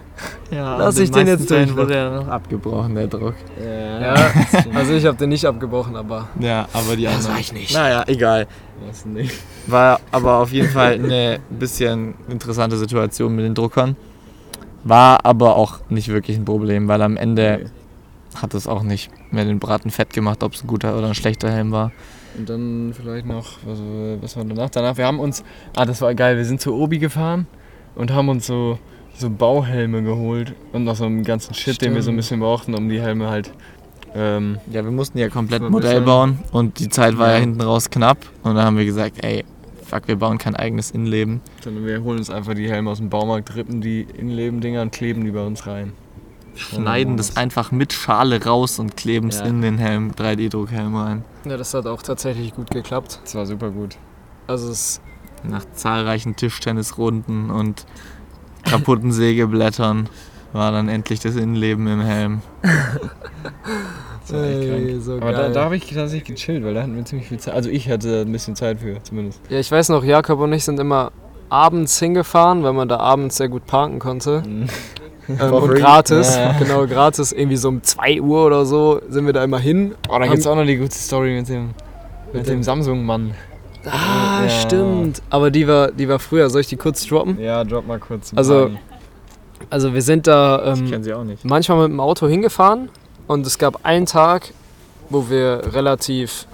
Ja, 0.50 0.76
Lass 0.78 0.98
ich 0.98 1.10
den 1.10 1.26
jetzt 1.26 1.50
durch- 1.50 1.76
wurde 1.76 1.94
er 1.94 2.10
noch 2.10 2.28
abgebrochen, 2.28 2.94
der 2.94 3.06
Druck. 3.06 3.34
Ja, 3.62 4.14
also 4.74 4.94
ich 4.94 5.04
habe 5.04 5.16
den 5.18 5.28
nicht 5.30 5.44
abgebrochen, 5.44 5.96
aber. 5.96 6.28
Ja, 6.40 6.66
aber 6.72 6.96
die 6.96 7.06
anderen. 7.08 7.32
war 7.32 7.38
ich 7.38 7.52
nicht. 7.52 7.74
Naja, 7.74 8.04
egal. 8.06 8.46
Nicht. 9.04 9.34
War 9.66 10.00
aber 10.10 10.38
auf 10.38 10.50
jeden 10.50 10.68
Fall 10.70 10.94
eine 10.94 11.40
bisschen 11.50 12.14
interessante 12.28 12.76
Situation 12.76 13.36
mit 13.36 13.44
den 13.44 13.54
Druckern. 13.54 13.96
War 14.84 15.24
aber 15.24 15.56
auch 15.56 15.80
nicht 15.88 16.08
wirklich 16.08 16.36
ein 16.36 16.44
Problem, 16.44 16.88
weil 16.88 17.02
am 17.02 17.16
Ende 17.16 17.70
hat 18.40 18.54
es 18.54 18.66
auch 18.66 18.82
nicht 18.82 19.10
mehr 19.30 19.44
den 19.44 19.58
Braten 19.60 19.90
fett 19.90 20.12
gemacht, 20.12 20.42
ob 20.42 20.54
es 20.54 20.64
ein 20.64 20.66
guter 20.66 20.96
oder 20.96 21.06
ein 21.08 21.14
schlechter 21.14 21.50
Helm 21.50 21.70
war. 21.70 21.92
Und 22.36 22.48
dann 22.48 22.94
vielleicht 22.96 23.26
noch, 23.26 23.58
was, 23.66 23.78
was 24.20 24.36
war 24.36 24.44
danach? 24.44 24.70
Danach, 24.70 24.96
wir 24.96 25.06
haben 25.06 25.20
uns, 25.20 25.44
ah, 25.76 25.84
das 25.84 26.00
war 26.00 26.14
geil, 26.14 26.36
wir 26.38 26.44
sind 26.46 26.60
zu 26.60 26.74
Obi 26.74 26.98
gefahren 26.98 27.46
und 27.94 28.12
haben 28.12 28.28
uns 28.28 28.46
so, 28.46 28.78
so 29.14 29.28
Bauhelme 29.30 30.02
geholt 30.02 30.54
und 30.72 30.84
noch 30.84 30.96
so 30.96 31.04
einen 31.04 31.22
ganzen 31.24 31.54
Shit, 31.54 31.80
den 31.82 31.94
wir 31.94 32.02
so 32.02 32.10
ein 32.10 32.16
bisschen 32.16 32.40
brauchten, 32.40 32.74
um 32.74 32.88
die 32.88 33.00
Helme 33.00 33.28
halt. 33.28 33.52
Ähm, 34.14 34.58
Ja, 34.70 34.84
wir 34.84 34.90
mussten 34.90 35.18
ja 35.18 35.28
komplett 35.28 35.62
Modell 35.62 35.90
bisschen. 35.90 36.04
bauen 36.04 36.38
und 36.52 36.78
die 36.78 36.88
Zeit 36.88 37.16
war 37.18 37.28
ja, 37.28 37.34
Ja. 37.34 37.40
hinten 37.40 37.60
raus 37.62 37.88
knapp. 37.90 38.18
Und 38.42 38.54
dann 38.56 38.64
haben 38.64 38.76
wir 38.76 38.84
gesagt, 38.84 39.24
ey, 39.24 39.44
fuck, 39.86 40.06
wir 40.08 40.16
bauen 40.16 40.36
kein 40.38 40.54
eigenes 40.54 40.90
Innenleben. 40.90 41.40
sondern 41.62 41.86
wir 41.86 42.02
holen 42.02 42.18
uns 42.18 42.28
einfach 42.30 42.54
die 42.54 42.70
Helme 42.70 42.90
aus 42.90 42.98
dem 42.98 43.08
Baumarkt, 43.08 43.54
rippen 43.56 43.80
die 43.80 44.02
Innenleben-Dinger 44.02 44.82
und 44.82 44.92
kleben 44.92 45.24
die 45.24 45.30
bei 45.30 45.44
uns 45.44 45.66
rein. 45.66 45.92
Schneiden 46.54 47.16
das 47.16 47.38
einfach 47.38 47.72
mit 47.72 47.94
Schale 47.94 48.44
raus 48.44 48.78
und 48.78 48.96
kleben 48.98 49.28
es 49.28 49.38
Ja. 49.38 49.46
in 49.46 49.62
den 49.62 49.78
Helm, 49.78 50.12
3D-Druckhelm 50.12 50.94
rein. 50.94 51.24
Ja, 51.46 51.56
das 51.56 51.72
hat 51.72 51.86
auch 51.86 52.02
tatsächlich 52.02 52.54
gut 52.54 52.70
geklappt. 52.70 53.20
Das 53.24 53.34
war 53.34 53.46
super 53.46 53.70
gut. 53.70 53.96
Also 54.46 54.70
es 54.70 55.00
Nach 55.44 55.64
zahlreichen 55.74 56.36
Tischtennisrunden 56.36 57.50
und 57.50 57.84
kaputten 58.64 59.12
Sägeblättern 59.12 60.08
war 60.52 60.70
dann 60.72 60.88
endlich 60.88 61.20
das 61.20 61.36
Innenleben 61.36 61.86
im 61.86 62.00
Helm. 62.00 62.42
Das 64.24 64.34
war 64.34 64.44
echt 64.44 64.60
Ey, 64.62 64.86
krank. 64.92 65.02
so 65.02 65.12
Aber 65.16 65.32
da, 65.32 65.38
geil. 65.42 65.52
da 65.52 65.64
habe 65.64 65.76
ich 65.76 65.84
tatsächlich 65.86 66.24
gechillt, 66.36 66.64
weil 66.64 66.74
da 66.74 66.82
hatten 66.82 66.94
wir 66.94 67.04
ziemlich 67.04 67.26
viel 67.28 67.38
Zeit. 67.40 67.54
Also 67.54 67.70
ich 67.70 67.90
hatte 67.90 68.20
ein 68.20 68.30
bisschen 68.30 68.54
Zeit 68.54 68.78
für, 68.78 69.02
zumindest. 69.02 69.40
Ja, 69.48 69.58
ich 69.58 69.70
weiß 69.70 69.88
noch, 69.88 70.04
Jakob 70.04 70.38
und 70.38 70.52
ich 70.52 70.64
sind 70.64 70.78
immer 70.78 71.10
abends 71.48 71.98
hingefahren, 71.98 72.62
weil 72.62 72.72
man 72.72 72.88
da 72.88 72.98
abends 72.98 73.36
sehr 73.36 73.48
gut 73.48 73.66
parken 73.66 73.98
konnte. 73.98 74.42
Ähm, 74.46 74.68
For 75.38 75.62
und 75.64 75.74
gratis, 75.74 76.36
Ja. 76.36 76.52
genau, 76.58 76.86
gratis, 76.86 77.32
irgendwie 77.32 77.56
so 77.56 77.68
um 77.68 77.82
2 77.82 78.20
Uhr 78.20 78.46
oder 78.46 78.64
so 78.64 79.00
sind 79.08 79.26
wir 79.26 79.32
da 79.32 79.42
immer 79.42 79.58
hin. 79.58 79.94
Oh, 80.08 80.18
da 80.18 80.26
gibt 80.26 80.38
es 80.38 80.46
auch 80.46 80.56
noch 80.56 80.66
die 80.66 80.76
gute 80.76 80.94
Story 80.94 81.34
mit 81.34 81.48
dem, 81.48 81.70
mit 82.32 82.46
dem 82.46 82.62
Samsung-Mann. 82.62 83.32
Ah, 83.86 84.42
Ja. 84.44 84.48
stimmt. 84.48 85.22
Aber 85.30 85.50
die 85.50 85.66
war, 85.66 85.90
die 85.90 86.08
war 86.08 86.18
früher, 86.18 86.48
soll 86.50 86.60
ich 86.62 86.66
die 86.68 86.76
kurz 86.76 87.06
droppen? 87.06 87.38
Ja, 87.40 87.64
drop 87.64 87.86
mal 87.86 87.98
kurz. 87.98 88.32
Also. 88.34 88.70
Also 89.70 89.94
wir 89.94 90.02
sind 90.02 90.26
da 90.26 90.74
ähm, 90.74 91.02
sie 91.04 91.14
auch 91.14 91.22
nicht. 91.22 91.44
manchmal 91.44 91.78
mit 91.82 91.92
dem 91.92 92.00
Auto 92.00 92.26
hingefahren 92.26 92.88
und 93.28 93.46
es 93.46 93.58
gab 93.58 93.84
einen 93.86 94.06
Tag, 94.06 94.52
wo 95.08 95.30
wir 95.30 95.62
relativ 95.72 96.46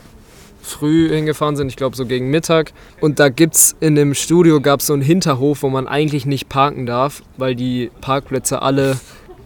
früh 0.61 1.09
hingefahren 1.09 1.57
sind, 1.57 1.69
ich 1.69 1.77
glaube 1.77 1.97
so 1.97 2.05
gegen 2.05 2.31
Mittag. 2.31 2.73
Und 3.01 3.19
da 3.19 3.31
gibt's 3.31 3.75
in 3.81 3.95
dem 3.95 4.13
Studio 4.15 4.61
gab's 4.61 4.87
so 4.87 4.93
einen 4.93 5.01
Hinterhof, 5.03 5.63
wo 5.63 5.71
man 5.71 5.89
eigentlich 5.89 6.27
nicht 6.27 6.51
parken 6.51 6.85
darf, 6.85 7.23
weil 7.39 7.55
die 7.55 7.91
Parkplätze 8.03 8.61
alle, 8.61 8.99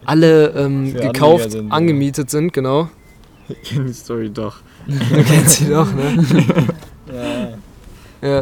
alle 0.05 0.49
ähm, 0.57 0.93
gekauft, 0.95 1.53
sind, 1.53 1.69
ja. 1.69 1.73
angemietet 1.75 2.31
sind, 2.31 2.53
genau. 2.53 2.89
Ich 3.49 3.63
kenne 3.71 3.85
die 3.87 3.93
Story 3.95 4.29
doch. 4.29 4.57
Du 4.89 5.23
kennst 5.23 5.59
sie 5.59 5.71
doch, 5.71 5.87
ne? 5.95 6.25
Ja, 7.15 7.49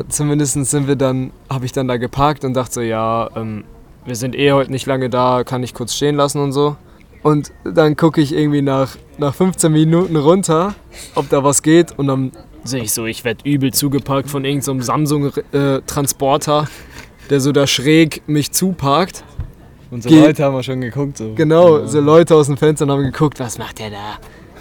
zumindest 0.09 0.55
sind 0.67 0.87
wir 0.89 0.97
dann, 0.97 1.31
habe 1.49 1.65
ich 1.65 1.73
dann 1.73 1.89
da 1.89 1.97
geparkt 1.97 2.45
und 2.45 2.55
dachte 2.55 2.75
so, 2.75 2.81
ja, 2.83 3.31
ähm, 3.35 3.65
wir 4.05 4.15
sind 4.15 4.35
eh 4.37 4.53
heute 4.53 4.71
nicht 4.71 4.87
lange 4.87 5.09
da, 5.11 5.43
kann 5.45 5.63
ich 5.63 5.73
kurz 5.75 5.95
stehen 5.95 6.17
lassen 6.17 6.41
und 6.41 6.53
so. 6.53 6.77
Und 7.23 7.53
dann 7.65 7.97
gucke 7.97 8.21
ich 8.21 8.33
irgendwie 8.35 8.63
nach, 8.63 8.97
nach 9.19 9.35
15 9.35 9.71
Minuten 9.73 10.17
runter, 10.17 10.75
ob 11.15 11.29
da 11.31 11.45
was 11.45 11.63
geht 11.63 11.99
und 11.99 12.07
dann 12.07 12.33
sehe 12.65 12.83
ich 12.83 12.93
so, 12.93 13.07
ich 13.07 13.25
werde 13.25 13.41
übel 13.49 13.73
zugeparkt 13.73 14.29
von 14.31 14.45
irgendeinem 14.45 14.81
Samsung-Transporter, 14.83 16.69
der 17.31 17.41
so 17.41 17.53
da 17.53 17.67
schräg 17.67 18.23
mich 18.27 18.53
zuparkt. 18.53 19.25
Unsere 19.91 20.15
Ge- 20.15 20.25
Leute 20.27 20.45
haben 20.45 20.55
wir 20.55 20.63
schon 20.63 20.81
geguckt. 20.81 21.17
So. 21.19 21.35
Genau, 21.35 21.79
Ja. 21.79 21.87
so 21.87 22.01
Leute 22.01 22.35
aus 22.37 22.47
dem 22.47 22.57
Fenster 22.57 22.87
haben 22.87 23.03
geguckt, 23.03 23.41
was 23.41 23.59
macht 23.59 23.79
der 23.79 23.91
da? 23.91 23.97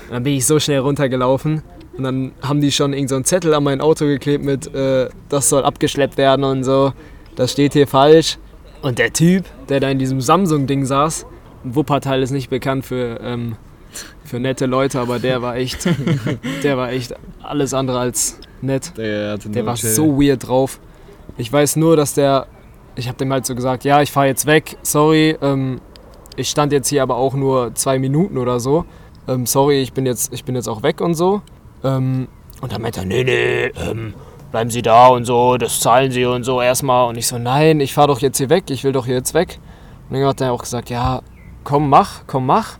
Und 0.07 0.13
dann 0.15 0.23
bin 0.23 0.33
ich 0.33 0.45
so 0.45 0.59
schnell 0.59 0.79
runtergelaufen 0.79 1.61
und 1.99 2.05
dann 2.05 2.31
haben 2.41 2.61
die 2.61 2.71
schon 2.71 2.93
irgendeinen 2.93 3.07
so 3.09 3.15
einen 3.15 3.25
Zettel 3.25 3.53
an 3.53 3.63
mein 3.63 3.81
Auto 3.81 4.05
geklebt 4.05 4.43
mit, 4.43 4.73
äh, 4.73 5.09
das 5.27 5.49
soll 5.49 5.63
abgeschleppt 5.63 6.15
werden 6.17 6.45
und 6.45 6.63
so. 6.63 6.93
Das 7.35 7.51
steht 7.51 7.73
hier 7.73 7.87
falsch. 7.87 8.37
Und 8.81 8.99
der 8.99 9.11
Typ, 9.11 9.43
der 9.67 9.81
da 9.81 9.89
in 9.89 9.99
diesem 9.99 10.21
Samsung-Ding 10.21 10.85
saß, 10.85 11.25
Wuppertal 11.65 12.23
ist 12.23 12.31
nicht 12.31 12.49
bekannt 12.49 12.85
für, 12.85 13.19
ähm, 13.21 13.57
für 14.23 14.39
nette 14.39 14.65
Leute, 14.65 15.01
aber 15.01 15.19
der 15.19 15.41
war 15.41 15.57
echt, 15.57 15.89
der 16.63 16.77
war 16.77 16.89
echt 16.91 17.15
alles 17.43 17.73
andere 17.73 17.99
als 17.99 18.39
nett. 18.61 18.93
Der, 18.95 19.37
Der 19.37 19.65
war 19.65 19.75
so 19.75 20.21
weird 20.21 20.47
drauf. 20.47 20.79
Ich 21.37 21.51
weiß 21.51 21.75
nur, 21.75 21.97
dass 21.97 22.13
der. 22.13 22.47
Ich 22.95 23.09
habe 23.09 23.17
dem 23.17 23.31
halt 23.31 23.45
so 23.45 23.55
gesagt, 23.55 23.83
ja, 23.83 24.01
ich 24.01 24.11
fahre 24.11 24.27
jetzt 24.27 24.45
weg, 24.45 24.77
sorry. 24.83 25.37
Ähm, 25.41 25.81
ich 26.37 26.49
stand 26.49 26.71
jetzt 26.71 26.87
hier 26.87 27.03
aber 27.03 27.17
auch 27.17 27.33
nur 27.33 27.75
zwei 27.75 27.99
Minuten 27.99 28.37
oder 28.37 28.61
so. 28.61 28.85
Ähm, 29.27 29.45
sorry, 29.45 29.81
ich 29.81 29.91
bin, 29.91 30.05
jetzt, 30.05 30.33
ich 30.33 30.45
bin 30.45 30.55
jetzt 30.55 30.69
auch 30.69 30.81
weg 30.81 31.01
und 31.01 31.13
so. 31.13 31.41
Ähm, 31.83 32.27
und 32.61 32.71
dann 32.71 32.81
meinte 32.81 32.99
er, 33.01 33.05
nee, 33.05 33.23
nee, 33.23 33.65
ähm, 33.67 34.13
bleiben 34.51 34.69
Sie 34.69 34.81
da 34.81 35.07
und 35.07 35.25
so, 35.25 35.57
das 35.57 35.79
zahlen 35.79 36.11
Sie 36.11 36.25
und 36.25 36.43
so 36.43 36.61
erstmal. 36.61 37.07
Und 37.07 37.17
ich 37.17 37.27
so, 37.27 37.37
nein, 37.37 37.79
ich 37.79 37.93
fahre 37.93 38.07
doch 38.09 38.19
jetzt 38.19 38.37
hier 38.37 38.49
weg, 38.49 38.65
ich 38.69 38.83
will 38.83 38.91
doch 38.91 39.05
hier 39.05 39.15
jetzt 39.15 39.33
weg. 39.33 39.59
Und 40.09 40.17
dann 40.17 40.27
hat 40.27 40.41
er 40.41 40.51
auch 40.51 40.61
gesagt, 40.61 40.89
ja, 40.89 41.21
komm, 41.63 41.89
mach, 41.89 42.21
komm, 42.27 42.45
mach. 42.45 42.77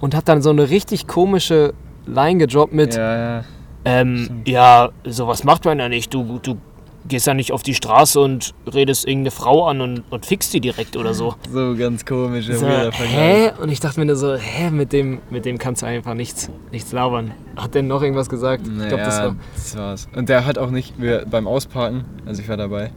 Und 0.00 0.14
hat 0.14 0.28
dann 0.28 0.42
so 0.42 0.50
eine 0.50 0.68
richtig 0.70 1.06
komische 1.06 1.72
Line 2.06 2.38
gedroppt 2.38 2.72
mit, 2.74 2.94
Ja, 2.94 3.38
ja. 3.38 3.44
ähm, 3.86 4.42
ja, 4.44 4.90
sowas 5.04 5.44
macht 5.44 5.64
man 5.64 5.78
ja 5.78 5.88
nicht. 5.88 6.12
Du, 6.12 6.38
du 6.42 6.58
gehst 7.06 7.26
ja 7.26 7.34
nicht 7.34 7.52
auf 7.52 7.62
die 7.62 7.74
Straße 7.74 8.18
und 8.18 8.54
redest 8.72 9.06
irgendeine 9.06 9.30
Frau 9.30 9.66
an 9.66 9.80
und, 9.80 10.02
und 10.10 10.26
fixst 10.26 10.54
die 10.54 10.60
direkt 10.60 10.96
oder 10.96 11.14
so. 11.14 11.34
So 11.52 11.74
ganz 11.76 12.04
komisch. 12.04 12.46
So, 12.46 12.66
hä? 12.66 13.50
Und 13.60 13.70
ich 13.70 13.80
dachte 13.80 14.00
mir 14.00 14.06
nur 14.06 14.16
so, 14.16 14.34
hä, 14.34 14.70
mit 14.70 14.92
dem, 14.92 15.20
mit 15.30 15.44
dem 15.44 15.58
kannst 15.58 15.82
du 15.82 15.86
einfach 15.86 16.14
nichts, 16.14 16.50
nichts 16.72 16.92
labern. 16.92 17.32
Hat 17.56 17.74
der 17.74 17.82
noch 17.82 18.02
irgendwas 18.02 18.28
gesagt? 18.28 18.66
Naja, 18.66 18.82
ich 18.82 18.88
glaube, 18.88 19.04
das 19.04 19.18
war. 19.18 19.36
das 19.54 19.76
war's. 19.76 20.08
Und 20.16 20.28
der 20.28 20.46
hat 20.46 20.58
auch 20.58 20.70
nicht, 20.70 20.94
wir 21.00 21.26
beim 21.28 21.46
Ausparken, 21.46 22.04
also 22.26 22.40
ich 22.42 22.48
war 22.48 22.56
dabei, 22.56 22.90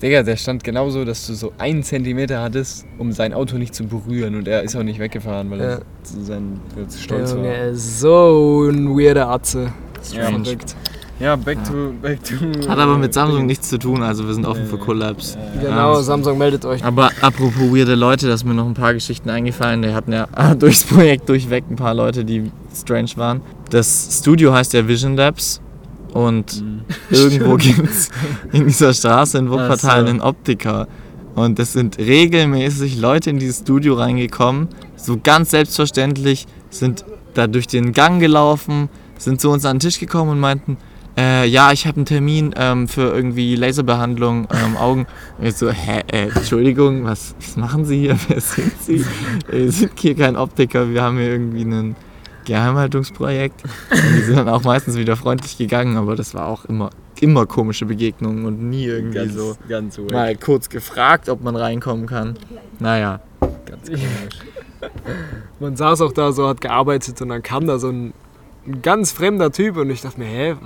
Digga, 0.00 0.24
der 0.24 0.36
stand 0.36 0.64
genauso, 0.64 1.04
dass 1.04 1.28
du 1.28 1.34
so 1.34 1.52
einen 1.58 1.84
Zentimeter 1.84 2.42
hattest, 2.42 2.86
um 2.98 3.12
sein 3.12 3.32
Auto 3.32 3.56
nicht 3.56 3.72
zu 3.72 3.84
berühren. 3.86 4.34
Und 4.34 4.48
er 4.48 4.62
ist 4.64 4.74
auch 4.74 4.82
nicht 4.82 4.98
weggefahren, 4.98 5.48
weil 5.48 5.60
Ja. 5.60 5.64
er 5.66 5.82
zu 6.02 6.20
sein, 6.24 6.60
zu 6.88 6.98
stolz 6.98 7.30
Junge 7.30 7.48
war. 7.50 7.66
ist 7.66 8.00
so 8.00 8.68
ein 8.68 8.88
weirder 8.98 9.28
Atze. 9.28 9.72
Ja, 10.12 10.28
Mann. 10.28 10.44
Verrückt. 10.44 10.74
Ja, 11.20 11.36
back 11.36 11.62
to. 11.64 11.92
Back 12.02 12.18
to 12.24 12.68
Hat 12.68 12.78
aber 12.78 12.98
mit 12.98 13.14
Samsung 13.14 13.46
nichts 13.46 13.68
zu 13.68 13.78
tun, 13.78 14.02
also 14.02 14.26
wir 14.26 14.34
sind 14.34 14.44
offen 14.44 14.66
für. 14.66 14.76
Collabs. 14.78 15.38
Genau, 15.60 15.94
Ja. 15.94 16.02
Samsung 16.02 16.36
meldet 16.38 16.64
euch. 16.64 16.84
Aber 16.84 17.10
apropos 17.20 17.54
weirde 17.72 17.94
Leute, 17.94 18.26
da 18.26 18.34
ist 18.34 18.44
mir 18.44 18.54
noch 18.54 18.66
ein 18.66 18.74
paar 18.74 18.92
Geschichten 18.94 19.30
eingefallen. 19.30 19.82
Wir 19.82 19.94
hatten 19.94 20.12
ja 20.12 20.26
durchs 20.58 20.82
Projekt 20.84 21.28
durchweg 21.28 21.64
ein 21.70 21.76
paar 21.76 21.94
Leute, 21.94 22.24
die 22.24 22.50
strange 22.74 23.10
waren. 23.16 23.40
Das 23.70 24.18
Studio 24.20 24.52
heißt 24.52 24.72
ja 24.72 24.86
Vision 24.88 25.16
Labs 25.16 25.60
und 26.12 26.60
Mhm. 26.60 26.80
irgendwo 27.10 27.56
gibt 27.56 27.88
es 27.88 28.10
in 28.52 28.66
dieser 28.66 28.92
Straße 28.92 29.38
in 29.38 29.48
Wuppertal 29.50 30.00
Ach 30.02 30.06
so. 30.06 30.10
einen 30.10 30.20
Optiker. 30.20 30.88
Und 31.34 31.58
es 31.58 31.72
sind 31.72 31.98
regelmäßig 31.98 32.98
Leute 32.98 33.30
in 33.30 33.38
dieses 33.38 33.60
Studio 33.60 33.94
reingekommen, 33.94 34.68
so 34.96 35.18
ganz 35.22 35.50
selbstverständlich, 35.52 36.46
sind 36.68 37.04
da 37.34 37.46
durch 37.46 37.66
den 37.66 37.92
Gang 37.94 38.20
gelaufen, 38.20 38.88
sind 39.16 39.40
zu 39.40 39.48
uns 39.50 39.64
an 39.64 39.76
den 39.76 39.80
Tisch 39.80 39.98
gekommen 39.98 40.32
und 40.32 40.40
meinten, 40.40 40.76
äh, 41.16 41.46
ja, 41.46 41.72
ich 41.72 41.86
habe 41.86 41.96
einen 41.96 42.06
Termin 42.06 42.54
ähm, 42.56 42.88
für 42.88 43.14
irgendwie 43.14 43.56
Laserbehandlung 43.56 44.48
ähm, 44.52 44.76
Augen. 44.76 45.06
Und 45.38 45.46
ich 45.46 45.56
so, 45.56 45.70
hä, 45.70 46.02
äh, 46.10 46.28
Entschuldigung, 46.28 47.04
was, 47.04 47.34
was 47.38 47.56
machen 47.56 47.84
Sie 47.84 48.00
hier? 48.00 48.16
Wer 48.28 48.40
sind 48.40 48.72
Sie? 48.82 49.04
Wir 49.48 49.72
sind 49.72 49.98
hier 49.98 50.14
kein 50.14 50.36
Optiker, 50.36 50.88
wir 50.88 51.02
haben 51.02 51.18
hier 51.18 51.28
irgendwie 51.28 51.64
ein 51.64 51.96
Geheimhaltungsprojekt. 52.44 53.62
Und 53.90 54.16
die 54.16 54.22
sind 54.22 54.36
dann 54.36 54.48
auch 54.48 54.64
meistens 54.64 54.96
wieder 54.96 55.16
freundlich 55.16 55.58
gegangen, 55.58 55.96
aber 55.96 56.16
das 56.16 56.34
war 56.34 56.48
auch 56.48 56.64
immer, 56.64 56.90
immer 57.20 57.46
komische 57.46 57.86
Begegnungen 57.86 58.44
und 58.44 58.62
nie 58.62 58.84
irgendwie 58.84 59.18
Ganz, 59.18 59.34
so 59.34 59.56
ganz 59.68 59.98
mal 59.98 60.34
kurz 60.36 60.68
gefragt, 60.68 61.28
ob 61.28 61.42
man 61.42 61.56
reinkommen 61.56 62.06
kann. 62.06 62.36
Naja, 62.78 63.20
Ganz 63.66 63.88
komisch. 63.88 64.02
Man 65.60 65.76
saß 65.76 66.00
auch 66.02 66.12
da 66.12 66.32
so, 66.32 66.48
hat 66.48 66.60
gearbeitet 66.60 67.20
und 67.22 67.28
dann 67.28 67.42
kam 67.42 67.66
da 67.66 67.78
so 67.78 67.88
ein, 67.88 68.12
ein 68.66 68.82
ganz 68.82 69.12
fremder 69.12 69.52
Typ 69.52 69.76
und 69.76 69.90
ich 69.90 70.02
dachte 70.02 70.18
mir, 70.20 70.26
hä, 70.26 70.56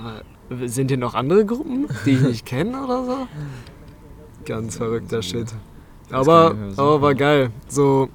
sind 0.65 0.89
hier 0.89 0.97
noch 0.97 1.13
andere 1.13 1.45
Gruppen, 1.45 1.87
die 2.05 2.11
ich 2.11 2.21
nicht 2.21 2.45
kenne 2.45 2.83
oder 2.83 3.05
so? 3.05 3.27
Ganz 4.45 4.77
verrückter 4.77 5.21
Shit. 5.21 5.53
Aber, 6.11 6.55
aber 6.77 7.01
war 7.01 7.15
geil. 7.15 7.51
So 7.67 8.09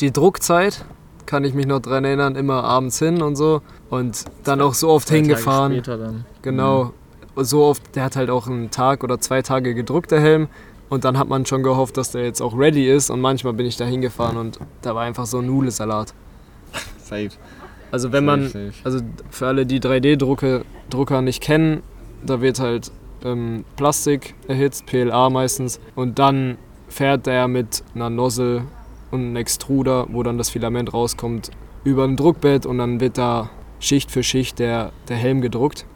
die 0.00 0.12
Druckzeit 0.12 0.84
kann 1.26 1.44
ich 1.44 1.54
mich 1.54 1.66
noch 1.66 1.80
dran 1.80 2.04
erinnern, 2.04 2.34
immer 2.36 2.64
abends 2.64 2.98
hin 2.98 3.22
und 3.22 3.36
so 3.36 3.62
und 3.88 4.24
dann 4.44 4.60
auch 4.60 4.74
so 4.74 4.88
oft 4.88 5.08
zwei 5.08 5.16
Tage 5.16 5.28
hingefahren. 5.28 5.72
Später 5.72 5.98
dann. 5.98 6.24
Genau. 6.42 6.92
So 7.36 7.64
oft, 7.64 7.94
der 7.94 8.04
hat 8.04 8.16
halt 8.16 8.30
auch 8.30 8.46
einen 8.46 8.70
Tag 8.70 9.04
oder 9.04 9.20
zwei 9.20 9.42
Tage 9.42 9.74
gedruckt, 9.74 10.10
der 10.10 10.20
Helm. 10.20 10.48
Und 10.88 11.04
dann 11.04 11.16
hat 11.16 11.28
man 11.28 11.46
schon 11.46 11.62
gehofft, 11.62 11.96
dass 11.96 12.10
der 12.10 12.24
jetzt 12.24 12.42
auch 12.42 12.58
ready 12.58 12.90
ist. 12.90 13.10
Und 13.10 13.20
manchmal 13.20 13.52
bin 13.52 13.64
ich 13.64 13.76
da 13.76 13.84
hingefahren 13.84 14.36
und 14.36 14.58
da 14.82 14.94
war 14.96 15.02
einfach 15.02 15.24
so 15.26 15.38
ein 15.38 15.46
Nudelsalat. 15.46 16.12
Safe. 16.98 17.30
Also 17.90 18.12
wenn 18.12 18.24
man, 18.24 18.72
also 18.84 19.00
für 19.30 19.46
alle, 19.46 19.66
die 19.66 19.80
3D-Drucker 19.80 20.62
Drucker 20.90 21.22
nicht 21.22 21.42
kennen, 21.42 21.82
da 22.24 22.40
wird 22.40 22.60
halt 22.60 22.90
ähm, 23.24 23.64
Plastik 23.76 24.34
erhitzt, 24.48 24.86
PLA 24.86 25.30
meistens. 25.30 25.80
Und 25.94 26.18
dann 26.18 26.58
fährt 26.88 27.26
der 27.26 27.48
mit 27.48 27.82
einer 27.94 28.10
Nozzle 28.10 28.64
und 29.10 29.20
einem 29.20 29.36
Extruder, 29.36 30.06
wo 30.10 30.22
dann 30.22 30.38
das 30.38 30.50
Filament 30.50 30.92
rauskommt, 30.92 31.50
über 31.84 32.04
ein 32.04 32.16
Druckbett 32.16 32.66
und 32.66 32.78
dann 32.78 33.00
wird 33.00 33.18
da 33.18 33.50
Schicht 33.78 34.10
für 34.10 34.22
Schicht 34.22 34.58
der, 34.58 34.92
der 35.08 35.16
Helm 35.16 35.40
gedruckt. 35.40 35.86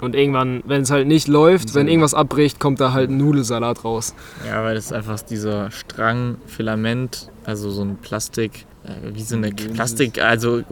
Und 0.00 0.14
irgendwann, 0.14 0.62
wenn 0.66 0.82
es 0.82 0.90
halt 0.90 1.06
nicht 1.06 1.28
läuft, 1.28 1.74
wenn 1.74 1.88
irgendwas 1.88 2.14
abbricht, 2.14 2.60
kommt 2.60 2.80
da 2.80 2.92
halt 2.92 3.10
ein 3.10 3.16
Nudelsalat 3.16 3.84
raus. 3.84 4.14
Ja, 4.46 4.62
weil 4.62 4.74
das 4.74 4.86
ist 4.86 4.92
einfach 4.92 5.20
dieser 5.22 5.70
Strang, 5.70 6.36
Filament, 6.46 7.30
also 7.44 7.70
so 7.70 7.82
ein 7.82 7.96
Plastik, 7.96 8.66
wie 9.12 9.22
so 9.22 9.36
eine. 9.36 9.50
Plastik, 9.52 10.20
also 10.22 10.62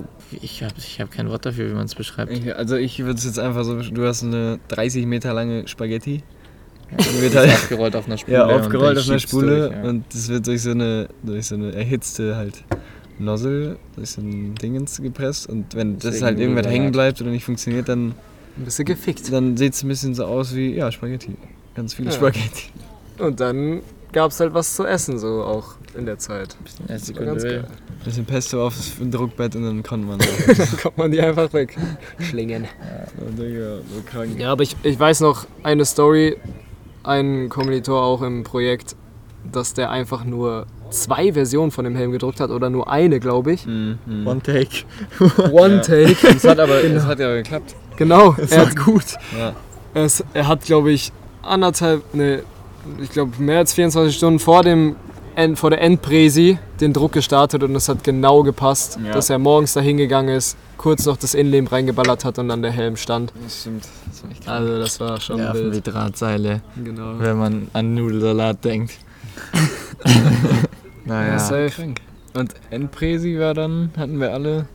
ich 0.43 0.63
habe 0.63 0.75
ich 0.79 1.01
hab 1.01 1.11
kein 1.11 1.29
Wort 1.29 1.47
dafür, 1.47 1.69
wie 1.71 1.75
man 1.75 1.87
es 1.87 1.95
beschreibt. 1.95 2.33
Ich, 2.33 2.55
also 2.55 2.77
ich 2.77 2.99
würde 3.01 3.15
es 3.19 3.25
jetzt 3.25 3.39
einfach 3.39 3.65
so, 3.65 3.81
du 3.81 4.07
hast 4.07 4.23
eine 4.23 4.59
30 4.69 5.07
Meter 5.07 5.33
lange 5.35 5.67
Spaghetti. 5.69 6.23
Die 6.91 7.23
wird 7.23 7.35
halt- 7.35 7.51
aufgerollt 7.51 7.97
auf 7.97 8.07
einer 8.07 8.19
Spule. 8.19 8.37
Ja, 8.37 8.45
und 8.47 8.53
aufgerollt 8.61 8.99
auf 8.99 9.09
einer 9.09 9.19
Spule 9.19 9.69
durch, 9.69 9.73
ja. 9.73 9.89
und 9.89 10.05
das 10.13 10.29
wird 10.29 10.47
durch 10.47 10.61
so 10.63 10.71
eine, 10.73 11.09
durch 11.23 11.47
so 11.47 11.55
eine 11.55 11.73
erhitzte 11.75 12.37
halt 12.37 12.63
Nozzle, 13.19 13.77
durch 13.97 14.11
so 14.11 14.21
ein 14.21 14.55
Dingens 14.57 15.01
gepresst 15.01 15.49
und 15.49 15.75
wenn 15.75 15.95
das 15.95 16.03
Deswegen 16.03 16.25
halt 16.27 16.39
irgendwas 16.39 16.67
hängen 16.67 16.93
bleibt 16.93 17.21
oder 17.23 17.31
nicht 17.31 17.45
funktioniert, 17.45 17.89
dann, 17.89 18.09
Ein 18.59 18.65
bisschen 18.65 18.85
gefickt. 18.85 19.33
dann 19.33 19.57
sieht 19.57 19.73
es 19.75 19.83
ein 19.83 19.89
bisschen 19.89 20.15
so 20.15 20.25
aus 20.27 20.55
wie, 20.55 20.75
ja, 20.75 20.91
Spaghetti. 20.93 21.35
Ganz 21.75 21.95
viele 21.95 22.11
Ja. 22.11 22.15
Spaghetti. 22.17 22.69
Und 23.19 23.41
dann 23.41 23.81
gab 24.13 24.31
es 24.31 24.41
halt 24.41 24.53
was 24.53 24.75
zu 24.75 24.85
essen, 24.85 25.19
so 25.19 25.43
auch 25.45 25.77
in 25.97 26.05
der 26.05 26.19
Zeit. 26.19 26.57
Ja, 26.89 26.95
Das 26.95 27.15
war 27.15 27.25
ganz 27.25 27.43
Sekunde. 27.43 27.65
Geil. 28.03 28.05
Bisschen 28.05 28.25
Pesto 28.25 28.67
aufs 28.67 28.93
Druckbett 29.01 29.57
und 29.57 29.65
dann 29.65 29.83
konnte 29.83 30.07
man. 30.07 30.19
Dann 30.47 30.77
kommt 30.81 30.99
man 30.99 31.11
die 31.11 31.21
einfach 31.21 31.53
weg. 31.53 31.77
Schlingen. 32.19 32.67
Digga, 33.39 33.77
so 33.77 34.03
krank. 34.05 34.39
Ja, 34.39 34.53
aber 34.53 34.63
ich, 34.63 34.77
ich 34.83 34.99
weiß 34.99 35.21
noch 35.21 35.47
eine 35.63 35.85
Story, 35.85 36.37
ein 37.05 37.49
Kommilitor 37.49 38.03
auch 38.03 38.23
im 38.23 38.45
Projekt, 38.45 38.97
dass 39.51 39.75
der 39.75 39.91
einfach 39.91 40.25
nur 40.25 40.67
zwei 40.91 41.33
Versionen 41.33 41.71
von 41.71 41.85
dem 41.85 41.97
Helm 41.97 42.13
gedruckt 42.13 42.41
hat 42.41 42.51
oder 42.51 42.71
nur 42.71 42.91
eine, 42.91 43.19
glaube 43.19 43.53
ich. 43.53 43.67
Mhm, 43.67 43.99
mhm. 44.05 44.27
One 44.27 44.43
Take. 44.43 44.85
One 45.53 45.77
Ja. 45.77 45.81
Take. 45.81 46.29
Es 46.29 46.45
hat 46.45 46.59
aber 46.59 46.83
es 46.83 47.05
hat 47.05 47.19
ja 47.19 47.35
geklappt. 47.35 47.75
Genau. 47.97 48.35
Er 48.51 48.67
hat, 48.67 48.77
gut. 48.77 49.05
Ja. 49.39 49.55
es, 49.95 50.25
er 50.35 50.49
hat, 50.49 50.63
glaube 50.65 50.93
ich, 50.93 51.13
anderthalb, 51.43 52.15
ne, 52.15 52.43
ich 53.01 53.11
glaube 53.11 53.41
mehr 53.41 53.59
als 53.59 53.75
24 53.75 54.17
Stunden 54.17 54.39
vor 54.39 54.63
dem 54.63 54.97
vor 55.57 55.71
der 55.71 55.81
Endpräsi 55.81 56.59
den 56.81 56.93
Druck 56.93 57.13
gestartet 57.13 57.63
und 57.63 57.75
es 57.77 57.89
hat 57.89 58.05
genau 58.05 58.43
gepasst, 58.43 58.99
Ja. 59.05 59.13
dass 59.13 59.31
er 59.31 59.39
morgens 59.39 59.73
da 59.73 59.81
hingegangen 59.81 60.35
ist, 60.37 60.57
kurz 60.77 61.07
noch 61.07 61.17
das 61.17 61.35
Innenleben 61.35 61.67
reingeballert 61.69 62.25
hat 62.25 62.39
und 62.39 62.49
dann 62.49 62.63
der 62.63 62.71
Helm 62.73 62.97
stand. 62.97 63.33
Das 63.43 63.61
stimmt. 63.63 63.85
Das 64.11 64.23
war 64.23 64.31
echt 64.31 64.45
krass. 64.45 64.55
Also 64.61 64.79
das 64.79 65.01
war 65.01 65.21
schon 65.21 65.37
Nerven 65.39 65.67
wie 65.71 65.73
wild. 65.75 65.87
Drahtseile, 65.87 66.61
Genau. 66.83 67.19
wenn 67.19 67.39
man 67.39 67.69
an 67.73 67.95
Nudelsalat 67.95 68.65
denkt. 68.65 68.93
naja. 71.05 71.33
Ja, 71.33 71.39
safe. 71.39 71.71
Krank. 71.71 72.01
Und 72.35 72.55
Endpräsi 72.71 73.39
war 73.39 73.55
dann, 73.55 73.91
hatten 73.97 74.19
wir 74.21 74.33
alle, 74.33 74.67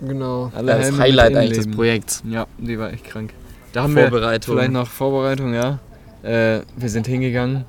Genau. 0.00 0.52
alle 0.54 0.72
Das 0.72 0.84
Helme 0.86 0.98
Highlight 0.98 1.36
eigentlich 1.36 1.58
des. 1.64 1.70
Projekts. 1.70 2.22
Ja, 2.28 2.46
die 2.58 2.78
war 2.78 2.92
echt 2.92 3.04
krank. 3.04 3.32
Da 3.72 3.82
haben 3.82 3.94
wir 3.96 4.08
Vorbereitung. 4.08 4.54
vielleicht 4.54 4.72
noch 4.72 4.88
Vorbereitung, 4.88 5.54
ja. 5.54 5.78
Äh, 6.22 6.60
wir 6.76 6.88
sind 6.88 7.06
hingegangen 7.06 7.64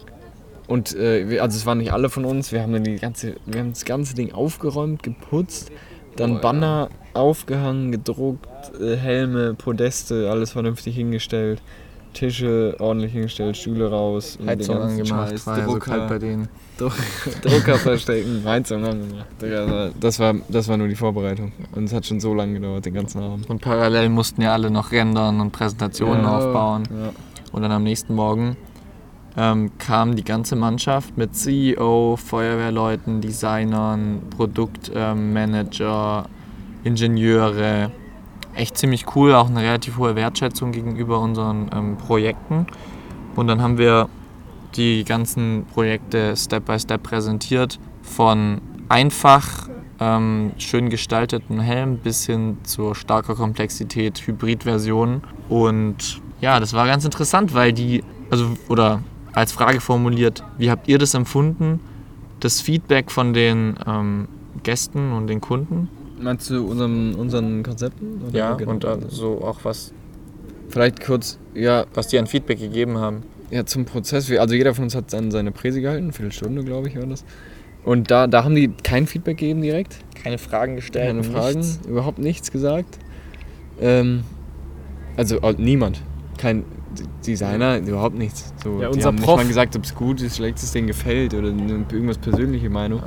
und 0.70 0.96
äh, 0.96 1.40
also 1.40 1.58
es 1.58 1.66
waren 1.66 1.80
nicht 1.80 1.92
alle 1.92 2.10
von 2.10 2.26
uns. 2.26 2.52
Wir 2.52 2.62
haben 2.62 2.74
dann 2.74 2.84
die 2.84 2.98
ganze, 2.98 3.36
wir 3.46 3.60
haben 3.60 3.72
das 3.72 3.86
ganze 3.86 4.14
Ding 4.16 4.32
aufgeräumt, 4.34 5.02
geputzt, 5.02 5.72
dann 6.16 6.34
ja. 6.34 6.40
Banner 6.40 6.90
aufgehangen, 7.16 7.92
gedruckt, 7.92 8.48
äh, 8.80 8.96
Helme, 8.96 9.56
Podeste, 9.56 10.30
alles 10.30 10.52
vernünftig 10.52 10.96
hingestellt, 10.96 11.62
Tische 12.14 12.76
ordentlich 12.80 13.14
hingestellt, 13.14 13.58
Stühle 13.58 13.90
raus, 13.90 14.38
Heizung 14.46 14.78
angemacht, 14.78 15.32
Scheiß, 15.32 15.48
war 15.48 15.58
ja 15.58 15.66
so 15.66 15.72
Drucker, 15.74 15.92
kalt 15.92 16.08
bei 16.10 16.20
denen. 16.20 16.48
Drucker 17.42 17.76
verstecken, 17.76 18.42
Heizung 18.46 18.86
angemacht. 18.86 19.26
Digga, 19.42 19.90
Das 20.00 20.20
war, 20.20 20.36
das 20.50 20.68
war 20.68 20.78
nur 20.78 20.88
die 20.88 20.96
Vorbereitung 20.96 21.52
und 21.76 21.86
es 21.86 21.94
hat 21.94 22.06
schon 22.06 22.20
so 22.20 22.34
lange 22.34 22.54
gedauert, 22.54 22.86
den 22.86 22.94
ganzen 22.94 23.22
Abend. 23.22 23.50
Und 23.50 23.60
parallel 23.62 24.10
mussten 24.10 24.42
ja 24.44 24.54
alle 24.54 24.70
noch 24.70 24.92
rendern 24.92 25.42
und 25.42 25.52
Präsentationen 25.52 26.24
Ja. 26.24 26.38
aufbauen. 26.38 26.84
Ja. 26.92 27.12
Und 27.52 27.64
dann 27.64 27.72
am 27.72 27.84
nächsten 27.84 28.14
Morgen 28.14 28.56
ähm, 29.40 29.72
kam 29.78 30.18
die 30.18 30.26
ganze 30.26 30.58
Mannschaft 30.58 31.18
mit 31.18 31.34
CEO, 31.34 32.18
Feuerwehrleuten, 32.18 33.22
Designern, 33.22 34.22
Produktmanager, 34.36 36.26
Ingenieure. 36.84 37.90
Echt 38.54 38.78
ziemlich 38.78 39.16
cool, 39.16 39.34
auch 39.34 39.48
eine 39.48 39.62
relativ 39.62 39.98
hohe 39.98 40.16
Wertschätzung 40.18 40.74
gegenüber 40.74 41.22
unseren 41.22 41.70
ähm, 41.74 41.96
Projekten. 41.98 42.68
Und 43.38 43.48
dann 43.48 43.62
haben 43.62 43.78
wir 43.78 44.10
die 44.76 45.06
ganzen 45.06 45.66
Projekte 45.74 46.36
Step 46.36 46.66
by 46.66 46.78
Step 46.78 47.04
präsentiert. 47.04 47.80
Von 48.02 48.60
einfach 48.90 49.70
ähm, 50.02 50.52
schön 50.58 50.90
gestalteten 50.90 51.62
Helm 51.62 51.98
bis 52.00 52.26
hin 52.26 52.58
zur 52.64 52.94
starker 52.94 53.36
Komplexität, 53.36 54.20
Hybridversionen. 54.28 55.22
Und 55.48 56.22
ja, 56.42 56.60
das 56.60 56.74
war 56.74 56.88
ganz 56.88 57.06
interessant, 57.06 57.54
weil 57.54 57.72
die, 57.72 58.04
also, 58.30 58.50
oder 58.68 59.02
als 59.34 59.52
Frage 59.52 59.80
formuliert, 59.82 60.44
wie 60.58 60.70
habt 60.72 60.88
ihr 60.88 60.98
das 60.98 61.14
empfunden, 61.14 61.80
das 62.40 62.62
Feedback 62.62 63.12
von 63.12 63.34
den 63.34 63.76
ähm, 63.86 64.28
Gästen 64.64 65.12
und 65.12 65.28
den 65.28 65.42
Kunden? 65.42 65.90
Meinst 66.22 66.50
du 66.50 66.66
unseren, 66.66 67.16
unseren 67.16 67.64
Konzepten? 67.64 68.22
Oder 68.28 68.38
Ja, 68.38 68.54
genau? 68.56 68.72
und 68.72 68.86
also 68.86 69.42
auch 69.42 69.60
was, 69.64 69.94
Vielleicht 70.70 71.04
kurz, 71.04 71.40
ja, 71.56 71.86
was 71.94 72.08
die 72.10 72.20
an 72.20 72.28
Feedback 72.28 72.60
gegeben 72.60 72.98
haben. 72.98 73.24
ja, 73.50 73.66
zum 73.66 73.86
Prozess. 73.86 74.30
Also 74.32 74.54
jeder 74.54 74.76
von 74.76 74.84
uns 74.86 74.96
hat 74.96 75.12
dann 75.14 75.32
seine 75.32 75.52
Präse 75.52 75.82
gehalten, 75.82 76.04
eine 76.06 76.14
Viertelstunde, 76.14 76.64
glaube 76.64 76.90
ich, 76.90 76.96
war 76.98 77.06
das. 77.08 77.24
Und 77.84 78.12
da, 78.12 78.28
da 78.28 78.44
haben 78.44 78.54
die 78.56 78.68
kein 78.84 79.08
Feedback 79.08 79.38
gegeben 79.38 79.62
direkt. 79.62 79.98
Keine 80.22 80.38
Fragen 80.38 80.76
gestellt, 80.76 81.08
Keine 81.08 81.24
Fragen, 81.24 81.60
nichts. 81.60 81.80
überhaupt 81.88 82.20
nichts 82.20 82.52
gesagt. 82.52 83.00
Ähm, 83.82 84.24
also 85.18 85.38
äh, 85.40 85.56
niemand. 85.58 86.02
Kein, 86.38 86.66
Designer 87.26 87.78
überhaupt 87.78 88.16
nichts. 88.16 88.54
So, 88.64 88.82
Ja, 88.82 88.90
die 88.90 88.96
unser 88.96 89.08
haben 89.08 89.16
nicht 89.16 89.24
Prof- 89.26 89.38
mal 89.38 89.48
gesagt, 89.48 89.76
ob 89.76 89.84
es 89.84 89.94
gut 89.96 90.22
ist, 90.22 90.38
schlecht 90.38 90.58
ist, 90.62 90.74
denen 90.76 90.88
gefällt 90.88 91.34
oder 91.34 91.48
irgendwas 91.48 92.18
persönliche 92.18 92.70
Meinung. 92.70 93.02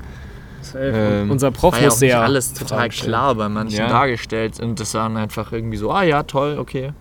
Ähm, 0.77 1.31
Unser 1.31 1.51
Prof 1.51 1.73
war 1.75 1.81
ja 1.81 1.89
nicht 1.89 2.01
ja 2.03 2.23
alles 2.23 2.53
total 2.55 2.89
klar 2.89 3.35
bei 3.35 3.49
manchen 3.49 3.79
Ja. 3.79 3.89
dargestellt 3.89 4.61
und 4.61 4.79
das 4.79 4.95
waren 4.95 5.17
einfach 5.17 5.53
irgendwie 5.53 5.77
so, 5.77 5.91
ah 5.91 6.03
ja, 6.05 6.23
toll, 6.23 6.57
okay, 6.59 6.93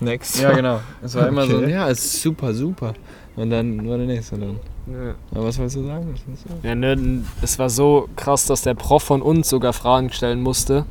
next. 0.00 0.40
Ja, 0.40 0.52
genau. 0.52 0.80
Es 1.02 1.14
war 1.14 1.26
immer 1.28 1.46
so, 1.46 1.56
Okay. 1.56 1.70
ja, 1.72 1.88
es 1.88 2.04
ist 2.04 2.22
super, 2.22 2.52
super. 2.52 2.92
Und 3.34 3.50
dann 3.50 3.88
war 3.88 3.96
der 3.98 4.06
nächste 4.06 4.36
dann. 4.38 4.60
Ja. 4.86 5.14
Aber 5.34 5.46
was 5.46 5.58
wolltest 5.58 5.76
du 5.76 5.86
sagen? 5.86 6.14
Was? 6.14 6.44
Ja, 6.62 6.74
ne, 6.74 7.22
es 7.42 7.58
war 7.58 7.68
so 7.70 8.08
krass, 8.16 8.46
dass 8.46 8.62
der 8.62 8.74
Prof 8.74 9.02
von 9.02 9.20
uns 9.22 9.48
sogar 9.48 9.72
Fragen 9.72 10.10
stellen 10.12 10.40
musste, 10.42 10.84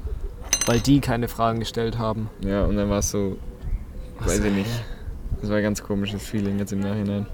weil 0.65 0.80
die 0.80 1.00
keine 1.00 1.28
Fragen 1.28 1.60
gestellt 1.60 1.98
haben. 1.98 2.30
Ja, 2.41 2.65
und 2.65 2.76
dann 2.76 2.89
war 2.89 3.00
es 3.00 3.12
so, 3.12 3.38
weiß 4.20 4.39
ich 4.44 4.54
nicht. 4.54 4.70
Das 5.41 5.50
war 5.50 5.58
ein 5.58 5.63
ganz 5.63 5.84
komisches 5.84 6.24
Feeling 6.24 6.60
jetzt 6.60 6.74
im 6.74 6.80
Nachhinein. 6.80 7.26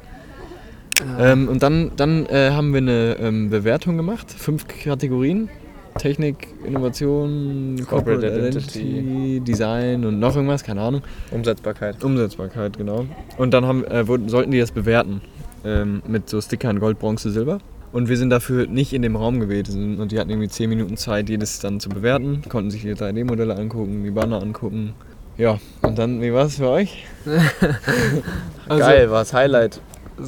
Ähm, 1.20 1.48
und 1.48 1.64
dann, 1.64 1.92
dann 1.96 2.26
äh, 2.28 2.52
haben 2.52 2.74
wir 2.74 2.78
eine 2.78 3.18
ähm, 3.20 3.50
Bewertung 3.50 3.98
gemacht, 3.98 4.32
fünf 4.32 4.68
Kategorien. 4.68 5.50
Technik, 5.98 6.48
Innovation, 6.66 7.76
Corporate 7.88 8.22
Corporate 8.22 8.48
Identity. 8.48 8.80
Identity, 8.80 9.40
Design 9.42 10.06
und 10.06 10.20
noch 10.20 10.36
irgendwas, 10.36 10.64
keine 10.64 10.82
Ahnung. 10.82 11.02
Umsetzbarkeit. 11.32 12.02
Umsetzbarkeit, 12.02 12.78
genau. 12.78 13.06
Und 13.38 13.54
dann 13.54 13.66
haben, 13.66 13.84
äh, 13.86 14.08
wurden, 14.08 14.30
sollten 14.30 14.52
die 14.52 14.60
das 14.60 14.72
bewerten 14.72 15.22
ähm, 15.66 16.02
mit 16.08 16.30
so 16.30 16.40
Stickern 16.40 16.80
Gold, 16.80 17.00
Bronze, 17.00 17.30
Silber. 17.32 17.60
Und 17.92 18.08
wir 18.08 18.16
sind 18.18 18.30
dafür 18.30 18.68
nicht 18.68 18.94
in 18.94 19.02
dem 19.02 19.18
Raum 19.18 19.42
gewesen 19.42 20.00
und 20.00 20.14
die 20.14 20.20
hatten 20.20 20.30
irgendwie 20.30 20.48
10 20.48 20.70
Minuten 20.70 20.96
Zeit, 20.96 21.30
jedes 21.30 21.60
dann 21.60 21.82
zu 21.82 21.90
bewerten. 21.90 22.42
Konnten 22.48 22.72
sich 22.72 22.84
die 22.84 22.94
3D-Modelle 22.94 23.58
angucken, 23.58 24.04
die 24.06 24.12
Banner 24.12 24.42
angucken. 24.42 24.94
Ja, 25.38 25.58
und 25.82 25.98
dann, 25.98 26.22
wie 26.22 26.34
war 26.34 26.46
es 26.46 26.56
für 26.58 26.70
euch? 26.70 27.06
Also, 28.70 28.86
geil, 28.86 29.12
war 29.12 29.20
das 29.20 29.34
Highlight. 29.34 29.82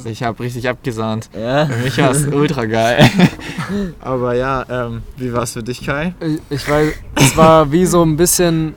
Ich 0.04 0.22
habe 0.22 0.42
richtig 0.42 0.68
abgesahnt. 0.68 1.30
Ja. 1.38 1.64
Für 1.66 1.82
mich 1.82 1.96
war 1.98 2.10
es 2.10 2.26
ultra 2.32 2.66
geil. 2.66 3.08
Aber 4.00 4.34
ja, 4.34 4.64
ähm, 4.68 5.02
wie 5.16 5.32
war 5.32 5.44
es 5.44 5.52
für 5.54 5.62
dich, 5.62 5.86
Kai? 5.86 6.14
Ich, 6.20 6.40
ich 6.50 6.68
weiß, 6.68 6.92
es 7.14 7.36
war 7.38 7.70
wie 7.72 7.86
so 7.86 8.02
ein 8.02 8.16
bisschen 8.16 8.74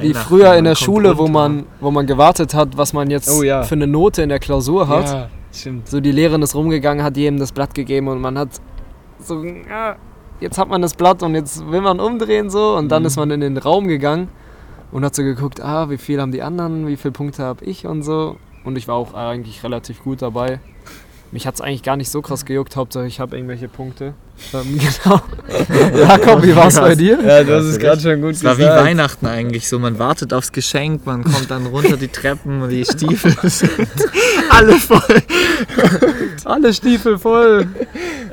wie 0.00 0.12
früher 0.14 0.54
in 0.56 0.64
der 0.64 0.74
Schule, 0.74 1.16
wo 1.18 1.28
man, 1.28 1.66
wo 1.80 1.92
man 1.92 2.06
gewartet 2.06 2.52
hat, 2.54 2.76
was 2.76 2.92
man 2.94 3.10
jetzt 3.10 3.30
Oh 3.30 3.44
ja. 3.44 3.62
für 3.62 3.76
eine 3.76 3.86
Note 3.86 4.22
in 4.22 4.28
der 4.30 4.40
Klausur 4.40 4.88
hat. 4.88 5.06
Ja, 5.06 5.28
stimmt. 5.52 5.88
So 5.88 6.00
die 6.00 6.10
Lehrerin 6.10 6.42
ist 6.42 6.56
rumgegangen, 6.56 7.04
hat 7.04 7.16
jedem 7.16 7.38
das 7.38 7.52
Blatt 7.52 7.74
gegeben 7.74 8.08
und 8.08 8.20
man 8.20 8.36
hat 8.38 8.48
so, 9.20 9.44
ja, 9.44 9.94
jetzt 10.40 10.58
hat 10.58 10.68
man 10.68 10.82
das 10.82 10.94
Blatt 10.94 11.22
und 11.22 11.36
jetzt 11.36 11.70
will 11.70 11.82
man 11.82 12.00
umdrehen 12.00 12.50
so 12.50 12.74
und 12.76 12.88
dann 12.88 13.02
Mhm. 13.02 13.06
ist 13.06 13.16
man 13.16 13.30
in 13.30 13.40
den 13.40 13.56
Raum 13.58 13.86
gegangen 13.86 14.28
und 14.96 15.04
hat 15.04 15.14
so 15.14 15.22
geguckt, 15.22 15.60
ah, 15.60 15.90
wie 15.90 15.98
viel 15.98 16.22
haben 16.22 16.32
die 16.32 16.40
anderen, 16.40 16.86
wie 16.86 16.96
viele 16.96 17.12
Punkte 17.12 17.42
habe 17.42 17.62
ich 17.66 17.86
und 17.86 18.02
so. 18.02 18.38
Und 18.64 18.78
ich 18.78 18.88
war 18.88 18.94
auch 18.94 19.12
eigentlich 19.12 19.62
relativ 19.62 20.02
gut 20.02 20.22
dabei. 20.22 20.58
Mich 21.32 21.46
hat 21.46 21.56
es 21.56 21.60
eigentlich 21.60 21.82
gar 21.82 21.98
nicht 21.98 22.08
so 22.08 22.22
krass 22.22 22.46
gejuckt, 22.46 22.76
Hauptsache 22.76 23.06
ich 23.06 23.20
habe 23.20 23.36
irgendwelche 23.36 23.68
Punkte. 23.68 24.14
Ähm, 24.54 24.78
genau. 25.04 25.20
Jakob, 25.98 26.42
wie 26.42 26.54
war 26.54 26.68
es 26.68 26.78
bei 26.78 26.94
dir? 26.94 27.18
Ja, 27.24 27.42
du 27.42 27.54
hast 27.54 27.64
es 27.64 27.78
gerade 27.78 28.00
schon 28.00 28.20
gut 28.20 28.32
Es 28.34 28.44
war 28.44 28.56
wie 28.58 28.62
gesagt. 28.62 28.84
Weihnachten 28.84 29.26
eigentlich 29.26 29.68
so. 29.68 29.78
Man 29.78 29.98
wartet 29.98 30.32
aufs 30.32 30.52
Geschenk, 30.52 31.04
man 31.06 31.24
kommt 31.24 31.50
dann 31.50 31.66
runter 31.66 31.96
die 31.96 32.08
Treppen 32.08 32.62
und 32.62 32.68
die 32.70 32.84
Stiefel 32.84 33.34
sind 33.50 33.70
alle 34.50 34.74
voll. 34.74 35.00
Alle 36.44 36.72
Stiefel 36.72 37.18
voll. 37.18 37.66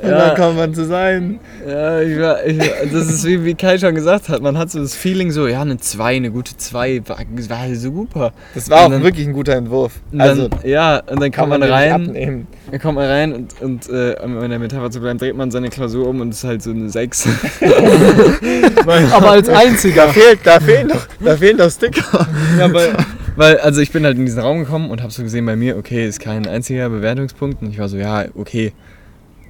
Und 0.02 0.10
dann 0.10 0.36
kommt 0.36 0.56
man 0.56 0.74
zu 0.74 0.84
sein. 0.84 1.40
Ja, 1.66 2.00
ich 2.00 2.18
war, 2.20 2.44
ich, 2.44 2.58
das 2.92 3.08
ist 3.08 3.24
wie, 3.24 3.44
wie 3.44 3.54
Kai 3.54 3.78
schon 3.78 3.94
gesagt 3.94 4.28
hat, 4.28 4.42
man 4.42 4.58
hat 4.58 4.70
so 4.70 4.80
das 4.80 4.94
Feeling 4.94 5.30
so, 5.30 5.46
ja, 5.48 5.62
eine 5.62 5.78
2, 5.78 6.16
eine 6.16 6.30
gute 6.30 6.56
2, 6.56 7.02
war, 7.06 7.16
war 7.48 7.58
halt 7.58 7.80
super. 7.80 8.32
Das 8.54 8.68
war 8.68 8.80
auch 8.80 8.84
Und 8.86 8.92
dann- 8.92 9.02
wirklich 9.02 9.26
ein 9.26 9.32
guter 9.32 9.54
Entwurf. 9.54 9.92
Also 10.18 10.48
dann, 10.48 10.60
ja, 10.68 10.98
und 11.10 11.20
dann 11.22 11.32
kommt 11.32 11.48
man, 11.48 11.60
nicht 11.60 11.70
rein, 11.70 12.46
dann 12.70 12.80
kommt 12.80 12.96
man 12.96 13.06
rein 13.06 13.32
und, 13.32 13.62
und 13.62 13.88
äh, 13.88 14.16
um 14.22 14.42
in 14.42 14.50
der 14.50 14.58
Metapher 14.58 14.90
zu 14.90 15.00
bleiben, 15.00 15.18
dreht 15.18 15.36
man 15.36 15.50
seine 15.50 15.70
Klausur 15.70 15.93
um 16.02 16.20
und 16.20 16.30
es 16.30 16.38
ist 16.38 16.44
halt 16.44 16.62
so 16.62 16.70
eine 16.70 16.90
6. 16.90 17.28
Aber 19.12 19.30
als 19.30 19.48
Da 19.48 19.58
einziger. 19.58 20.08
fehlt, 20.08 20.40
da 20.44 20.60
fehlen 20.60 20.88
doch, 20.88 21.06
da 21.20 21.36
fehlen 21.36 21.58
doch 21.58 21.70
Sticker. 21.70 22.26
ja, 22.58 22.72
weil, 22.72 22.94
weil, 23.36 23.58
also 23.58 23.80
ich 23.80 23.92
bin 23.92 24.04
halt 24.04 24.16
in 24.18 24.26
diesen 24.26 24.40
Raum 24.40 24.60
gekommen 24.60 24.90
und 24.90 25.02
habe 25.02 25.12
so 25.12 25.22
gesehen 25.22 25.46
bei 25.46 25.56
mir, 25.56 25.76
okay, 25.76 26.06
ist 26.06 26.20
kein 26.20 26.46
einziger 26.46 26.88
Bewertungspunkt 26.88 27.62
und 27.62 27.70
ich 27.70 27.78
war 27.78 27.88
so, 27.88 27.96
ja, 27.96 28.24
okay. 28.34 28.72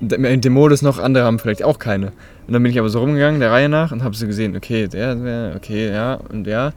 Und 0.00 0.12
In 0.12 0.40
dem 0.40 0.52
Modus 0.52 0.82
noch, 0.82 0.98
andere 0.98 1.24
haben 1.24 1.38
vielleicht 1.38 1.62
auch 1.62 1.78
keine. 1.78 2.08
Und 2.46 2.52
dann 2.52 2.62
bin 2.62 2.70
ich 2.72 2.78
aber 2.78 2.88
so 2.88 2.98
rumgegangen, 3.00 3.40
der 3.40 3.50
Reihe 3.52 3.68
nach, 3.68 3.90
und 3.92 4.02
habe 4.02 4.14
so 4.14 4.26
gesehen, 4.26 4.56
okay, 4.56 4.86
der, 4.88 5.14
der, 5.14 5.52
okay, 5.56 5.90
ja, 5.90 6.14
und 6.30 6.46
ja. 6.46 6.66
Und 6.66 6.74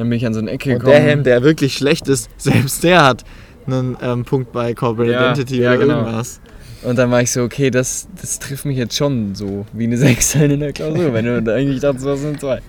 dann 0.00 0.08
bin 0.10 0.16
ich 0.16 0.26
an 0.26 0.34
so 0.34 0.40
eine 0.40 0.50
Ecke 0.50 0.70
Und 0.72 0.78
gekommen. 0.80 0.92
der 0.92 1.02
Helm, 1.02 1.22
der 1.22 1.42
wirklich 1.42 1.74
schlecht 1.74 2.08
ist, 2.08 2.28
selbst 2.36 2.82
der 2.82 3.04
hat 3.04 3.24
einen 3.66 3.96
ähm, 4.02 4.24
Punkt 4.24 4.52
bei 4.52 4.74
Corporate 4.74 5.12
Ja, 5.12 5.32
Identity 5.32 5.60
ja, 5.60 5.70
oder 5.70 5.78
genau. 5.78 5.98
irgendwas. 6.00 6.40
Und 6.82 6.98
dann 6.98 7.10
war 7.10 7.22
ich 7.22 7.30
so, 7.30 7.42
okay, 7.42 7.70
das, 7.70 8.06
das 8.20 8.38
trifft 8.38 8.66
mich 8.66 8.76
jetzt 8.76 8.94
schon 8.96 9.34
so 9.34 9.64
wie 9.72 9.84
eine 9.84 9.96
6 9.98 10.34
in 10.36 10.60
der 10.60 10.72
Klausur, 10.72 11.12
wenn 11.14 11.44
du 11.44 11.54
eigentlich 11.54 11.80
dachtest, 11.80 12.04
was 12.04 12.20
sind 12.20 12.40
zwei. 12.40 12.60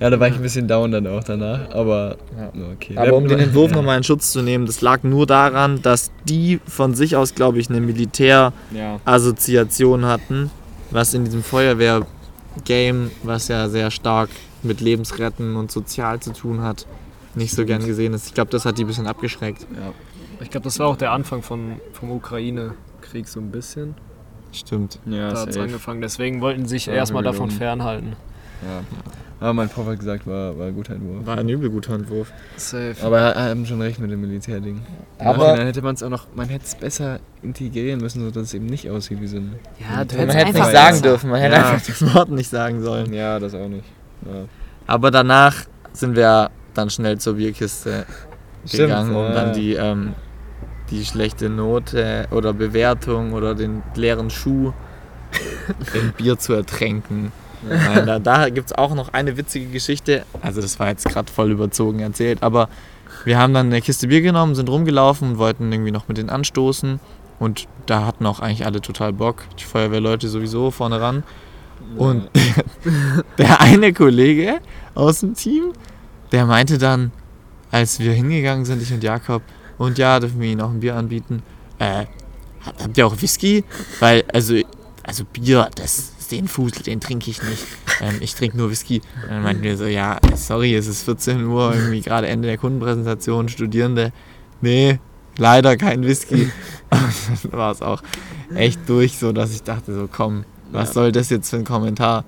Ja, 0.00 0.10
da 0.10 0.20
war 0.20 0.28
ich 0.28 0.36
ein 0.36 0.42
bisschen 0.42 0.68
down 0.68 0.92
dann 0.92 1.08
auch 1.08 1.24
danach, 1.24 1.70
aber 1.70 2.18
okay. 2.72 2.96
Aber 2.96 3.16
um 3.16 3.26
den 3.26 3.40
Entwurf 3.40 3.72
nochmal 3.76 3.96
in 3.98 4.04
Schutz 4.04 4.30
zu 4.30 4.42
nehmen, 4.42 4.64
das 4.64 4.80
lag 4.80 5.02
nur 5.02 5.26
daran, 5.26 5.82
dass 5.82 6.12
die 6.24 6.60
von 6.68 6.94
sich 6.94 7.16
aus, 7.16 7.34
glaube 7.34 7.58
ich, 7.58 7.68
eine 7.68 7.80
Militärassoziation 7.80 10.04
hatten, 10.06 10.52
was 10.92 11.14
in 11.14 11.24
diesem 11.24 11.42
Feuerwehr-Game, 11.42 13.10
was 13.24 13.48
ja 13.48 13.68
sehr 13.68 13.90
stark 13.90 14.30
mit 14.62 14.80
Lebensretten 14.80 15.56
und 15.56 15.72
sozial 15.72 16.20
zu 16.20 16.32
tun 16.32 16.62
hat, 16.62 16.86
nicht 17.34 17.52
so 17.54 17.64
gern 17.64 17.84
gesehen 17.84 18.14
ist. 18.14 18.28
Ich 18.28 18.34
glaube, 18.34 18.52
das 18.52 18.64
hat 18.64 18.78
die 18.78 18.84
ein 18.84 18.88
bisschen 18.88 19.08
abgeschreckt. 19.08 19.62
ja. 19.74 19.92
Ich 20.40 20.50
glaube, 20.50 20.64
das 20.64 20.78
war 20.78 20.86
auch 20.88 20.96
der 20.96 21.10
Anfang 21.12 21.42
von, 21.42 21.80
vom 21.92 22.10
Ukraine-Krieg 22.12 23.28
so 23.28 23.40
ein 23.40 23.50
bisschen. 23.50 23.94
Stimmt. 24.52 24.98
Ja, 25.06 25.30
da 25.30 25.40
hat 25.42 25.48
es 25.50 25.56
angefangen. 25.58 26.00
Deswegen 26.00 26.40
wollten 26.40 26.62
sie 26.64 26.76
sich 26.76 26.86
Ja, 26.86 26.94
erstmal 26.94 27.22
davon 27.22 27.50
fernhalten. 27.50 28.16
ja. 28.62 28.82
Aber 29.40 29.52
mein 29.52 29.68
Prof 29.68 29.86
hat 29.86 30.00
gesagt, 30.00 30.26
war, 30.26 30.58
war 30.58 30.66
ein 30.66 30.74
guter 30.74 30.94
Entwurf. 30.94 31.24
War 31.24 31.38
ein 31.38 31.48
übel 31.48 31.70
guter 31.70 31.94
Entwurf. 31.94 32.32
Safe. 32.56 32.96
Aber 33.04 33.20
er 33.20 33.50
hat 33.50 33.68
schon 33.68 33.80
recht 33.80 34.00
mit 34.00 34.10
dem 34.10 34.20
Militärding. 34.20 34.80
Aber- 35.20 35.56
dann 35.56 35.64
hätte 35.66 35.80
man 35.80 35.94
es 35.94 36.02
auch 36.02 36.08
noch, 36.08 36.26
man 36.34 36.48
hätte 36.48 36.64
es 36.64 36.74
besser 36.74 37.20
integrieren 37.40 38.00
müssen, 38.00 38.24
sodass 38.24 38.42
es 38.48 38.54
eben 38.54 38.66
nicht 38.66 38.90
aussieht 38.90 39.20
wie 39.20 39.28
so 39.28 39.36
ein. 39.36 39.54
Ja, 39.78 40.04
du 40.04 40.16
Man 40.16 40.28
hätte 40.30 40.38
einfach 40.46 40.64
nicht 40.66 40.72
sagen 40.76 40.88
besser- 40.90 41.02
dürfen, 41.02 41.30
man 41.30 41.40
hätte 41.40 41.54
Ja. 41.54 41.68
einfach 41.70 41.86
das 41.86 42.14
Wort 42.14 42.30
nicht 42.30 42.50
sagen 42.50 42.82
sollen. 42.82 43.12
Ja, 43.12 43.38
das 43.38 43.54
auch 43.54 43.68
nicht. 43.68 43.84
Ja. 44.26 44.46
Aber 44.88 45.12
danach 45.12 45.54
sind 45.92 46.16
wir 46.16 46.50
dann 46.74 46.90
schnell 46.90 47.18
zur 47.18 47.34
Bierkiste 47.34 48.06
Stimmt, 48.66 48.82
gegangen, 48.88 49.14
um 49.14 49.22
ja. 49.22 49.32
dann 49.34 49.52
die, 49.52 49.74
ähm, 49.74 50.14
die 50.90 51.04
schlechte 51.04 51.48
Note 51.48 52.28
oder 52.30 52.52
Bewertung 52.52 53.32
oder 53.32 53.54
den 53.54 53.82
leeren 53.94 54.30
Schuh 54.30 54.72
in 55.94 56.12
Bier 56.12 56.38
zu 56.38 56.52
ertränken. 56.54 57.32
Nein, 57.68 58.06
da 58.06 58.18
da 58.18 58.48
gibt 58.48 58.70
es 58.70 58.78
auch 58.78 58.94
noch 58.94 59.12
eine 59.12 59.36
witzige 59.36 59.66
Geschichte. 59.66 60.24
Also 60.40 60.60
das 60.60 60.78
war 60.78 60.88
jetzt 60.88 61.08
gerade 61.08 61.30
voll 61.30 61.50
überzogen 61.50 62.00
erzählt, 62.00 62.42
aber 62.42 62.68
wir 63.24 63.38
haben 63.38 63.52
dann 63.54 63.66
eine 63.66 63.80
Kiste 63.80 64.08
Bier 64.08 64.20
genommen, 64.20 64.54
sind 64.54 64.68
rumgelaufen 64.68 65.32
und 65.32 65.38
wollten 65.38 65.70
irgendwie 65.72 65.90
noch 65.90 66.08
mit 66.08 66.18
denen 66.18 66.30
anstoßen. 66.30 67.00
Und 67.38 67.66
da 67.86 68.04
hatten 68.04 68.26
auch 68.26 68.40
eigentlich 68.40 68.64
alle 68.66 68.80
total 68.80 69.12
Bock. 69.12 69.44
Die 69.58 69.64
Feuerwehrleute 69.64 70.28
sowieso 70.28 70.70
vorne 70.70 71.00
ran. 71.00 71.22
Und 71.96 72.28
der 73.38 73.60
eine 73.60 73.92
Kollege 73.92 74.58
aus 74.94 75.20
dem 75.20 75.34
Team, 75.34 75.72
der 76.32 76.46
meinte 76.46 76.78
dann, 76.78 77.12
als 77.70 78.00
wir 78.00 78.12
hingegangen 78.12 78.64
sind, 78.64 78.82
ich 78.82 78.92
und 78.92 79.02
Jakob, 79.02 79.42
und 79.78 79.98
ja, 79.98 80.20
dürfen 80.20 80.40
wir 80.40 80.48
ihnen 80.50 80.60
auch 80.60 80.70
ein 80.70 80.80
Bier 80.80 80.96
anbieten. 80.96 81.42
Äh, 81.78 82.04
habt 82.64 82.98
ihr 82.98 83.06
auch 83.06 83.20
Whisky? 83.20 83.64
Weil, 84.00 84.24
also, 84.32 84.54
also 85.02 85.24
Bier, 85.24 85.70
das, 85.76 86.12
den 86.30 86.48
Fusel, 86.48 86.82
den 86.82 87.00
trinke 87.00 87.30
ich 87.30 87.42
nicht. 87.42 87.64
Ähm, 88.00 88.16
ich 88.20 88.34
trinke 88.34 88.56
nur 88.56 88.70
Whisky. 88.70 89.00
Und 89.22 89.30
dann 89.30 89.42
meinten 89.42 89.62
wir 89.62 89.76
so, 89.76 89.84
ja, 89.86 90.18
sorry, 90.36 90.74
es 90.74 90.86
ist 90.86 91.02
14 91.04 91.44
Uhr, 91.46 91.74
irgendwie 91.74 92.00
gerade 92.00 92.26
Ende 92.28 92.48
der 92.48 92.58
Kundenpräsentation, 92.58 93.48
Studierende. 93.48 94.12
Nee, 94.60 94.98
leider 95.38 95.76
kein 95.76 96.04
Whisky. 96.04 96.50
Und 96.90 97.44
dann 97.44 97.52
war 97.52 97.72
es 97.72 97.80
auch 97.82 98.02
echt 98.54 98.80
durch, 98.88 99.16
so 99.18 99.32
dass 99.32 99.52
ich 99.52 99.62
dachte 99.62 99.94
so, 99.94 100.08
komm, 100.10 100.44
was 100.70 100.88
Ja. 100.88 100.94
soll 100.94 101.12
das 101.12 101.30
jetzt 101.30 101.50
für 101.50 101.56
ein 101.56 101.64
Kommentar? 101.64 102.24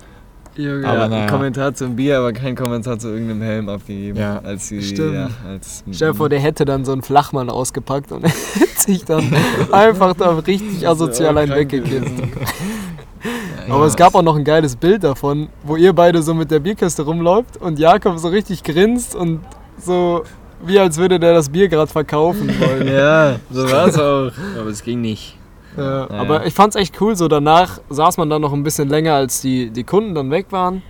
Junge, 0.57 0.87
Aber 0.87 1.03
ja, 1.03 1.09
naja. 1.09 1.23
ein 1.23 1.31
Kommentar 1.31 1.75
zum 1.75 1.97
Bier, 1.97 2.19
aber 2.19 2.33
kein 2.33 2.57
Kommentar 2.57 2.99
zu 2.99 3.09
irgendeinem 3.09 3.43
Helm 3.43 3.69
abgegeben. 3.69 4.19
Ja. 4.19 4.39
als 4.39 4.69
sie, 4.69 4.83
Stimmt. 4.83 5.15
Ja, 5.15 5.31
als, 5.49 5.85
Stell 5.93 6.11
dir 6.11 6.15
vor, 6.15 6.29
der 6.29 6.41
hätte 6.41 6.65
dann 6.65 6.85
so 6.85 6.93
einen 6.93 7.03
Flachmann 7.03 7.49
ausgepackt 7.49 8.11
und 8.13 8.25
hätte 8.25 8.81
sich 8.81 9.05
dann 9.05 9.33
einfach 9.73 10.15
da 10.15 10.31
richtig 10.39 10.87
asozial 10.87 11.39
einen 11.39 11.55
weggekippt. 11.55 12.11
Aber 13.69 13.85
es 13.87 13.95
gab 13.97 14.15
auch 14.15 14.23
noch 14.23 14.37
ein 14.37 14.45
geiles 14.45 14.75
Bild 14.75 15.05
davon, 15.05 15.49
wo 15.63 15.77
ihr 15.77 15.93
beide 15.93 16.23
so 16.23 16.35
mit 16.35 16.51
der 16.51 16.59
Bierkiste 16.59 17.03
rumläuft 17.03 17.57
und 17.59 17.79
Jakob 17.79 18.19
so 18.19 18.29
richtig 18.29 18.65
grinst 18.65 19.15
und 19.15 19.41
so 19.79 20.25
wie 20.65 20.79
als 20.79 20.99
würde 20.99 21.19
der 21.21 21.35
das 21.35 21.49
Bier 21.49 21.69
gerade 21.69 21.91
verkaufen 21.91 22.49
wollen. 22.61 22.89
Ja, 22.89 23.37
so 23.51 23.71
war 23.71 23.87
es 23.87 23.97
auch. 23.97 24.33
Aber 24.59 24.71
es 24.71 24.83
ging 24.83 25.01
nicht. 25.01 25.37
Ja, 25.77 26.01
Ja. 26.07 26.11
aber 26.11 26.47
ich 26.47 26.55
fand's 26.55 26.77
echt 26.77 27.01
cool, 27.01 27.17
so 27.17 27.29
danach 27.29 27.81
saß 27.91 28.17
man 28.17 28.29
dann 28.31 28.43
noch 28.43 28.53
ein 28.53 28.63
bisschen 28.63 28.89
länger, 28.89 29.15
als 29.15 29.41
die, 29.41 29.71
die 29.71 29.85
Kunden 29.85 30.15
dann 30.15 30.31
weg 30.31 30.47
waren. 30.51 30.83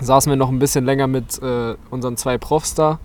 Saßen 0.00 0.30
wir 0.30 0.36
noch 0.36 0.48
ein 0.48 0.58
bisschen 0.58 0.84
länger 0.84 1.06
mit 1.06 1.40
äh, 1.42 1.76
unseren 1.90 2.16
zwei 2.16 2.36
Profs 2.38 2.74
da 2.74 2.98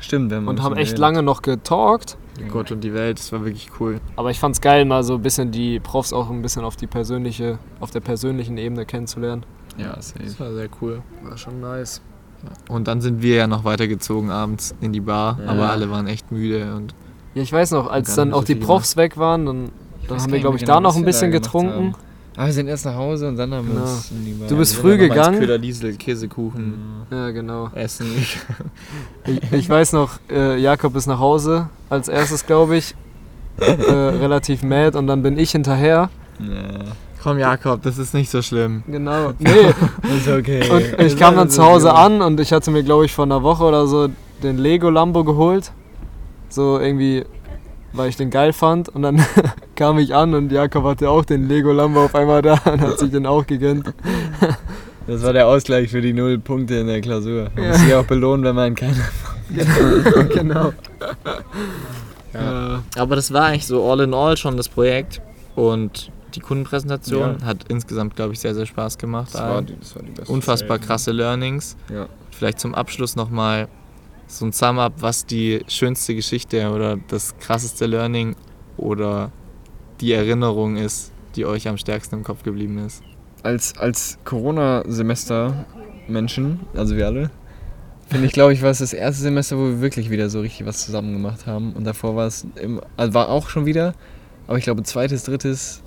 Stimmt, 0.00 0.30
wenn 0.30 0.44
man 0.44 0.56
und 0.56 0.62
haben 0.62 0.76
echt 0.76 0.96
lange 0.96 1.22
noch 1.22 1.42
getalkt. 1.42 2.16
Gott 2.50 2.70
und 2.72 2.82
die 2.82 2.94
Welt. 2.94 3.18
Das 3.18 3.32
war 3.32 3.44
wirklich 3.44 3.68
cool. 3.78 4.00
Aber 4.16 4.30
ich 4.30 4.38
fand's 4.40 4.60
geil, 4.60 4.84
mal 4.86 5.02
so 5.02 5.14
ein 5.16 5.22
bisschen 5.22 5.50
die 5.50 5.78
Profs 5.78 6.12
auch 6.12 6.30
ein 6.30 6.40
bisschen 6.40 6.64
auf 6.64 6.76
die 6.76 6.86
persönliche, 6.86 7.58
auf 7.80 7.90
der 7.90 8.00
persönlichen 8.00 8.56
Ebene 8.56 8.86
kennenzulernen. 8.86 9.44
Ja, 9.76 10.00
safe. 10.00 10.24
Das 10.24 10.40
war 10.40 10.52
sehr 10.54 10.68
cool. 10.80 11.02
War 11.22 11.36
schon 11.36 11.60
nice. 11.60 12.00
Und 12.68 12.88
dann 12.88 13.00
sind 13.00 13.20
wir 13.22 13.34
ja 13.36 13.46
noch 13.46 13.64
weitergezogen 13.64 14.30
abends 14.30 14.74
in 14.80 14.92
die 14.92 15.00
Bar, 15.00 15.38
Ja. 15.44 15.50
aber 15.50 15.70
alle 15.70 15.90
waren 15.90 16.06
echt 16.06 16.30
müde 16.32 16.74
und 16.74 16.94
Ja, 17.34 17.42
ich 17.42 17.52
weiß 17.52 17.72
noch, 17.72 17.90
als 17.90 18.14
dann 18.14 18.30
so 18.30 18.36
auch 18.36 18.44
die 18.44 18.54
Profs 18.54 18.96
weg 18.96 19.16
waren, 19.18 19.44
dann, 19.46 19.68
dann 20.10 20.20
haben 20.20 20.32
wir, 20.32 20.40
glaube 20.40 20.56
ich, 20.56 20.62
genau, 20.62 20.74
da 20.74 20.80
noch 20.80 20.94
ein 20.96 21.02
wir 21.02 21.06
bisschen 21.06 21.30
getrunken. 21.30 21.72
haben. 21.74 21.94
Aber 22.36 22.46
wir 22.46 22.52
sind 22.52 22.68
erst 22.68 22.84
nach 22.84 22.94
Hause 22.94 23.26
und 23.28 23.36
dann 23.36 23.52
haben 23.52 23.66
wir 23.66 23.74
Genau. 23.74 23.86
uns 23.86 24.10
in 24.12 24.24
die 24.24 24.30
Bar. 24.32 24.48
Du 24.48 24.56
bist 24.56 24.76
Wir 24.76 24.80
früh 24.82 24.96
gegangen? 24.96 25.40
Köder 25.40 25.58
Diesel 25.58 25.94
Käsekuchen 25.96 26.74
Ja, 27.10 27.30
genau. 27.30 27.68
essen. 27.74 28.06
Ich, 28.16 28.38
ich 29.52 29.68
weiß 29.68 29.92
noch, 29.94 30.20
äh, 30.30 30.56
Jakob 30.58 30.94
ist 30.96 31.06
nach 31.06 31.18
Hause 31.18 31.68
als 31.90 32.08
erstes, 32.08 32.46
glaube 32.46 32.76
ich. 32.76 32.94
Äh, 33.60 33.72
relativ 33.92 34.62
mad 34.62 34.96
und 34.96 35.08
dann 35.08 35.22
bin 35.22 35.36
ich 35.36 35.50
hinterher. 35.50 36.10
Ja. 36.38 36.84
Komm 37.20 37.38
Jakob, 37.40 37.82
das 37.82 37.98
ist 37.98 38.14
nicht 38.14 38.30
so 38.30 38.40
schlimm. 38.40 38.84
Genau. 38.86 39.32
Nee. 39.40 39.50
Ist 40.16 40.28
okay. 40.28 40.62
Und 40.70 41.04
ich 41.04 41.16
kam 41.16 41.34
dann 41.34 41.50
zu 41.50 41.64
Hause 41.64 41.92
an 41.92 42.22
und 42.22 42.38
ich 42.38 42.52
hatte 42.52 42.70
mir, 42.70 42.84
glaube 42.84 43.04
ich, 43.06 43.12
vor 43.12 43.24
einer 43.24 43.42
Woche 43.42 43.64
oder 43.64 43.88
so 43.88 44.08
den 44.44 44.58
Lego 44.58 44.90
Lambo 44.90 45.24
geholt. 45.24 45.72
So 46.48 46.78
irgendwie, 46.78 47.24
weil 47.92 48.08
ich 48.10 48.16
den 48.16 48.30
geil 48.30 48.52
fand. 48.52 48.88
Und 48.88 49.02
dann 49.02 49.16
kam 49.78 49.98
ich 49.98 50.12
an 50.14 50.34
und 50.34 50.50
Jakob 50.50 50.84
hatte 50.84 51.08
auch 51.08 51.24
den 51.24 51.48
Lego 51.48 51.70
Lambo 51.72 52.04
auf 52.06 52.14
einmal 52.14 52.42
da 52.42 52.54
und 52.64 52.80
hat 52.80 52.98
sich 52.98 53.10
den 53.12 53.26
auch 53.26 53.46
gegönnt. 53.46 53.92
Das 55.06 55.22
war 55.22 55.32
der 55.32 55.46
Ausgleich 55.46 55.88
für 55.90 56.00
die 56.02 56.12
null 56.12 56.38
Punkte 56.38 56.74
in 56.74 56.88
der 56.88 57.00
Klausur. 57.00 57.48
Man 57.54 57.64
Ja. 57.64 57.70
muss 57.70 57.78
sich 57.80 57.94
auch 57.94 58.04
belohnen, 58.04 58.44
wenn 58.44 58.56
man 58.56 58.74
keiner. 58.74 59.04
genau. 60.34 60.72
Ja. 62.34 62.82
Aber 62.96 63.16
das 63.16 63.32
war 63.32 63.46
eigentlich 63.46 63.66
so 63.66 63.90
all 63.90 64.00
in 64.00 64.12
all 64.12 64.36
schon 64.36 64.56
das 64.58 64.68
Projekt 64.68 65.22
und 65.56 66.10
die 66.34 66.40
Kundenpräsentation 66.40 67.38
Ja. 67.40 67.46
hat 67.46 67.64
insgesamt, 67.68 68.16
glaube 68.16 68.34
ich, 68.34 68.40
sehr, 68.40 68.54
sehr 68.54 68.66
Spaß 68.66 68.98
gemacht. 68.98 69.30
Das 69.32 69.40
war 69.40 69.62
die, 69.62 69.74
das 69.80 69.96
war 69.96 70.02
die 70.02 70.10
beste. 70.10 70.30
Unfassbar 70.32 70.78
Zeit. 70.78 70.86
krasse 70.86 71.12
Learnings. 71.12 71.76
Ja. 71.90 72.06
Vielleicht 72.30 72.60
zum 72.60 72.74
Abschluss 72.74 73.16
nochmal 73.16 73.66
so 74.26 74.44
ein 74.44 74.52
Sum-Up, 74.52 74.92
was 75.00 75.24
die 75.24 75.64
schönste 75.68 76.14
Geschichte 76.14 76.70
oder 76.70 76.98
das 77.08 77.36
krasseste 77.38 77.86
Learning 77.86 78.36
oder 78.76 79.30
die 80.00 80.12
Erinnerung 80.12 80.76
ist, 80.76 81.12
die 81.36 81.46
euch 81.46 81.68
am 81.68 81.76
stärksten 81.76 82.16
im 82.16 82.24
Kopf 82.24 82.42
geblieben 82.42 82.78
ist. 82.78 83.04
Als, 83.42 83.76
als 83.78 84.18
Corona-Semester-Menschen, 84.24 86.60
also 86.74 86.96
wir 86.96 87.06
alle, 87.06 87.30
finde 88.08 88.26
ich, 88.26 88.32
glaube 88.32 88.52
ich, 88.52 88.62
war 88.62 88.70
es 88.70 88.78
das 88.78 88.92
erste 88.92 89.22
Semester, 89.22 89.58
wo 89.58 89.64
wir 89.64 89.80
wirklich 89.80 90.10
wieder 90.10 90.30
so 90.30 90.40
richtig 90.40 90.66
was 90.66 90.84
zusammen 90.84 91.12
gemacht 91.12 91.46
haben. 91.46 91.72
Und 91.74 91.84
davor 91.84 92.16
war 92.16 92.26
es, 92.26 92.46
im, 92.60 92.80
also 92.96 93.14
war 93.14 93.28
auch 93.28 93.48
schon 93.48 93.66
wieder, 93.66 93.94
aber 94.46 94.58
ich 94.58 94.64
glaube, 94.64 94.82
zweites, 94.82 95.24
drittes 95.24 95.82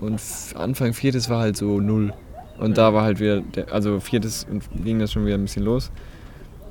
und 0.00 0.20
Anfang 0.54 0.94
viertes 0.94 1.28
war 1.28 1.40
halt 1.40 1.56
so 1.56 1.80
null. 1.80 2.12
Und 2.58 2.78
da 2.78 2.94
war 2.94 3.02
halt 3.02 3.20
wieder, 3.20 3.40
der, 3.40 3.72
also 3.72 4.00
viertes 4.00 4.46
und 4.50 4.64
ging 4.84 4.98
das 4.98 5.12
schon 5.12 5.24
wieder 5.24 5.36
ein 5.36 5.42
bisschen 5.42 5.64
los. 5.64 5.90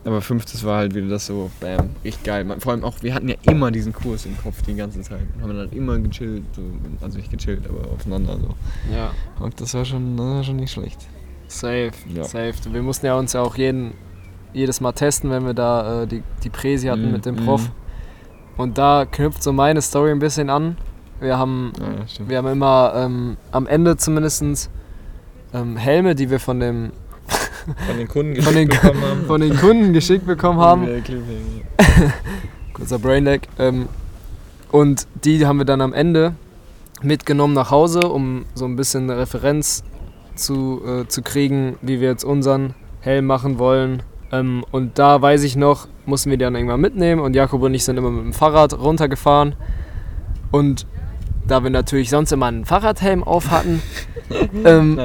Aber 0.04 0.22
fünftes 0.22 0.64
war 0.66 0.78
halt 0.78 0.96
wieder 0.96 1.08
das 1.10 1.28
so, 1.28 1.52
bam, 1.60 1.92
richtig 2.04 2.24
geil. 2.24 2.44
Man, 2.44 2.60
vor 2.60 2.72
allem 2.74 2.84
auch, 2.84 2.96
wir 3.04 3.14
hatten 3.14 3.30
ja 3.30 3.36
immer 3.44 3.70
diesen 3.70 3.94
Kurs 3.94 4.26
im 4.26 4.36
Kopf 4.38 4.62
die 4.64 4.74
ganze 4.74 5.02
Zeit. 5.02 5.22
Und 5.36 5.44
haben 5.44 5.56
dann 5.56 5.70
immer 5.72 6.00
gechillt, 6.00 6.44
so, 6.56 6.64
also 7.02 7.18
nicht 7.20 7.30
gechillt, 7.30 7.68
aber 7.70 7.88
aufeinander 7.92 8.38
so. 8.40 8.56
Ja, 8.92 9.12
Und 9.40 9.62
das 9.62 9.74
war 9.76 9.86
schon, 9.86 10.18
das 10.18 10.26
war 10.26 10.44
schon 10.44 10.56
nicht 10.56 10.72
schlecht. 10.72 11.08
safe. 11.48 11.92
Ja. 12.16 12.24
Safe. 12.24 12.54
Wir 12.72 12.82
mussten 12.82 13.06
ja 13.06 13.16
uns 13.16 13.34
ja 13.34 13.42
auch 13.42 13.56
jeden, 13.58 13.94
jedes 14.54 14.82
Mal 14.82 14.92
testen, 14.94 15.30
wenn 15.30 15.46
wir 15.46 15.54
da 15.54 16.02
äh, 16.04 16.08
die, 16.08 16.24
die 16.44 16.50
Präsi 16.50 16.88
hatten 16.88 17.06
Mhm, 17.06 17.12
mit 17.12 17.26
dem 17.28 17.36
Prof. 17.36 17.70
Und 18.58 18.78
da 18.80 19.06
knüpft 19.06 19.44
so 19.44 19.54
meine 19.54 19.82
Story 19.82 20.12
ein 20.12 20.20
bisschen 20.20 20.50
an. 20.50 20.78
Wir 21.20 21.38
haben 21.38 21.74
Ja. 21.80 22.28
Wir 22.28 22.38
haben 22.40 22.48
immer 22.48 22.94
ähm, 22.96 23.38
am 23.52 23.68
Ende 23.68 23.98
zumindest 23.98 24.70
ähm, 25.54 25.78
Helme, 25.78 26.16
die 26.16 26.30
wir 26.32 26.40
von, 26.40 26.60
dem, 26.60 26.92
Von 27.88 27.98
den 27.98 28.08
Kunden 28.08 28.42
Von 28.42 28.54
den- 28.56 28.68
bekommen 28.70 29.02
haben. 29.02 29.26
von 29.26 29.42
den 29.42 29.58
Kunden 29.58 29.94
geschickt 29.94 30.26
bekommen 30.26 30.60
haben. 30.60 30.88
Kurzer 32.74 33.00
Brainlag. 33.00 33.42
Ähm, 33.60 33.88
und 34.72 35.08
die 35.24 35.46
haben 35.46 35.58
wir 35.58 35.66
dann 35.66 35.82
am 35.82 35.94
Ende 35.94 36.36
mitgenommen 37.02 37.54
nach 37.54 37.72
Hause, 37.72 38.00
um 38.02 38.46
so 38.56 38.66
ein 38.66 38.76
bisschen 38.76 39.10
eine 39.10 39.20
Referenz 39.20 39.84
zu, 40.36 40.82
äh, 40.86 41.08
zu 41.08 41.22
kriegen, 41.22 41.76
wie 41.82 42.00
wir 42.00 42.10
jetzt 42.10 42.24
unseren 42.24 42.74
Helm 43.02 43.26
machen 43.26 43.60
wollen. 43.60 44.04
Ähm, 44.32 44.64
und 44.72 44.98
da 44.98 45.22
weiß 45.22 45.44
ich 45.44 45.56
noch, 45.56 45.88
mussten 46.06 46.30
wir 46.30 46.38
die 46.38 46.44
dann 46.46 46.56
irgendwann 46.56 46.80
mitnehmen 46.82 47.22
und 47.22 47.36
Jakob 47.36 47.62
und 47.64 47.74
ich 47.74 47.84
sind 47.84 47.98
immer 47.98 48.12
mit 48.12 48.24
dem 48.24 48.34
Fahrrad 48.34 48.78
runtergefahren. 48.80 49.56
Und 50.52 50.86
da 51.48 51.64
wir 51.64 51.70
natürlich 51.70 52.10
sonst 52.10 52.32
immer 52.32 52.46
einen 52.46 52.66
Fahrradhelm 52.66 53.24
auf 53.24 53.52
hatten, 53.52 53.82
ähm, 54.66 54.98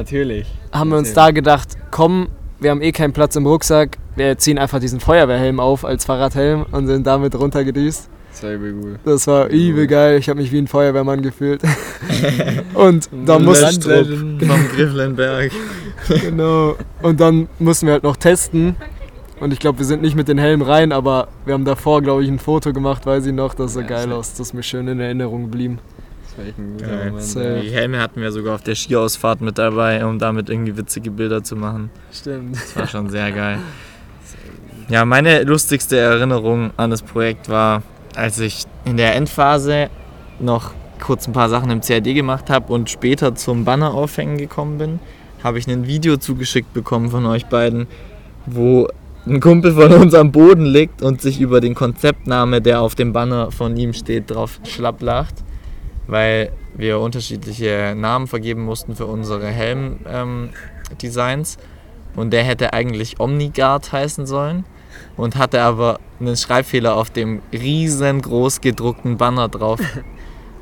haben 0.72 0.90
wir 0.90 0.98
uns 0.98 1.12
da 1.12 1.30
gedacht, 1.32 1.76
komm, 1.90 2.28
wir 2.60 2.70
haben 2.70 2.82
eh 2.82 2.92
keinen 2.92 3.12
Platz 3.12 3.36
im 3.36 3.46
Rucksack, 3.46 3.98
wir 4.16 4.38
ziehen 4.38 4.58
einfach 4.58 4.80
diesen 4.80 5.00
Feuerwehrhelm 5.00 5.60
auf 5.60 5.84
als 5.84 6.04
Fahrradhelm 6.04 6.66
und 6.70 6.86
sind 6.86 7.06
damit 7.06 7.34
runtergedüst. 7.34 8.08
Das 9.04 9.26
war 9.26 9.48
übel 9.48 9.86
geil, 9.86 10.18
ich 10.18 10.28
habe 10.28 10.40
mich 10.40 10.52
wie 10.52 10.58
ein 10.58 10.66
Feuerwehrmann 10.66 11.22
gefühlt. 11.22 11.62
und 12.74 13.08
dann 13.24 13.44
mussten 13.44 13.82
vom 13.82 14.68
Grifflenberg. 14.68 15.52
genau, 16.08 16.76
und 17.02 17.20
dann 17.20 17.48
mussten 17.58 17.86
wir 17.86 17.94
halt 17.94 18.02
noch 18.02 18.16
testen. 18.16 18.76
Und 19.38 19.52
ich 19.52 19.58
glaube, 19.58 19.78
wir 19.78 19.86
sind 19.86 20.00
nicht 20.00 20.16
mit 20.16 20.28
den 20.28 20.38
Helmen 20.38 20.62
rein, 20.62 20.92
aber 20.92 21.28
wir 21.44 21.54
haben 21.54 21.66
davor, 21.66 22.00
glaube 22.00 22.24
ich, 22.24 22.28
ein 22.28 22.38
Foto 22.38 22.72
gemacht, 22.72 23.04
weiß 23.04 23.26
ich 23.26 23.34
noch, 23.34 23.54
das 23.54 23.74
sah 23.74 23.82
Ja, 23.82 23.86
geil 23.86 24.12
aus, 24.12 24.30
das 24.30 24.48
ist 24.48 24.54
mir 24.54 24.62
schön 24.62 24.88
in 24.88 24.98
Erinnerung 24.98 25.42
geblieben. 25.42 25.78
Das 26.36 26.38
war 26.38 26.46
echt 26.46 26.58
ein 26.58 26.72
guter 26.72 26.86
Geil. 26.86 27.10
Moment. 27.10 27.22
Safe. 27.24 27.60
Die 27.62 27.70
Helme 27.70 28.00
hatten 28.00 28.20
wir 28.20 28.32
sogar 28.32 28.54
auf 28.54 28.62
der 28.62 28.74
Skiausfahrt 28.74 29.40
mit 29.40 29.58
dabei, 29.58 30.04
um 30.04 30.18
damit 30.18 30.50
irgendwie 30.50 30.76
witzige 30.76 31.10
Bilder 31.10 31.42
zu 31.42 31.56
machen. 31.56 31.90
Stimmt. 32.12 32.56
Das 32.56 32.76
war 32.76 32.86
schon 32.86 33.08
sehr 33.08 33.32
geil. 33.32 33.58
Ja, 34.88 35.04
meine 35.04 35.42
lustigste 35.42 35.96
Erinnerung 35.96 36.70
an 36.76 36.90
das 36.90 37.02
Projekt 37.02 37.48
war, 37.48 37.82
als 38.14 38.38
ich 38.38 38.64
in 38.84 38.96
der 38.96 39.14
Endphase 39.16 39.90
noch 40.38 40.72
kurz 41.00 41.26
ein 41.26 41.32
paar 41.32 41.48
Sachen 41.48 41.70
im 41.70 41.80
CAD 41.80 42.14
gemacht 42.14 42.50
habe 42.50 42.72
und 42.72 42.88
später 42.88 43.34
zum 43.34 43.64
Banner 43.64 43.94
aufhängen 43.94 44.38
gekommen 44.38 44.78
bin, 44.78 45.00
habe 45.42 45.58
ich 45.58 45.68
ein 45.68 45.86
Video 45.86 46.16
zugeschickt 46.16 46.72
bekommen 46.72 47.10
von 47.10 47.26
euch 47.26 47.46
beiden, 47.46 47.86
wo 48.46 48.88
ein 49.26 49.40
Kumpel 49.40 49.72
von 49.72 49.92
uns 49.92 50.14
am 50.14 50.30
Boden 50.30 50.64
liegt 50.64 51.02
und 51.02 51.20
sich 51.20 51.40
über 51.40 51.60
den 51.60 51.74
Konzeptname, 51.74 52.62
der 52.62 52.80
auf 52.80 52.94
dem 52.94 53.12
Banner 53.12 53.50
von 53.50 53.76
ihm 53.76 53.92
steht, 53.92 54.30
drauf 54.30 54.60
schlapplacht, 54.64 55.34
weil 56.06 56.52
wir 56.76 56.98
unterschiedliche 57.00 57.94
Namen 57.96 58.26
vergeben 58.26 58.62
mussten 58.64 58.94
für 58.96 59.06
unsere 59.06 59.46
Helm-Designs. 59.48 61.58
und 62.14 62.30
der 62.32 62.44
hätte 62.44 62.72
eigentlich 62.72 63.18
Omniguard 63.20 63.92
heißen 63.92 64.26
sollen 64.26 64.64
und 65.16 65.36
hatte 65.36 65.60
aber 65.62 65.98
einen 66.20 66.36
Schreibfehler 66.36 66.96
auf 66.96 67.10
dem 67.10 67.42
riesengroß 67.52 68.60
gedruckten 68.62 69.16
Banner 69.18 69.48
drauf. 69.48 69.80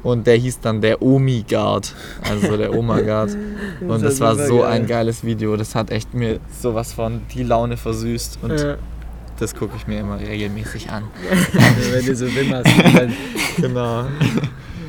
Und 0.02 0.26
der 0.26 0.36
hieß 0.36 0.60
dann 0.60 0.80
der 0.82 1.00
Omi-Guard, 1.00 1.94
also 2.28 2.58
der 2.58 2.74
Oma-Guard. 2.74 3.34
Und 3.88 4.02
das 4.02 4.20
war 4.20 4.36
so 4.36 4.62
ein 4.62 4.86
geiles 4.86 5.24
Video. 5.24 5.56
Das 5.56 5.74
hat 5.74 5.90
echt 5.90 6.12
mir 6.12 6.40
sowas 6.60 6.92
von 6.92 7.22
die 7.32 7.42
Laune 7.42 7.78
versüßt. 7.78 8.40
Und 8.42 8.60
Ja. 8.60 8.76
das 9.38 9.54
gucke 9.54 9.72
ich 9.78 9.86
mir 9.86 10.00
immer 10.00 10.20
regelmäßig 10.20 10.90
an. 10.90 11.04
Wenn 11.92 12.04
du 12.04 12.14
so 12.14 12.26
wimmerst, 12.26 12.68
dann 12.92 13.14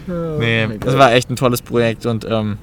Nee, 0.08 0.68
das 0.80 0.98
war 0.98 1.14
echt 1.14 1.30
ein 1.30 1.36
tolles 1.36 1.62
Projekt 1.62 2.06
und 2.06 2.26
ähm, 2.30 2.58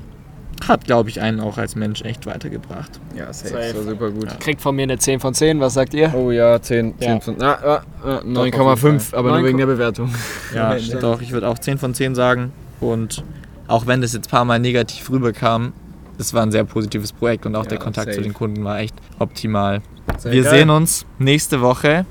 hat, 0.69 0.85
glaube 0.85 1.09
ich, 1.11 1.21
einen 1.21 1.41
auch 1.41 1.59
als 1.59 1.75
Mensch 1.75 2.03
echt 2.03 2.25
weitergebracht. 2.27 3.01
Ja, 3.17 3.33
safe. 3.33 3.49
Safe. 3.55 3.63
Das 3.75 3.77
war 3.77 3.83
super 3.93 4.11
gut. 4.11 4.41
Kriegt 4.41 4.61
von 4.61 4.77
mir 4.77 4.83
eine 4.85 4.97
10 4.99 5.19
von 5.21 5.35
10, 5.35 5.59
was 5.61 5.75
sagt 5.75 5.93
ihr? 5.95 6.13
Oh 6.15 6.31
ja, 6.31 6.61
10, 6.61 6.95
10 6.99 7.09
Ja. 7.09 7.21
von. 7.21 7.43
Ah, 7.43 7.59
ah, 7.63 7.83
ah, 8.05 8.17
auf 8.19 8.25
jeden 8.25 8.37
9,5, 8.37 9.15
aber 9.15 9.29
nur 9.31 9.39
9, 9.39 9.45
wegen 9.47 9.59
der 9.59 9.67
Bewertung. 9.67 10.15
Ja, 10.55 10.77
Ja, 10.77 10.99
doch, 11.01 11.21
ich 11.21 11.33
würde 11.33 11.49
auch 11.49 11.59
10 11.59 11.79
von 11.79 11.95
10 11.95 12.15
sagen. 12.15 12.53
Und 12.81 13.25
auch 13.67 13.87
wenn 13.87 14.01
das 14.03 14.13
jetzt 14.13 14.29
ein 14.29 14.31
paar 14.31 14.45
Mal 14.45 14.59
negativ 14.61 15.11
rüberkam, 15.11 15.73
es 16.19 16.33
war 16.35 16.43
ein 16.43 16.53
sehr 16.53 16.65
positives 16.65 17.13
Projekt 17.13 17.45
und 17.47 17.57
auch 17.57 17.65
Ja, 17.65 17.71
der 17.71 17.79
Kontakt 17.79 18.07
safe. 18.09 18.19
zu 18.19 18.23
den 18.23 18.35
Kunden 18.35 18.63
war 18.63 18.79
echt 18.79 18.95
optimal. 19.19 19.81
Sehr 20.19 20.31
Wir 20.33 20.43
geil. 20.43 20.53
sehen 20.59 20.71
uns 20.71 21.07
nächste 21.19 21.61
Woche 21.61 22.07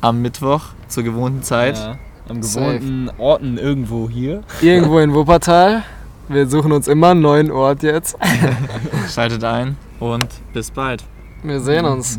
am 0.00 0.20
Mittwoch 0.22 0.62
zur 0.88 1.04
gewohnten 1.04 1.42
Zeit. 1.44 1.76
Am 2.32 2.42
Safe. 2.42 2.78
gewohnten 2.78 3.10
Orten 3.18 3.58
irgendwo 3.58 4.08
hier. 4.08 4.42
Irgendwo 4.62 4.98
in 5.04 5.12
Wuppertal. 5.12 5.82
Wir 6.28 6.46
suchen 6.46 6.72
uns 6.72 6.88
immer 6.88 7.10
einen 7.10 7.20
neuen 7.20 7.50
Ort 7.50 7.82
jetzt. 7.82 8.16
Schaltet 9.14 9.44
ein 9.44 9.76
und 10.00 10.28
bis 10.54 10.70
bald. 10.70 11.04
Wir 11.42 11.60
sehen 11.60 11.84
uns. 11.84 12.18